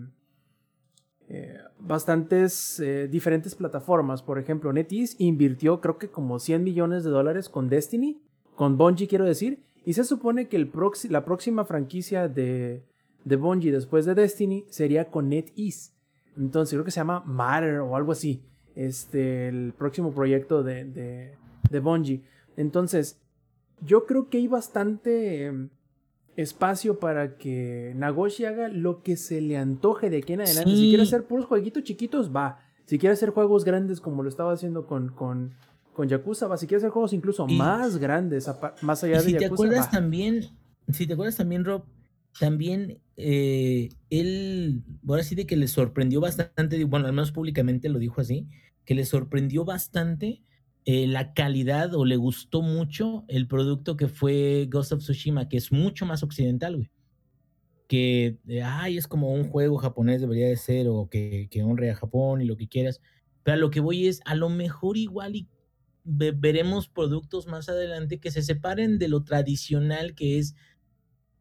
[1.30, 4.22] eh, bastantes eh, diferentes plataformas.
[4.22, 8.20] Por ejemplo, NetEase invirtió creo que como 100 millones de dólares con Destiny,
[8.54, 10.70] con Bungie quiero decir, y se supone que el
[11.08, 12.84] la próxima franquicia de,
[13.24, 15.92] de Bungie después de Destiny sería con NetEase.
[16.36, 18.42] Entonces creo que se llama Matter o algo así.
[18.74, 21.34] Este, el próximo proyecto de, de,
[21.70, 22.22] de Bungie.
[22.56, 23.18] Entonces,
[23.84, 25.68] yo creo que hay bastante em,
[26.36, 30.70] espacio para que Nagoshi haga lo que se le antoje de aquí en adelante.
[30.70, 32.60] Si quiere hacer puros jueguitos chiquitos, va.
[32.86, 35.54] Si quiere hacer juegos grandes como lo estaba haciendo con, con,
[35.92, 36.56] con Yakuza, va.
[36.56, 38.50] Si quiere hacer juegos incluso Y- más grandes,
[38.82, 39.90] más Y allá de si te Yakuza, acuerdas va.
[39.90, 40.44] también,
[40.92, 41.82] si te acuerdas también, Rob,
[42.38, 47.98] también eh, él, ahora sí de que le sorprendió bastante, bueno, al menos públicamente lo
[47.98, 48.48] dijo así,
[48.84, 50.42] que le sorprendió bastante
[50.84, 55.58] eh, la calidad o le gustó mucho el producto que fue Ghost of Tsushima, que
[55.58, 56.90] es mucho más occidental, güey.
[57.88, 61.90] Que, eh, ay, es como un juego japonés debería de ser, o que, que honre
[61.90, 63.00] a Japón y lo que quieras.
[63.42, 65.48] Pero a lo que voy es, a lo mejor igual y
[66.04, 70.54] ve- veremos productos más adelante que se separen de lo tradicional que es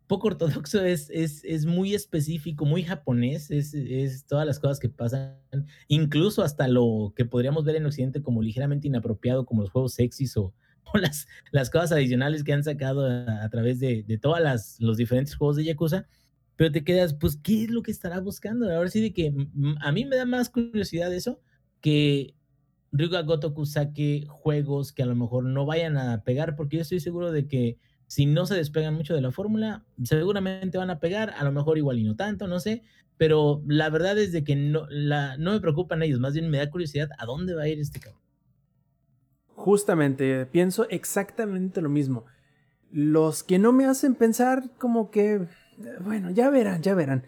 [0.09, 4.89] poco ortodoxo, es, es, es muy específico, muy japonés, es, es todas las cosas que
[4.89, 5.37] pasan,
[5.87, 10.35] incluso hasta lo que podríamos ver en Occidente como ligeramente inapropiado, como los juegos sexys
[10.35, 10.55] o,
[10.95, 15.35] las, las cosas adicionales que han sacado a, través de, de todas las, los diferentes
[15.35, 16.07] juegos de Yakuza.
[16.55, 18.69] Pero te quedas, pues, ¿qué es lo que estará buscando?
[18.73, 21.39] Ahora sí de que mm, a mí me da más curiosidad eso
[21.81, 22.33] que
[22.91, 26.99] Ryuga Gotoku saque juegos que a lo mejor no vayan a pegar, porque yo estoy
[26.99, 27.77] seguro de que
[28.09, 31.77] si no se despegan mucho de la fórmula, seguramente van a pegar, a lo mejor
[31.77, 32.81] igual y no tanto, no sé,
[33.17, 34.87] pero la verdad es de que no,
[35.37, 37.99] no me preocupan ellos, más bien me da curiosidad a dónde va a ir este
[37.99, 38.19] cabrón.
[39.49, 42.25] Justamente, pienso exactamente lo mismo.
[42.91, 45.45] Los que no me hacen pensar como que,
[45.99, 47.25] bueno, ya verán, ya verán.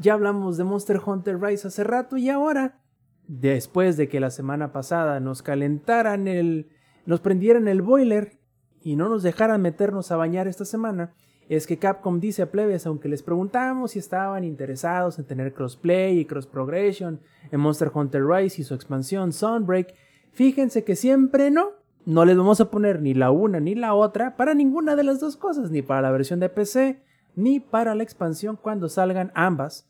[0.00, 2.80] Ya hablamos de Monster Hunter Rise hace rato y ahora,
[3.28, 6.70] después de que la semana pasada nos calentaran el,
[7.04, 8.38] nos prendieran el boiler
[8.84, 11.12] y no nos dejaran meternos a bañar esta semana,
[11.48, 16.18] es que Capcom dice a plebes, aunque les preguntamos si estaban interesados en tener crossplay
[16.18, 19.94] y cross progression en Monster Hunter Rise y su expansión Sunbreak,
[20.32, 21.70] fíjense que siempre no.
[22.04, 25.20] No les vamos a poner ni la una ni la otra para ninguna de las
[25.20, 27.00] dos cosas, ni para la versión de PC,
[27.36, 29.88] ni para la expansión cuando salgan ambas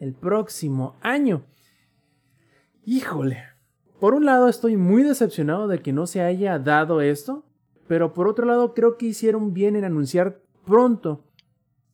[0.00, 1.44] el próximo año.
[2.84, 3.44] Híjole.
[4.00, 7.44] Por un lado estoy muy decepcionado de que no se haya dado esto,
[7.92, 11.26] pero por otro lado creo que hicieron bien en anunciar pronto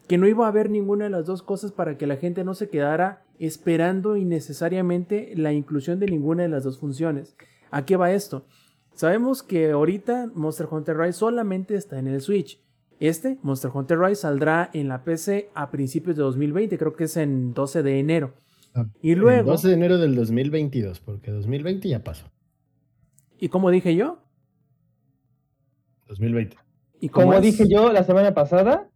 [0.07, 2.55] que no iba a haber ninguna de las dos cosas para que la gente no
[2.55, 7.35] se quedara esperando innecesariamente la inclusión de ninguna de las dos funciones.
[7.73, 8.47] ¿A qué va esto?
[8.95, 12.63] Sabemos que ahorita Monster Hunter Rise solamente está en el Switch.
[13.01, 17.17] Este, Monster Hunter Rise, saldrá en la PC a principios de 2020, creo que es
[17.17, 18.35] en 12 de enero.
[19.03, 22.31] Y El luego, 12 de enero del 2022, porque 2020 ya pasó.
[23.41, 24.28] ¿y como dije yo?
[26.09, 26.57] 2020.
[27.01, 27.43] ¿Y Como es?
[27.43, 28.89] dije yo la semana pasada.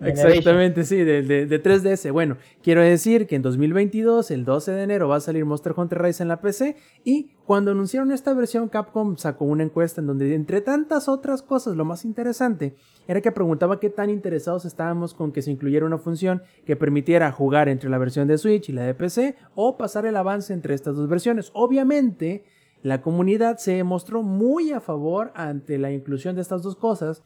[0.00, 2.10] Exactamente, sí, de, de- de 3DS.
[2.12, 6.02] Bueno, quiero decir que en 2022, el 12 de enero, va a salir Monster Hunter
[6.02, 6.76] Rise en la PC.
[7.04, 11.76] Y cuando anunciaron esta versión, Capcom sacó una encuesta en donde, entre tantas otras cosas,
[11.76, 12.74] lo más interesante
[13.06, 17.30] era que preguntaba qué tan interesados estábamos con que se incluyera una función que permitiera
[17.30, 20.74] jugar entre la versión de Switch y la de PC o pasar el avance entre
[20.74, 21.50] estas dos versiones.
[21.54, 22.44] Obviamente,
[22.82, 27.22] la comunidad se mostró muy a favor ante la inclusión de estas dos cosas,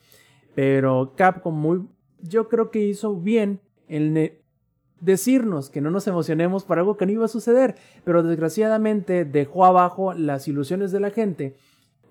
[0.55, 1.87] pero Capcom muy,
[2.21, 4.33] yo creo que hizo bien en
[5.01, 9.65] decirnos que no nos emocionemos por algo que no iba a suceder, pero desgraciadamente dejó
[9.65, 11.57] abajo las ilusiones de la gente,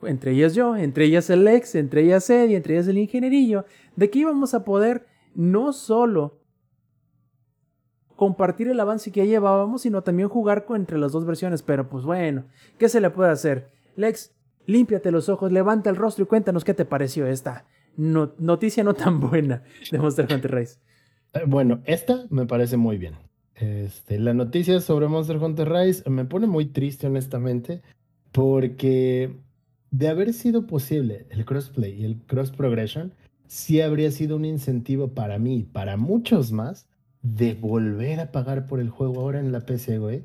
[0.04, 3.66] entre ellas yo, entre ellas el ex, entre ellas Eddie, entre ellas el ingenierillo,
[3.96, 6.43] de que íbamos a poder no solo
[8.24, 11.62] compartir el avance que ya llevábamos, sino también jugar entre las dos versiones.
[11.62, 12.46] Pero pues bueno,
[12.78, 13.70] ¿qué se le puede hacer?
[13.96, 14.32] Lex,
[14.66, 17.66] límpiate los ojos, levanta el rostro y cuéntanos qué te pareció esta
[17.98, 20.80] no- noticia no tan buena de Monster Hunter Rise.
[21.34, 23.16] Eh, Bueno, esta me parece muy bien.
[23.56, 27.82] Este, la noticia sobre Monster Hunter Rise me pone muy triste, honestamente,
[28.32, 29.36] porque
[29.92, 33.14] de haber sido posible el crossplay y el cross progression,
[33.48, 36.88] sí habría sido un incentivo para mí y para muchos más
[37.24, 40.24] de volver a pagar por el juego ahora en la PC, güey.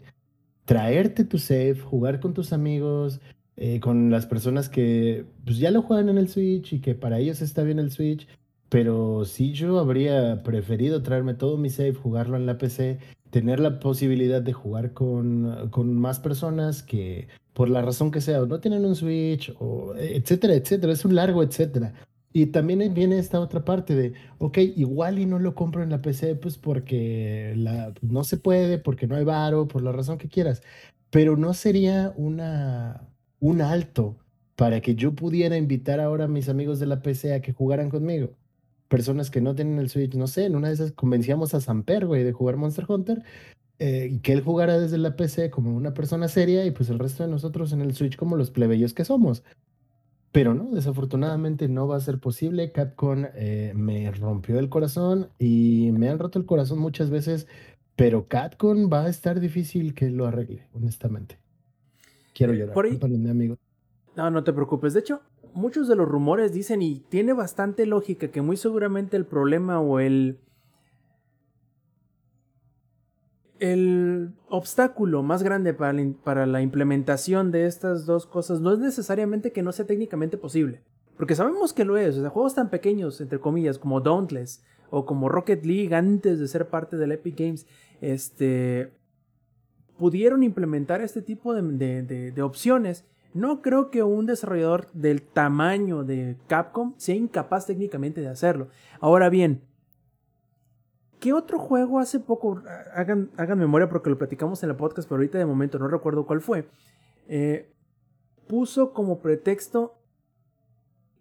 [0.67, 3.21] Traerte tu save, jugar con tus amigos,
[3.57, 7.19] eh, con las personas que pues, ya lo juegan en el Switch y que para
[7.19, 8.29] ellos está bien el Switch.
[8.69, 12.99] Pero sí yo habría preferido traerme todo mi save, jugarlo en la PC,
[13.31, 18.43] tener la posibilidad de jugar con, con más personas que por la razón que sea,
[18.43, 20.93] o no tienen un Switch, o etcétera, etcétera.
[20.93, 21.95] Es un largo etcétera.
[22.39, 26.01] Y también viene esta otra parte de, ok, igual y no lo compro en la
[26.01, 27.53] PC, pues porque
[28.01, 30.63] no se puede, porque no hay varo, por la razón que quieras.
[31.11, 33.09] Pero no sería una,
[33.41, 34.17] un alto
[34.55, 37.91] para que yo pudiera invitar ahora a mis amigos de la PC a que jugaran
[37.91, 38.31] conmigo
[38.87, 42.07] personas que no tienen el Switch, no sé, en una de esas convencíamos a Samper,
[42.07, 43.23] güey, de jugar Monster Hunter,
[43.79, 46.99] eh, y que él jugara desde la PC como una persona seria y pues el
[46.99, 49.43] resto de nosotros en el Switch como los plebeyos que somos.
[50.39, 52.71] Pero no, desafortunadamente no va a ser posible.
[52.71, 57.49] Capcom eh, me rompió el corazón y me han roto el corazón muchas veces,
[57.97, 61.41] pero Capcom va a estar difícil que lo arregle, honestamente.
[62.35, 63.57] Quiero llorar, Por ahí- amigo.
[64.15, 64.95] No, no te preocupes.
[64.95, 65.23] De hecho,
[65.55, 69.99] muchos de los rumores dicen, y tiene bastante lógica, que muy seguramente el problema o
[69.99, 70.39] el.
[73.59, 79.63] El obstáculo más grande para la, implementación de estas dos cosas no es necesariamente que
[79.63, 80.83] no sea técnicamente posible.
[81.17, 82.17] Porque sabemos que lo es.
[82.19, 86.69] O juegos tan pequeños, entre comillas, como Dauntless o como Rocket League antes de ser
[86.69, 87.67] parte del Epic Games,
[88.01, 88.93] este,
[89.99, 93.05] pudieron implementar este tipo de opciones.
[93.35, 98.69] No creo que un desarrollador del tamaño de Capcom sea incapaz técnicamente de hacerlo.
[99.01, 99.63] Ahora bien,
[101.21, 102.63] ¿qué otro juego hace poco?
[102.95, 106.27] Hagan, hagan memoria porque lo platicamos en el podcast, pero ahorita de momento no recuerdo
[106.27, 106.69] cuál fue.
[107.29, 107.71] eh,
[108.49, 109.99] puso como pretexto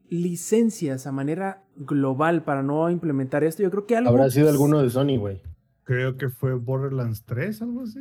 [0.09, 3.61] licencias a manera global para no implementar esto.
[3.61, 4.09] Yo creo que algo...
[4.09, 5.41] Habrá sido alguno de Sony, güey.
[5.83, 7.99] Creo que fue Borderlands 3, algo así.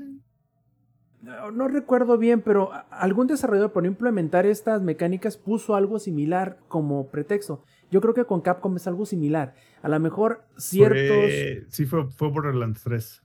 [1.20, 6.58] no, no recuerdo bien, pero algún desarrollador por no implementar estas mecánicas puso algo similar
[6.68, 7.64] como pretexto.
[7.90, 9.54] Yo creo que con Capcom es algo similar.
[9.82, 10.98] A lo mejor ciertos...
[10.98, 13.22] Fue- sí, fue, fue Borderlands 3.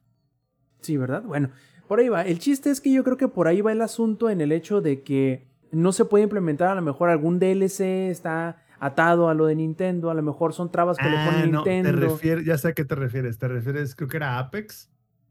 [0.81, 1.23] Sí, ¿verdad?
[1.23, 1.49] Bueno,
[1.87, 2.21] por ahí va.
[2.23, 4.81] El chiste es que yo creo que por ahí va el asunto en el hecho
[4.81, 9.45] de que no se puede implementar a lo mejor algún DLC, está atado a lo
[9.45, 12.07] de Nintendo, a lo mejor son trabas que le Ah, pone no, te Nintendo.
[12.09, 13.37] refieres, ya sé a qué te refieres.
[13.37, 14.89] Te refieres, creo que era Apex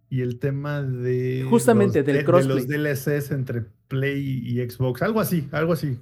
[0.08, 1.44] y el tema de.
[1.50, 5.02] Justamente, los del de- de los DLCs entre Play y Xbox.
[5.02, 5.98] Algo así, algo así.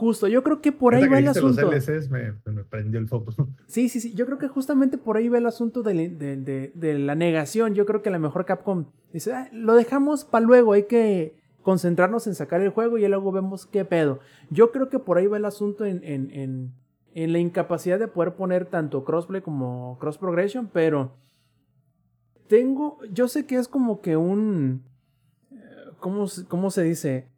[0.00, 1.60] Justo, yo creo que por ahí va el asunto.
[1.70, 3.32] Los DLCs me, me prendió el foco.
[3.66, 4.14] Sí, sí, sí.
[4.14, 7.14] Yo creo que justamente por ahí va el asunto de, la- de- de- de la
[7.14, 7.74] negación.
[7.74, 11.34] Yo creo que a lo mejor Capcom dice, "Ah, lo dejamos para luego, hay que
[11.62, 14.20] concentrarnos en sacar el juego y luego vemos qué pedo.
[14.48, 16.72] Yo creo que por ahí va el asunto en, en- en-
[17.14, 21.12] en la incapacidad de poder poner tanto crossplay como cross progression, pero
[22.48, 24.82] tengo, yo sé que es como que un,
[25.52, 25.56] eh,
[25.98, 27.28] ¿cómo, cómo se dice?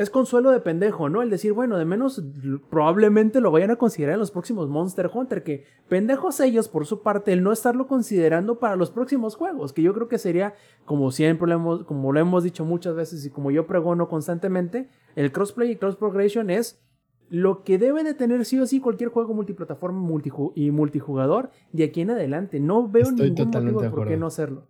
[0.00, 1.20] Es consuelo de pendejo, ¿no?
[1.20, 2.24] El decir, bueno, de menos
[2.70, 7.02] probablemente lo vayan a considerar en los próximos Monster Hunter, que pendejos ellos por su
[7.02, 10.54] parte el no estarlo considerando para los próximos juegos, que yo creo que sería,
[10.86, 14.88] como siempre lo hemos, como lo hemos dicho muchas veces y como yo pregono constantemente,
[15.16, 16.82] el crossplay y cross progression es
[17.28, 21.84] lo que debe de tener sí o sí cualquier juego multiplataforma multiju- y multijugador de
[21.84, 22.58] aquí en adelante.
[22.58, 24.66] No veo Estoy ningún motivo por qué no hacerlo.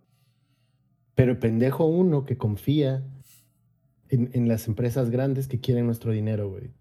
[1.15, 3.03] Pero pendejo uno que confía
[4.11, 6.71] en, las empresas grandes que quieren nuestro dinero, güey.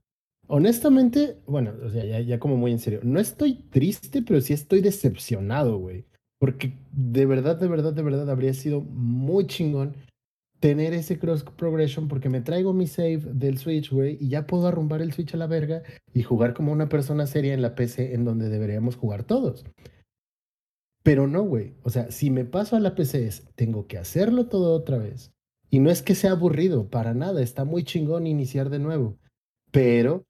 [0.46, 4.52] Honestamente, bueno, o sea, ya, ya como muy en serio, no estoy triste, pero sí
[4.52, 6.04] estoy decepcionado, güey.
[6.38, 9.94] Porque de verdad, de verdad, de verdad habría sido muy chingón
[10.58, 14.66] tener ese cross progression porque me traigo mi save del Switch, güey, y ya puedo
[14.66, 15.82] arrumbar el Switch a la verga
[16.12, 19.64] y jugar como una persona seria en la PC en donde deberíamos jugar todos.
[21.02, 21.74] Pero no, güey.
[21.82, 25.32] O sea, si me paso a la PC es, tengo que hacerlo todo otra vez.
[25.70, 27.42] Y no es que sea aburrido, para nada.
[27.42, 29.16] Está muy chingón iniciar de nuevo.
[29.70, 30.24] Pero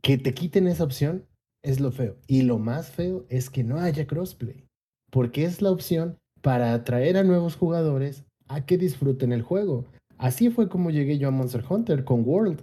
[0.00, 1.26] que te quiten esa opción
[1.62, 2.16] es lo feo.
[2.26, 4.66] Y lo más feo es que no haya crossplay.
[5.10, 9.86] Porque es la opción para atraer a nuevos jugadores a que disfruten el juego.
[10.18, 12.62] Así fue como llegué yo a Monster Hunter con World.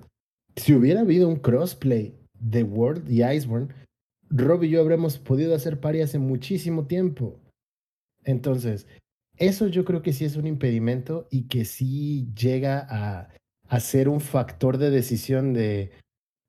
[0.56, 3.74] Si hubiera habido un crossplay de World y Iceborne,
[4.30, 7.40] Rob y yo habremos podido hacer pari hace muchísimo tiempo.
[8.24, 8.88] Entonces,
[9.40, 14.20] eso yo creo que sí es un impedimento y que sí llega a, ser un
[14.20, 15.92] factor de decisión de,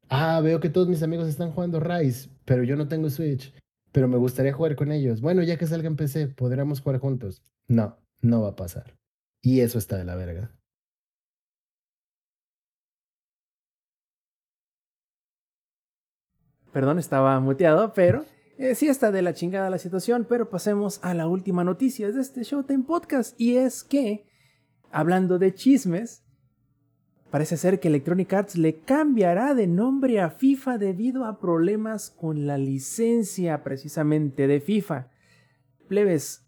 [0.09, 3.55] ah, veo que todos mis amigos están jugando Rise, pero yo no tengo Switch,
[3.93, 5.21] pero me gustaría jugar con ellos.
[5.21, 7.43] Bueno, ya que salga en PC, podríamos jugar juntos.
[7.69, 8.97] No, no va a pasar.
[9.43, 10.53] Y eso está de la verga.
[16.73, 18.25] Perdón, estaba muteado, pero
[18.61, 20.27] eh, sí está de la chingada la situación.
[20.28, 23.41] Pero pasemos a la última noticia de este Showtime Podcast.
[23.41, 24.27] Y es que,
[24.91, 26.23] hablando de chismes,
[27.31, 32.47] parece ser que Electronic Arts le cambiará de nombre a FIFA debido a problemas con
[32.47, 35.09] la licencia precisamente de FIFA.
[35.89, 36.47] Plebes,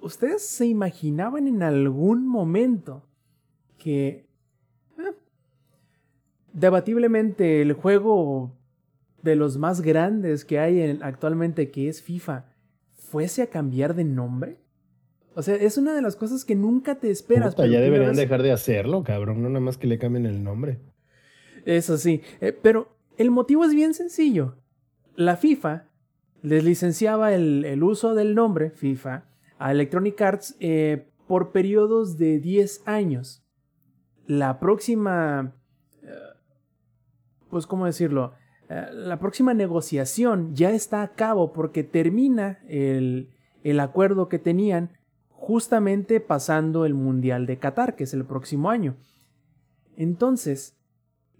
[0.00, 3.08] ¿ustedes se imaginaban en algún momento
[3.78, 4.28] que...
[4.98, 5.14] eh,
[6.52, 8.57] debatiblemente el juego
[9.28, 12.46] de los más grandes que hay en- actualmente, que es FIFA,
[12.94, 14.58] fuese a cambiar de nombre?
[15.34, 17.54] O sea, es una de las cosas que nunca te esperas.
[17.54, 19.42] Puta, ya deberían vez- dejar de hacerlo, cabrón.
[19.42, 20.78] No nada más que le cambien el nombre.
[21.64, 24.56] Eso sí, eh, pero el motivo es bien sencillo.
[25.14, 25.84] La FIFA
[26.42, 29.24] les licenciaba el, el uso del nombre FIFA
[29.58, 33.44] a Electronic Arts eh, por periodos de 10 años.
[34.26, 35.54] La próxima,
[36.02, 36.08] eh,
[37.50, 38.32] pues cómo decirlo,
[38.68, 43.30] la próxima negociación ya está a cabo porque termina el,
[43.64, 44.90] el acuerdo que tenían
[45.30, 48.96] justamente pasando el Mundial de Qatar, que es el próximo año.
[49.96, 50.76] Entonces,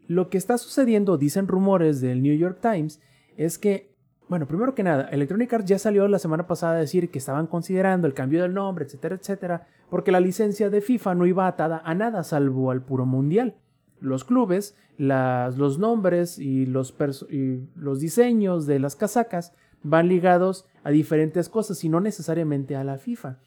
[0.07, 3.01] lo que está sucediendo, dicen rumores del New York Times,
[3.37, 3.95] es que,
[4.29, 7.47] bueno, primero que nada, Electronic Arts ya salió la semana pasada a decir que estaban
[7.47, 11.83] considerando el cambio del nombre, etcétera, etcétera, porque la licencia de FIFA no iba atada
[11.85, 13.57] a nada salvo al puro mundial.
[14.01, 16.95] Los clubes, las, los nombres y los,
[17.31, 19.53] y los diseños de las casacas
[19.83, 23.39] van ligados a diferentes cosas y no necesariamente a la FIFA.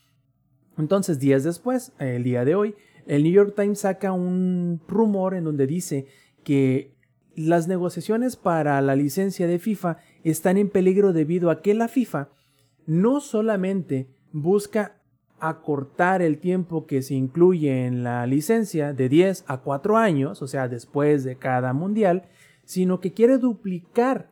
[0.78, 2.76] Entonces, días después, el día de hoy,
[3.06, 6.08] el New York Times saca un rumor en donde dice
[6.44, 6.96] que
[7.36, 12.30] las negociaciones para la licencia de FIFA están en peligro debido a que la FIFA
[12.86, 15.01] no solamente busca
[15.42, 20.48] acortar el tiempo que se incluye en la licencia de 10 a 4 años, o
[20.48, 22.24] sea, después de cada mundial,
[22.64, 24.32] sino que quiere duplicar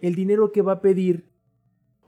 [0.00, 1.26] el dinero que va a pedir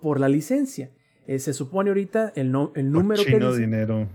[0.01, 0.91] por la licencia.
[1.27, 4.09] Eh, se supone ahorita el, no- el número que dice- dinero.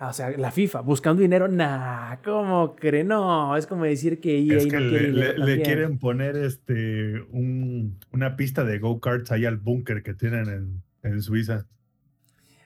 [0.00, 3.04] O sea, la FIFA buscando dinero, nah, ¿cómo cree?
[3.04, 5.62] No, es como decir que EA Es que no le, quiere dinero le- le también.
[5.62, 11.22] quieren poner este un- una pista de go-karts ahí al búnker que tienen en, en
[11.22, 11.66] Suiza.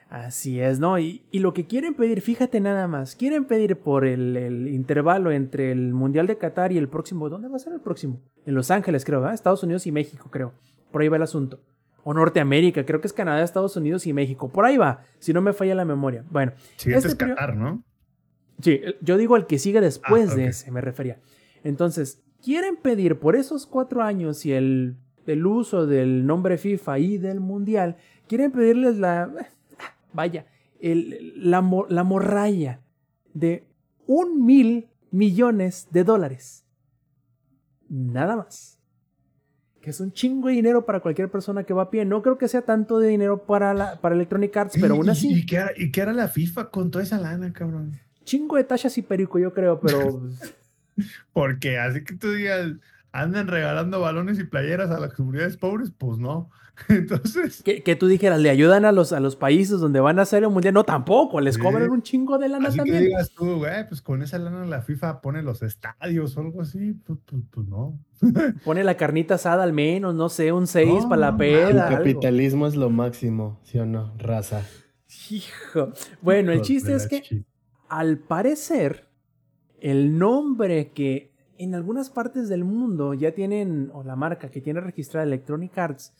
[0.09, 0.97] Así es, ¿no?
[0.97, 5.31] Y, y lo que quieren pedir, fíjate nada más, quieren pedir por el, el intervalo
[5.31, 8.19] entre el Mundial de Qatar y el próximo, ¿dónde va a ser el próximo?
[8.45, 9.35] En Los Ángeles, creo, ¿verdad?
[9.35, 10.53] Estados Unidos y México, creo.
[10.91, 11.61] Por ahí va el asunto.
[12.03, 14.49] O Norteamérica, creo que es Canadá, Estados Unidos y México.
[14.49, 16.25] Por ahí va, si no me falla la memoria.
[16.31, 17.83] Bueno, Siguiente Este es Qatar, ¿no?
[18.61, 21.19] Sí, yo digo el que sigue después Ah, de ese, me refería.
[21.63, 27.17] Entonces, quieren pedir por esos cuatro años y el, el uso del nombre FIFA y
[27.19, 29.29] del Mundial, quieren pedirles la,
[30.13, 30.45] vaya,
[30.79, 32.79] el- la, la morralla
[33.33, 33.63] de
[34.07, 36.65] un mil millones de dólares.
[37.89, 38.77] Nada más.
[39.81, 42.03] Que es un chingo de dinero para cualquier persona que va a pie.
[42.05, 45.09] No creo que sea tanto de dinero para, la, para Electronic Arts, pero aún y-
[45.09, 47.99] así, ¿Y, qué hará, ¿Y qué hará la FIFA con toda esa lana, cabrón?
[48.25, 50.21] chingo de tachas y perico, yo creo, pero...
[51.33, 52.73] Porque así que tú digas,
[53.11, 56.51] andan regalando balones y playeras a las comunidades pobres, pues no.
[56.89, 60.21] Entonces, Que, que tú dijeras, le ayudan a los, a los países donde van a
[60.21, 60.73] hacer el mundial.
[60.73, 61.61] No, tampoco, les Sí.
[61.61, 63.03] cobran un chingo de lana así que también.
[63.05, 66.93] digas tú, güey, pues con esa lana la FIFA pone los estadios o algo así,
[67.05, 67.99] pues, pues, pues no.
[68.65, 71.87] Pone la carnita asada al menos, no sé, un 6 No, para la El peda.
[71.87, 71.97] algo.
[71.97, 74.13] capitalismo es lo máximo, ¿sí o no?
[74.17, 74.61] Raza.
[75.29, 75.91] Hijo.
[76.21, 77.43] Bueno, el chiste es que
[77.87, 79.07] al parecer,
[79.79, 84.79] el nombre que en algunas partes del mundo ya tienen, o la marca que tiene
[84.81, 86.13] registrada Electronic Arts,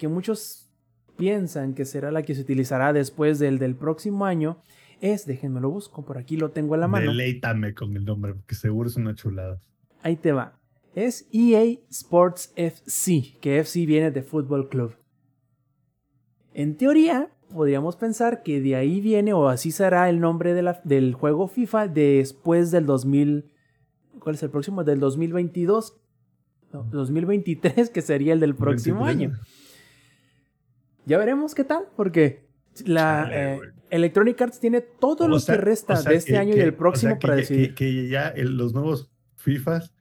[0.00, 0.66] que muchos
[1.16, 4.62] piensan que será la que se utilizará después del del próximo año,
[5.02, 7.10] es, déjenme lo busco, por aquí lo tengo a la mano.
[7.10, 9.60] Deleítame con el nombre, porque seguro es una chulada.
[10.02, 10.58] Ahí te va.
[10.94, 14.94] Es EA Sports FC, que FC viene de Fútbol Club.
[16.54, 20.80] En teoría, podríamos pensar que de ahí viene o así será el nombre de la-
[20.84, 23.44] del juego FIFA después del 2000.
[24.18, 24.82] ¿Cuál es el próximo?
[24.84, 25.96] Del 2022.
[26.72, 29.32] No, 2023, que sería el del próximo 23.
[29.38, 29.40] año.
[31.06, 32.44] Ya veremos qué tal, porque
[32.84, 33.60] la Chale, eh.
[33.90, 36.56] Electronic Arts tiene todo O lo sea- que resta o sea de este que- año
[36.56, 37.74] y el o próximo sea que para decidir.
[37.74, 39.92] Que, ya el- los nuevos FIFAs,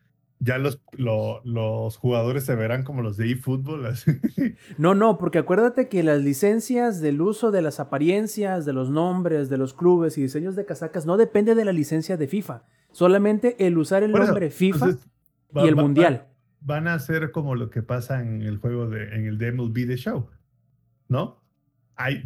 [0.41, 3.87] ya los, lo- los jugadores se verán como los de eFootball.
[4.77, 9.49] No, no, porque acuérdate que las licencias del uso de las apariencias, de los nombres,
[9.49, 12.63] de los clubes y diseños de casacas no depende de la licencia de FIFA.
[12.91, 15.07] Solamente el usar el nombre FIFA entonces,
[15.55, 16.27] va- y el va- va- mundial.
[16.61, 19.87] van a hacer como lo que pasa en el juego de, en el de MLB
[19.87, 20.27] The Show,
[21.09, 21.41] ¿no?
[21.95, 22.23] Hay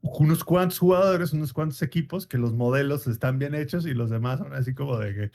[0.00, 4.38] unos cuantos jugadores, unos cuantos equipos que los modelos están bien hechos y los demás
[4.38, 5.30] son así como de que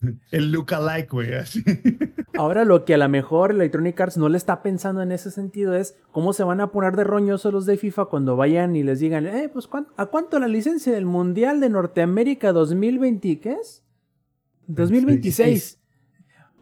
[0.30, 1.62] el lookalike, güey, así.
[2.38, 5.74] Ahora lo que a lo mejor Electronic Arts no le está pensando en ese sentido
[5.74, 9.00] es cómo se van a poner de roñosos los de FIFA cuando vayan y les
[9.00, 13.40] digan, eh, pues ¿cuán- ¿a cuánto la licencia del Mundial de Norteamérica 2020?
[13.40, 13.82] ¿Qué es?
[14.68, 15.80] 2026.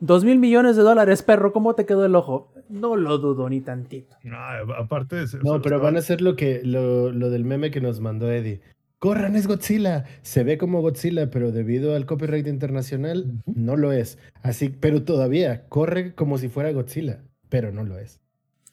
[0.01, 2.52] Dos mil millones de dólares, perro, ¿cómo te quedó el ojo?
[2.68, 4.16] No lo dudo ni tantito.
[4.24, 4.36] No,
[4.76, 7.70] aparte de eso, No, pero estaba- van a hacer lo que lo, lo del meme
[7.70, 8.60] que nos mandó Eddie.
[8.98, 10.05] Corran, es Godzilla.
[10.22, 14.18] Se ve como Godzilla, pero debido al copyright internacional no lo es.
[14.43, 18.20] Así, pero todavía corre como si fuera Godzilla, pero no lo es.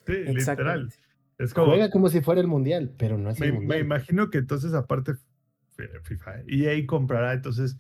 [0.08, 0.90] Sí, literal.
[1.38, 3.82] Es como, Juega como si fuera el mundial, pero no es me, el me mundial.
[3.82, 5.14] imagino que entonces aparte
[6.04, 7.78] FIFA, EA comprará entonces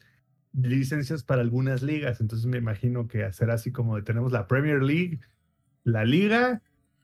[0.53, 4.81] licencias para algunas ligas, entonces me imagino que será así como de tenemos la Premier
[4.81, 5.19] League,
[5.83, 6.61] la Liga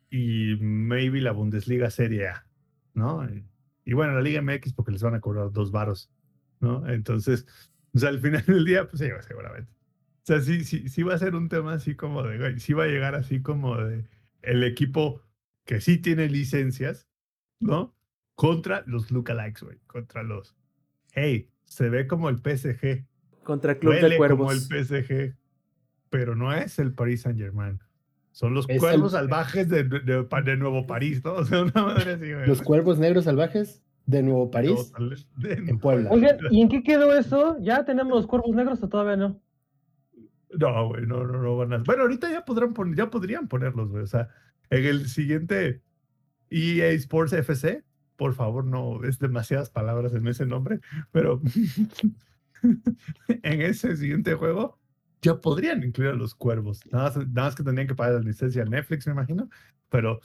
[0.10, 2.46] y maybe la Bundesliga Serie A,
[2.94, 3.28] ¿no?
[3.86, 6.10] Y, bueno, la Liga MX porque les van a cobrar dos varos,
[6.60, 6.88] ¿no?
[6.88, 7.46] Entonces,
[7.94, 9.72] o sea, al final del día, pues sí, seguramente.
[9.72, 12.74] O sea, sí, sí, sí va a ser un tema así como de, güey, sí
[12.74, 14.06] va a llegar así como de
[14.42, 15.22] el equipo
[15.66, 17.08] que sí tiene licencias,
[17.60, 17.96] ¿no?
[18.36, 20.56] Contra los lookalikes, güey, contra los,
[21.14, 23.06] hey, se ve como el PSG,
[23.44, 24.88] Contra Club huele de como el Cuervos.
[24.88, 25.36] PSG,
[26.10, 27.80] pero no es el Paris Saint Germain.
[28.32, 31.34] Son los Es el- cuervos salvajes de, de, de Nuevo París, ¿no?
[31.36, 32.48] O sea, una madre así, güey.
[32.48, 34.92] Los cuervos negros salvajes de Nuevo París.
[34.98, 36.10] Nuevo- en Puebla.
[36.12, 37.58] Oigan, ¿y en qué quedó eso?
[37.62, 39.40] ¿Ya tenemos los cuervos negros o todavía no?
[40.58, 41.78] No, güey, no, no, no van a.
[41.80, 44.04] Bueno, ahorita ya podrán pon- ya podrían ponerlos, güey.
[44.04, 44.30] O sea,
[44.72, 45.82] en el siguiente
[46.50, 47.84] EA Sports FC,
[48.16, 50.80] por favor, no es demasiadas palabras en ese nombre,
[51.12, 51.40] pero
[53.28, 54.79] en ese siguiente juego
[55.22, 56.82] ya podrían incluir a los cuervos.
[56.92, 59.50] Nada más, nada más que tendrían que pagar la licencia a Netflix, me imagino,
[59.90, 60.20] pero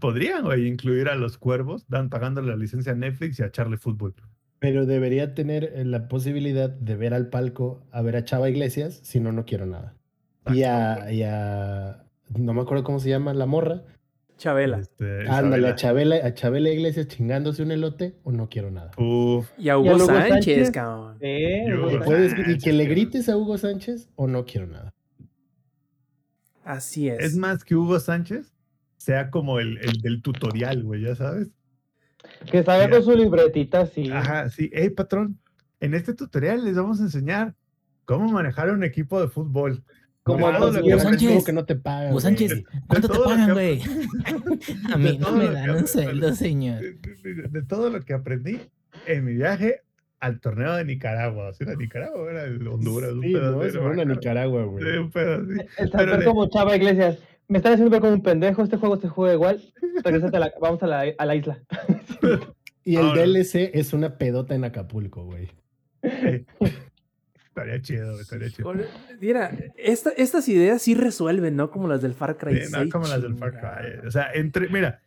[0.00, 3.76] podrían, güey, incluir a los cuervos, dan pagándole la licencia a Netflix y a Charlie
[3.76, 4.14] Football.
[4.58, 9.00] Pero debería tener eh, la posibilidad de ver al palco a ver a Chava Iglesias,
[9.02, 9.96] si no, no quiero nada.
[10.52, 12.04] Y a, y a-
[12.36, 13.82] no me acuerdo cómo se llama la morra.
[14.42, 14.78] Chabela.
[14.80, 15.74] Este, Ándale, a.
[15.76, 18.90] Chabela, a Chabela Iglesias chingándose un elote o no quiero nada.
[18.96, 20.70] Uf, Y a Hugo, Hugo Sánchez, Sánchez.
[20.72, 21.16] cabrón.
[21.20, 21.64] Eh.
[21.68, 24.92] Y, puedes- y que le grites a Hugo Sánchez o no quiero nada.
[26.64, 27.20] Así es.
[27.24, 28.52] es más que Hugo Sánchez
[28.96, 31.50] sea como el, el del tutorial, güey, ya sabes.
[32.50, 34.10] que salga con su libretita así.
[34.10, 34.70] Ajá, sí.
[34.72, 35.38] Hey, patrón,
[35.80, 37.54] en este tutorial les vamos a enseñar
[38.04, 39.84] cómo manejar un equipo de fútbol.
[40.22, 41.02] Como a los guiones.
[41.02, 41.44] Sánchez.
[41.44, 42.20] Que no te pagan.
[42.20, 43.80] Sánchez, ¿cuánto te pagan, güey?
[44.92, 46.80] A mí no me dan un sueldo, señor.
[46.80, 48.60] De, todo lo que aprendí
[49.06, 49.80] en mi viaje
[50.20, 51.52] al torneo de Nicaragua.
[51.54, 53.12] Sea, era Nicaragua, o era el Honduras.
[53.12, 54.14] un Sí, pedo no, así, se no me fueron a acuerdo.
[54.20, 54.84] Nicaragua, güey.
[54.84, 55.50] Sí, un pedo así.
[55.50, 57.18] El Pero Samper le- como Chava Iglesias.
[57.48, 58.62] Me están haciendo ver como un pendejo.
[58.62, 59.60] Este juego se juega igual.
[60.04, 61.58] Regresate a la, vamos a la, a la isla.
[62.84, 63.22] Y el Ahora.
[63.22, 65.50] DLC es una pedota en Acapulco, güey.
[67.54, 68.72] Estaría chido, estaría chido.
[69.20, 71.70] Mira, esta- estas ideas sí resuelven, ¿no?
[71.70, 73.52] Como las del Far Cry Sí, no, 6, como las del Far.
[73.52, 74.06] Cry.
[74.06, 75.02] O sea, entre, mira,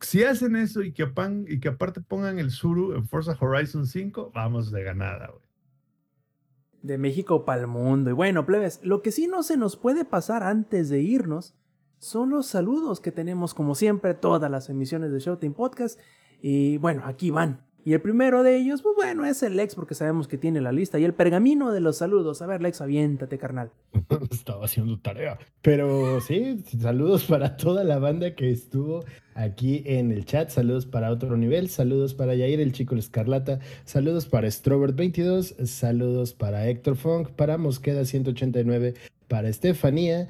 [0.00, 3.86] si hacen eso y que, pan- y que aparte pongan el Suru en Forza Horizon
[3.86, 5.42] 5, vamos de ganada, güey.
[6.80, 8.08] De México para el mundo.
[8.08, 11.54] Y bueno, plebes, lo que sí no se nos puede pasar antes de irnos
[11.98, 16.00] son los saludos que tenemos, como siempre, todas las emisiones de Showtime Podcast.
[16.40, 17.66] Y bueno, aquí van.
[17.84, 20.72] Y el primero de ellos, pues bueno, es el Lex, porque sabemos que tiene la
[20.72, 20.98] lista.
[20.98, 22.42] Y el pergamino de los saludos.
[22.42, 23.70] A ver, Lex, aviéntate, carnal.
[24.30, 25.38] Estaba haciendo tarea.
[25.62, 29.04] Pero sí, saludos para toda la banda que estuvo
[29.34, 30.50] aquí en el chat.
[30.50, 31.68] Saludos para otro nivel.
[31.68, 33.60] Saludos para Yair, el chico Escarlata.
[33.84, 35.64] Saludos para Strobert22.
[35.66, 37.30] Saludos para Héctor Funk.
[37.30, 38.94] Para Mosqueda 189.
[39.28, 40.28] Para Estefanía.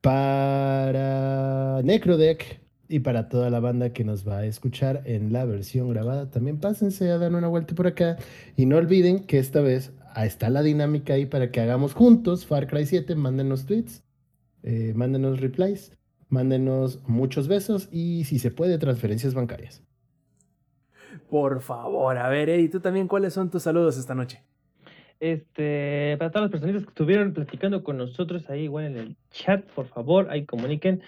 [0.00, 2.61] Para Necrodeck.
[2.92, 6.60] Y para toda la banda que nos va a escuchar en la versión grabada, también
[6.60, 8.18] pásense a dar una vuelta por acá.
[8.54, 12.66] Y no olviden que esta vez está la dinámica ahí para que hagamos juntos Far
[12.66, 13.14] Cry 7.
[13.14, 14.04] Mándenos tweets,
[14.62, 15.96] eh, mándenos replies,
[16.28, 19.82] mándenos muchos besos y si se puede, transferencias bancarias.
[21.30, 24.44] Por favor, a ver, Eddie, tú también, ¿cuáles son tus saludos esta noche?
[25.22, 29.64] Este, para todas las personitas que estuvieron platicando con nosotros ahí igual en el chat,
[29.70, 31.00] por favor, ahí comuniquen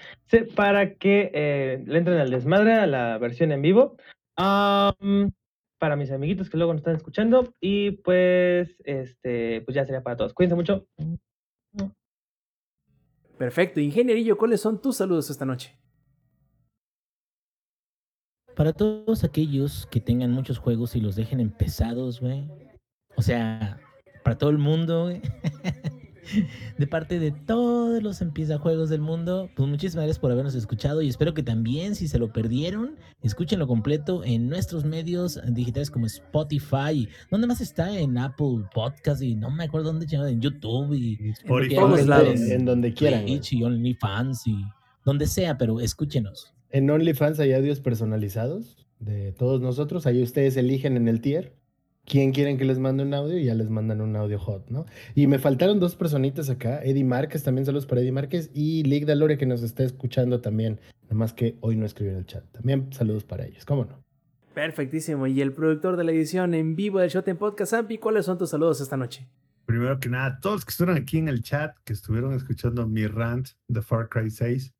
[0.55, 3.97] para que eh, le entren al desmadre a la versión en vivo.
[4.37, 7.53] Para mis amiguitos que luego nos están escuchando.
[7.61, 10.33] Y pues, este, pues ya sería para todos.
[10.33, 10.87] Cuídense mucho.
[13.37, 15.77] Perfecto, ingenierillo, ¿cuáles son tus saludos esta noche?
[18.55, 22.49] Para todos aquellos que tengan muchos juegos y los dejen empezados, güey.
[23.17, 23.81] O sea,
[24.25, 25.21] para todo el mundo, güey.
[26.79, 31.03] De parte de todos los empieza juegos del mundo, pues muchísimas gracias por habernos escuchado
[31.03, 36.07] y espero que también si se lo perdieron, escúchenlo completo en nuestros medios digitales como
[36.07, 37.07] Spotify.
[37.31, 37.97] ¿Dónde más está?
[37.99, 41.75] En Apple Podcast y no me acuerdo dónde en YouTube y Spotify.
[41.75, 42.41] todos en- lados.
[42.41, 43.27] en- En donde quieran.
[43.27, 44.57] Twitch y OnlyFans y
[45.05, 46.55] donde sea, pero escúchenos.
[46.71, 50.07] En OnlyFans hay audios personalizados de todos nosotros.
[50.07, 51.55] Ahí ustedes eligen en el tier
[52.05, 54.87] quién quieren que les mande un audio y ya les mandan un audio hot, ¿no?
[55.15, 56.83] Y me faltaron dos personitas acá.
[56.83, 58.51] Eddie Márquez, también saludos para Eddie Márquez.
[58.55, 60.81] Y Lick Dalore que nos está escuchando también.
[61.05, 62.45] Nada más que hoy no escribió en el chat.
[62.53, 64.03] También saludos para ellos, ¿cómo no?
[64.55, 65.27] Perfectísimo.
[65.27, 68.51] Y el productor de la edición en vivo del Showtime Podcast, Ampi, ¿cuáles son tus
[68.51, 69.29] saludos esta noche?
[69.67, 73.07] Primero que nada, todos los que estuvieron aquí en el chat, que estuvieron escuchando mi
[73.07, 74.75] rant de Far Cry 6,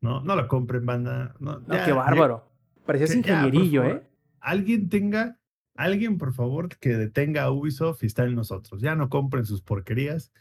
[0.00, 1.34] no, no lo compren, banda.
[1.40, 2.46] No, No, ya, qué bárbaro.
[2.86, 3.84] Parecías ya, ingenierillo.
[3.84, 4.02] ¿eh?
[4.40, 5.38] Alguien tenga,
[5.74, 8.80] alguien por favor que detenga a Ubisoft y está en nosotros.
[8.80, 10.32] Ya no compren sus porquerías.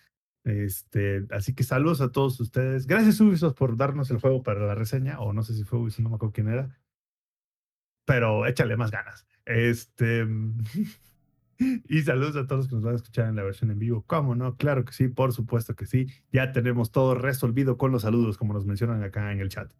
[0.43, 2.87] Este, así que saludos a todos ustedes.
[2.87, 6.01] Gracias Ubisoft por darnos el juego para la reseña, o no sé si fue Ubisoft,
[6.01, 6.77] no me acuerdo quién era.
[8.05, 9.25] Pero échale más ganas.
[9.45, 10.27] Este.
[11.87, 14.03] Y saludos a todos los que nos van a escuchar en la versión en vivo.
[14.07, 14.57] ¿Cómo no?
[14.57, 16.07] Claro que sí, por supuesto que sí.
[16.31, 19.71] Ya tenemos todo resolvido con los saludos, como nos mencionan acá en el chat.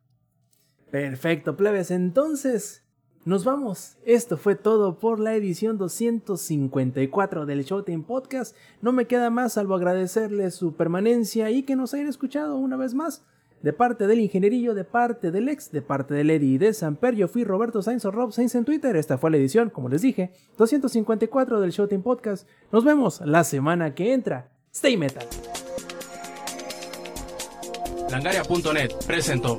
[0.92, 1.92] Perfecto, plebes.
[1.92, 2.83] Entonces,
[3.26, 3.96] nos vamos.
[4.06, 8.56] Esto fue todo por la edición 254 del Showtime Podcast.
[8.82, 12.94] No me queda más salvo agradecerles su permanencia y que nos hayan escuchado una vez
[12.94, 13.24] más.
[13.62, 17.16] De parte del ingenierillo, de parte del ex, de parte del Eddie y de Samper,
[17.16, 18.98] yo fui Roberto Sainz o Rob Sainz en Twitter.
[18.98, 22.46] Esta fue la edición, como les dije, 254 del Showtime Podcast.
[22.74, 24.52] Nos vemos la semana que entra.
[24.74, 25.26] Stay metal.
[28.10, 29.56] Langaria.net presentó.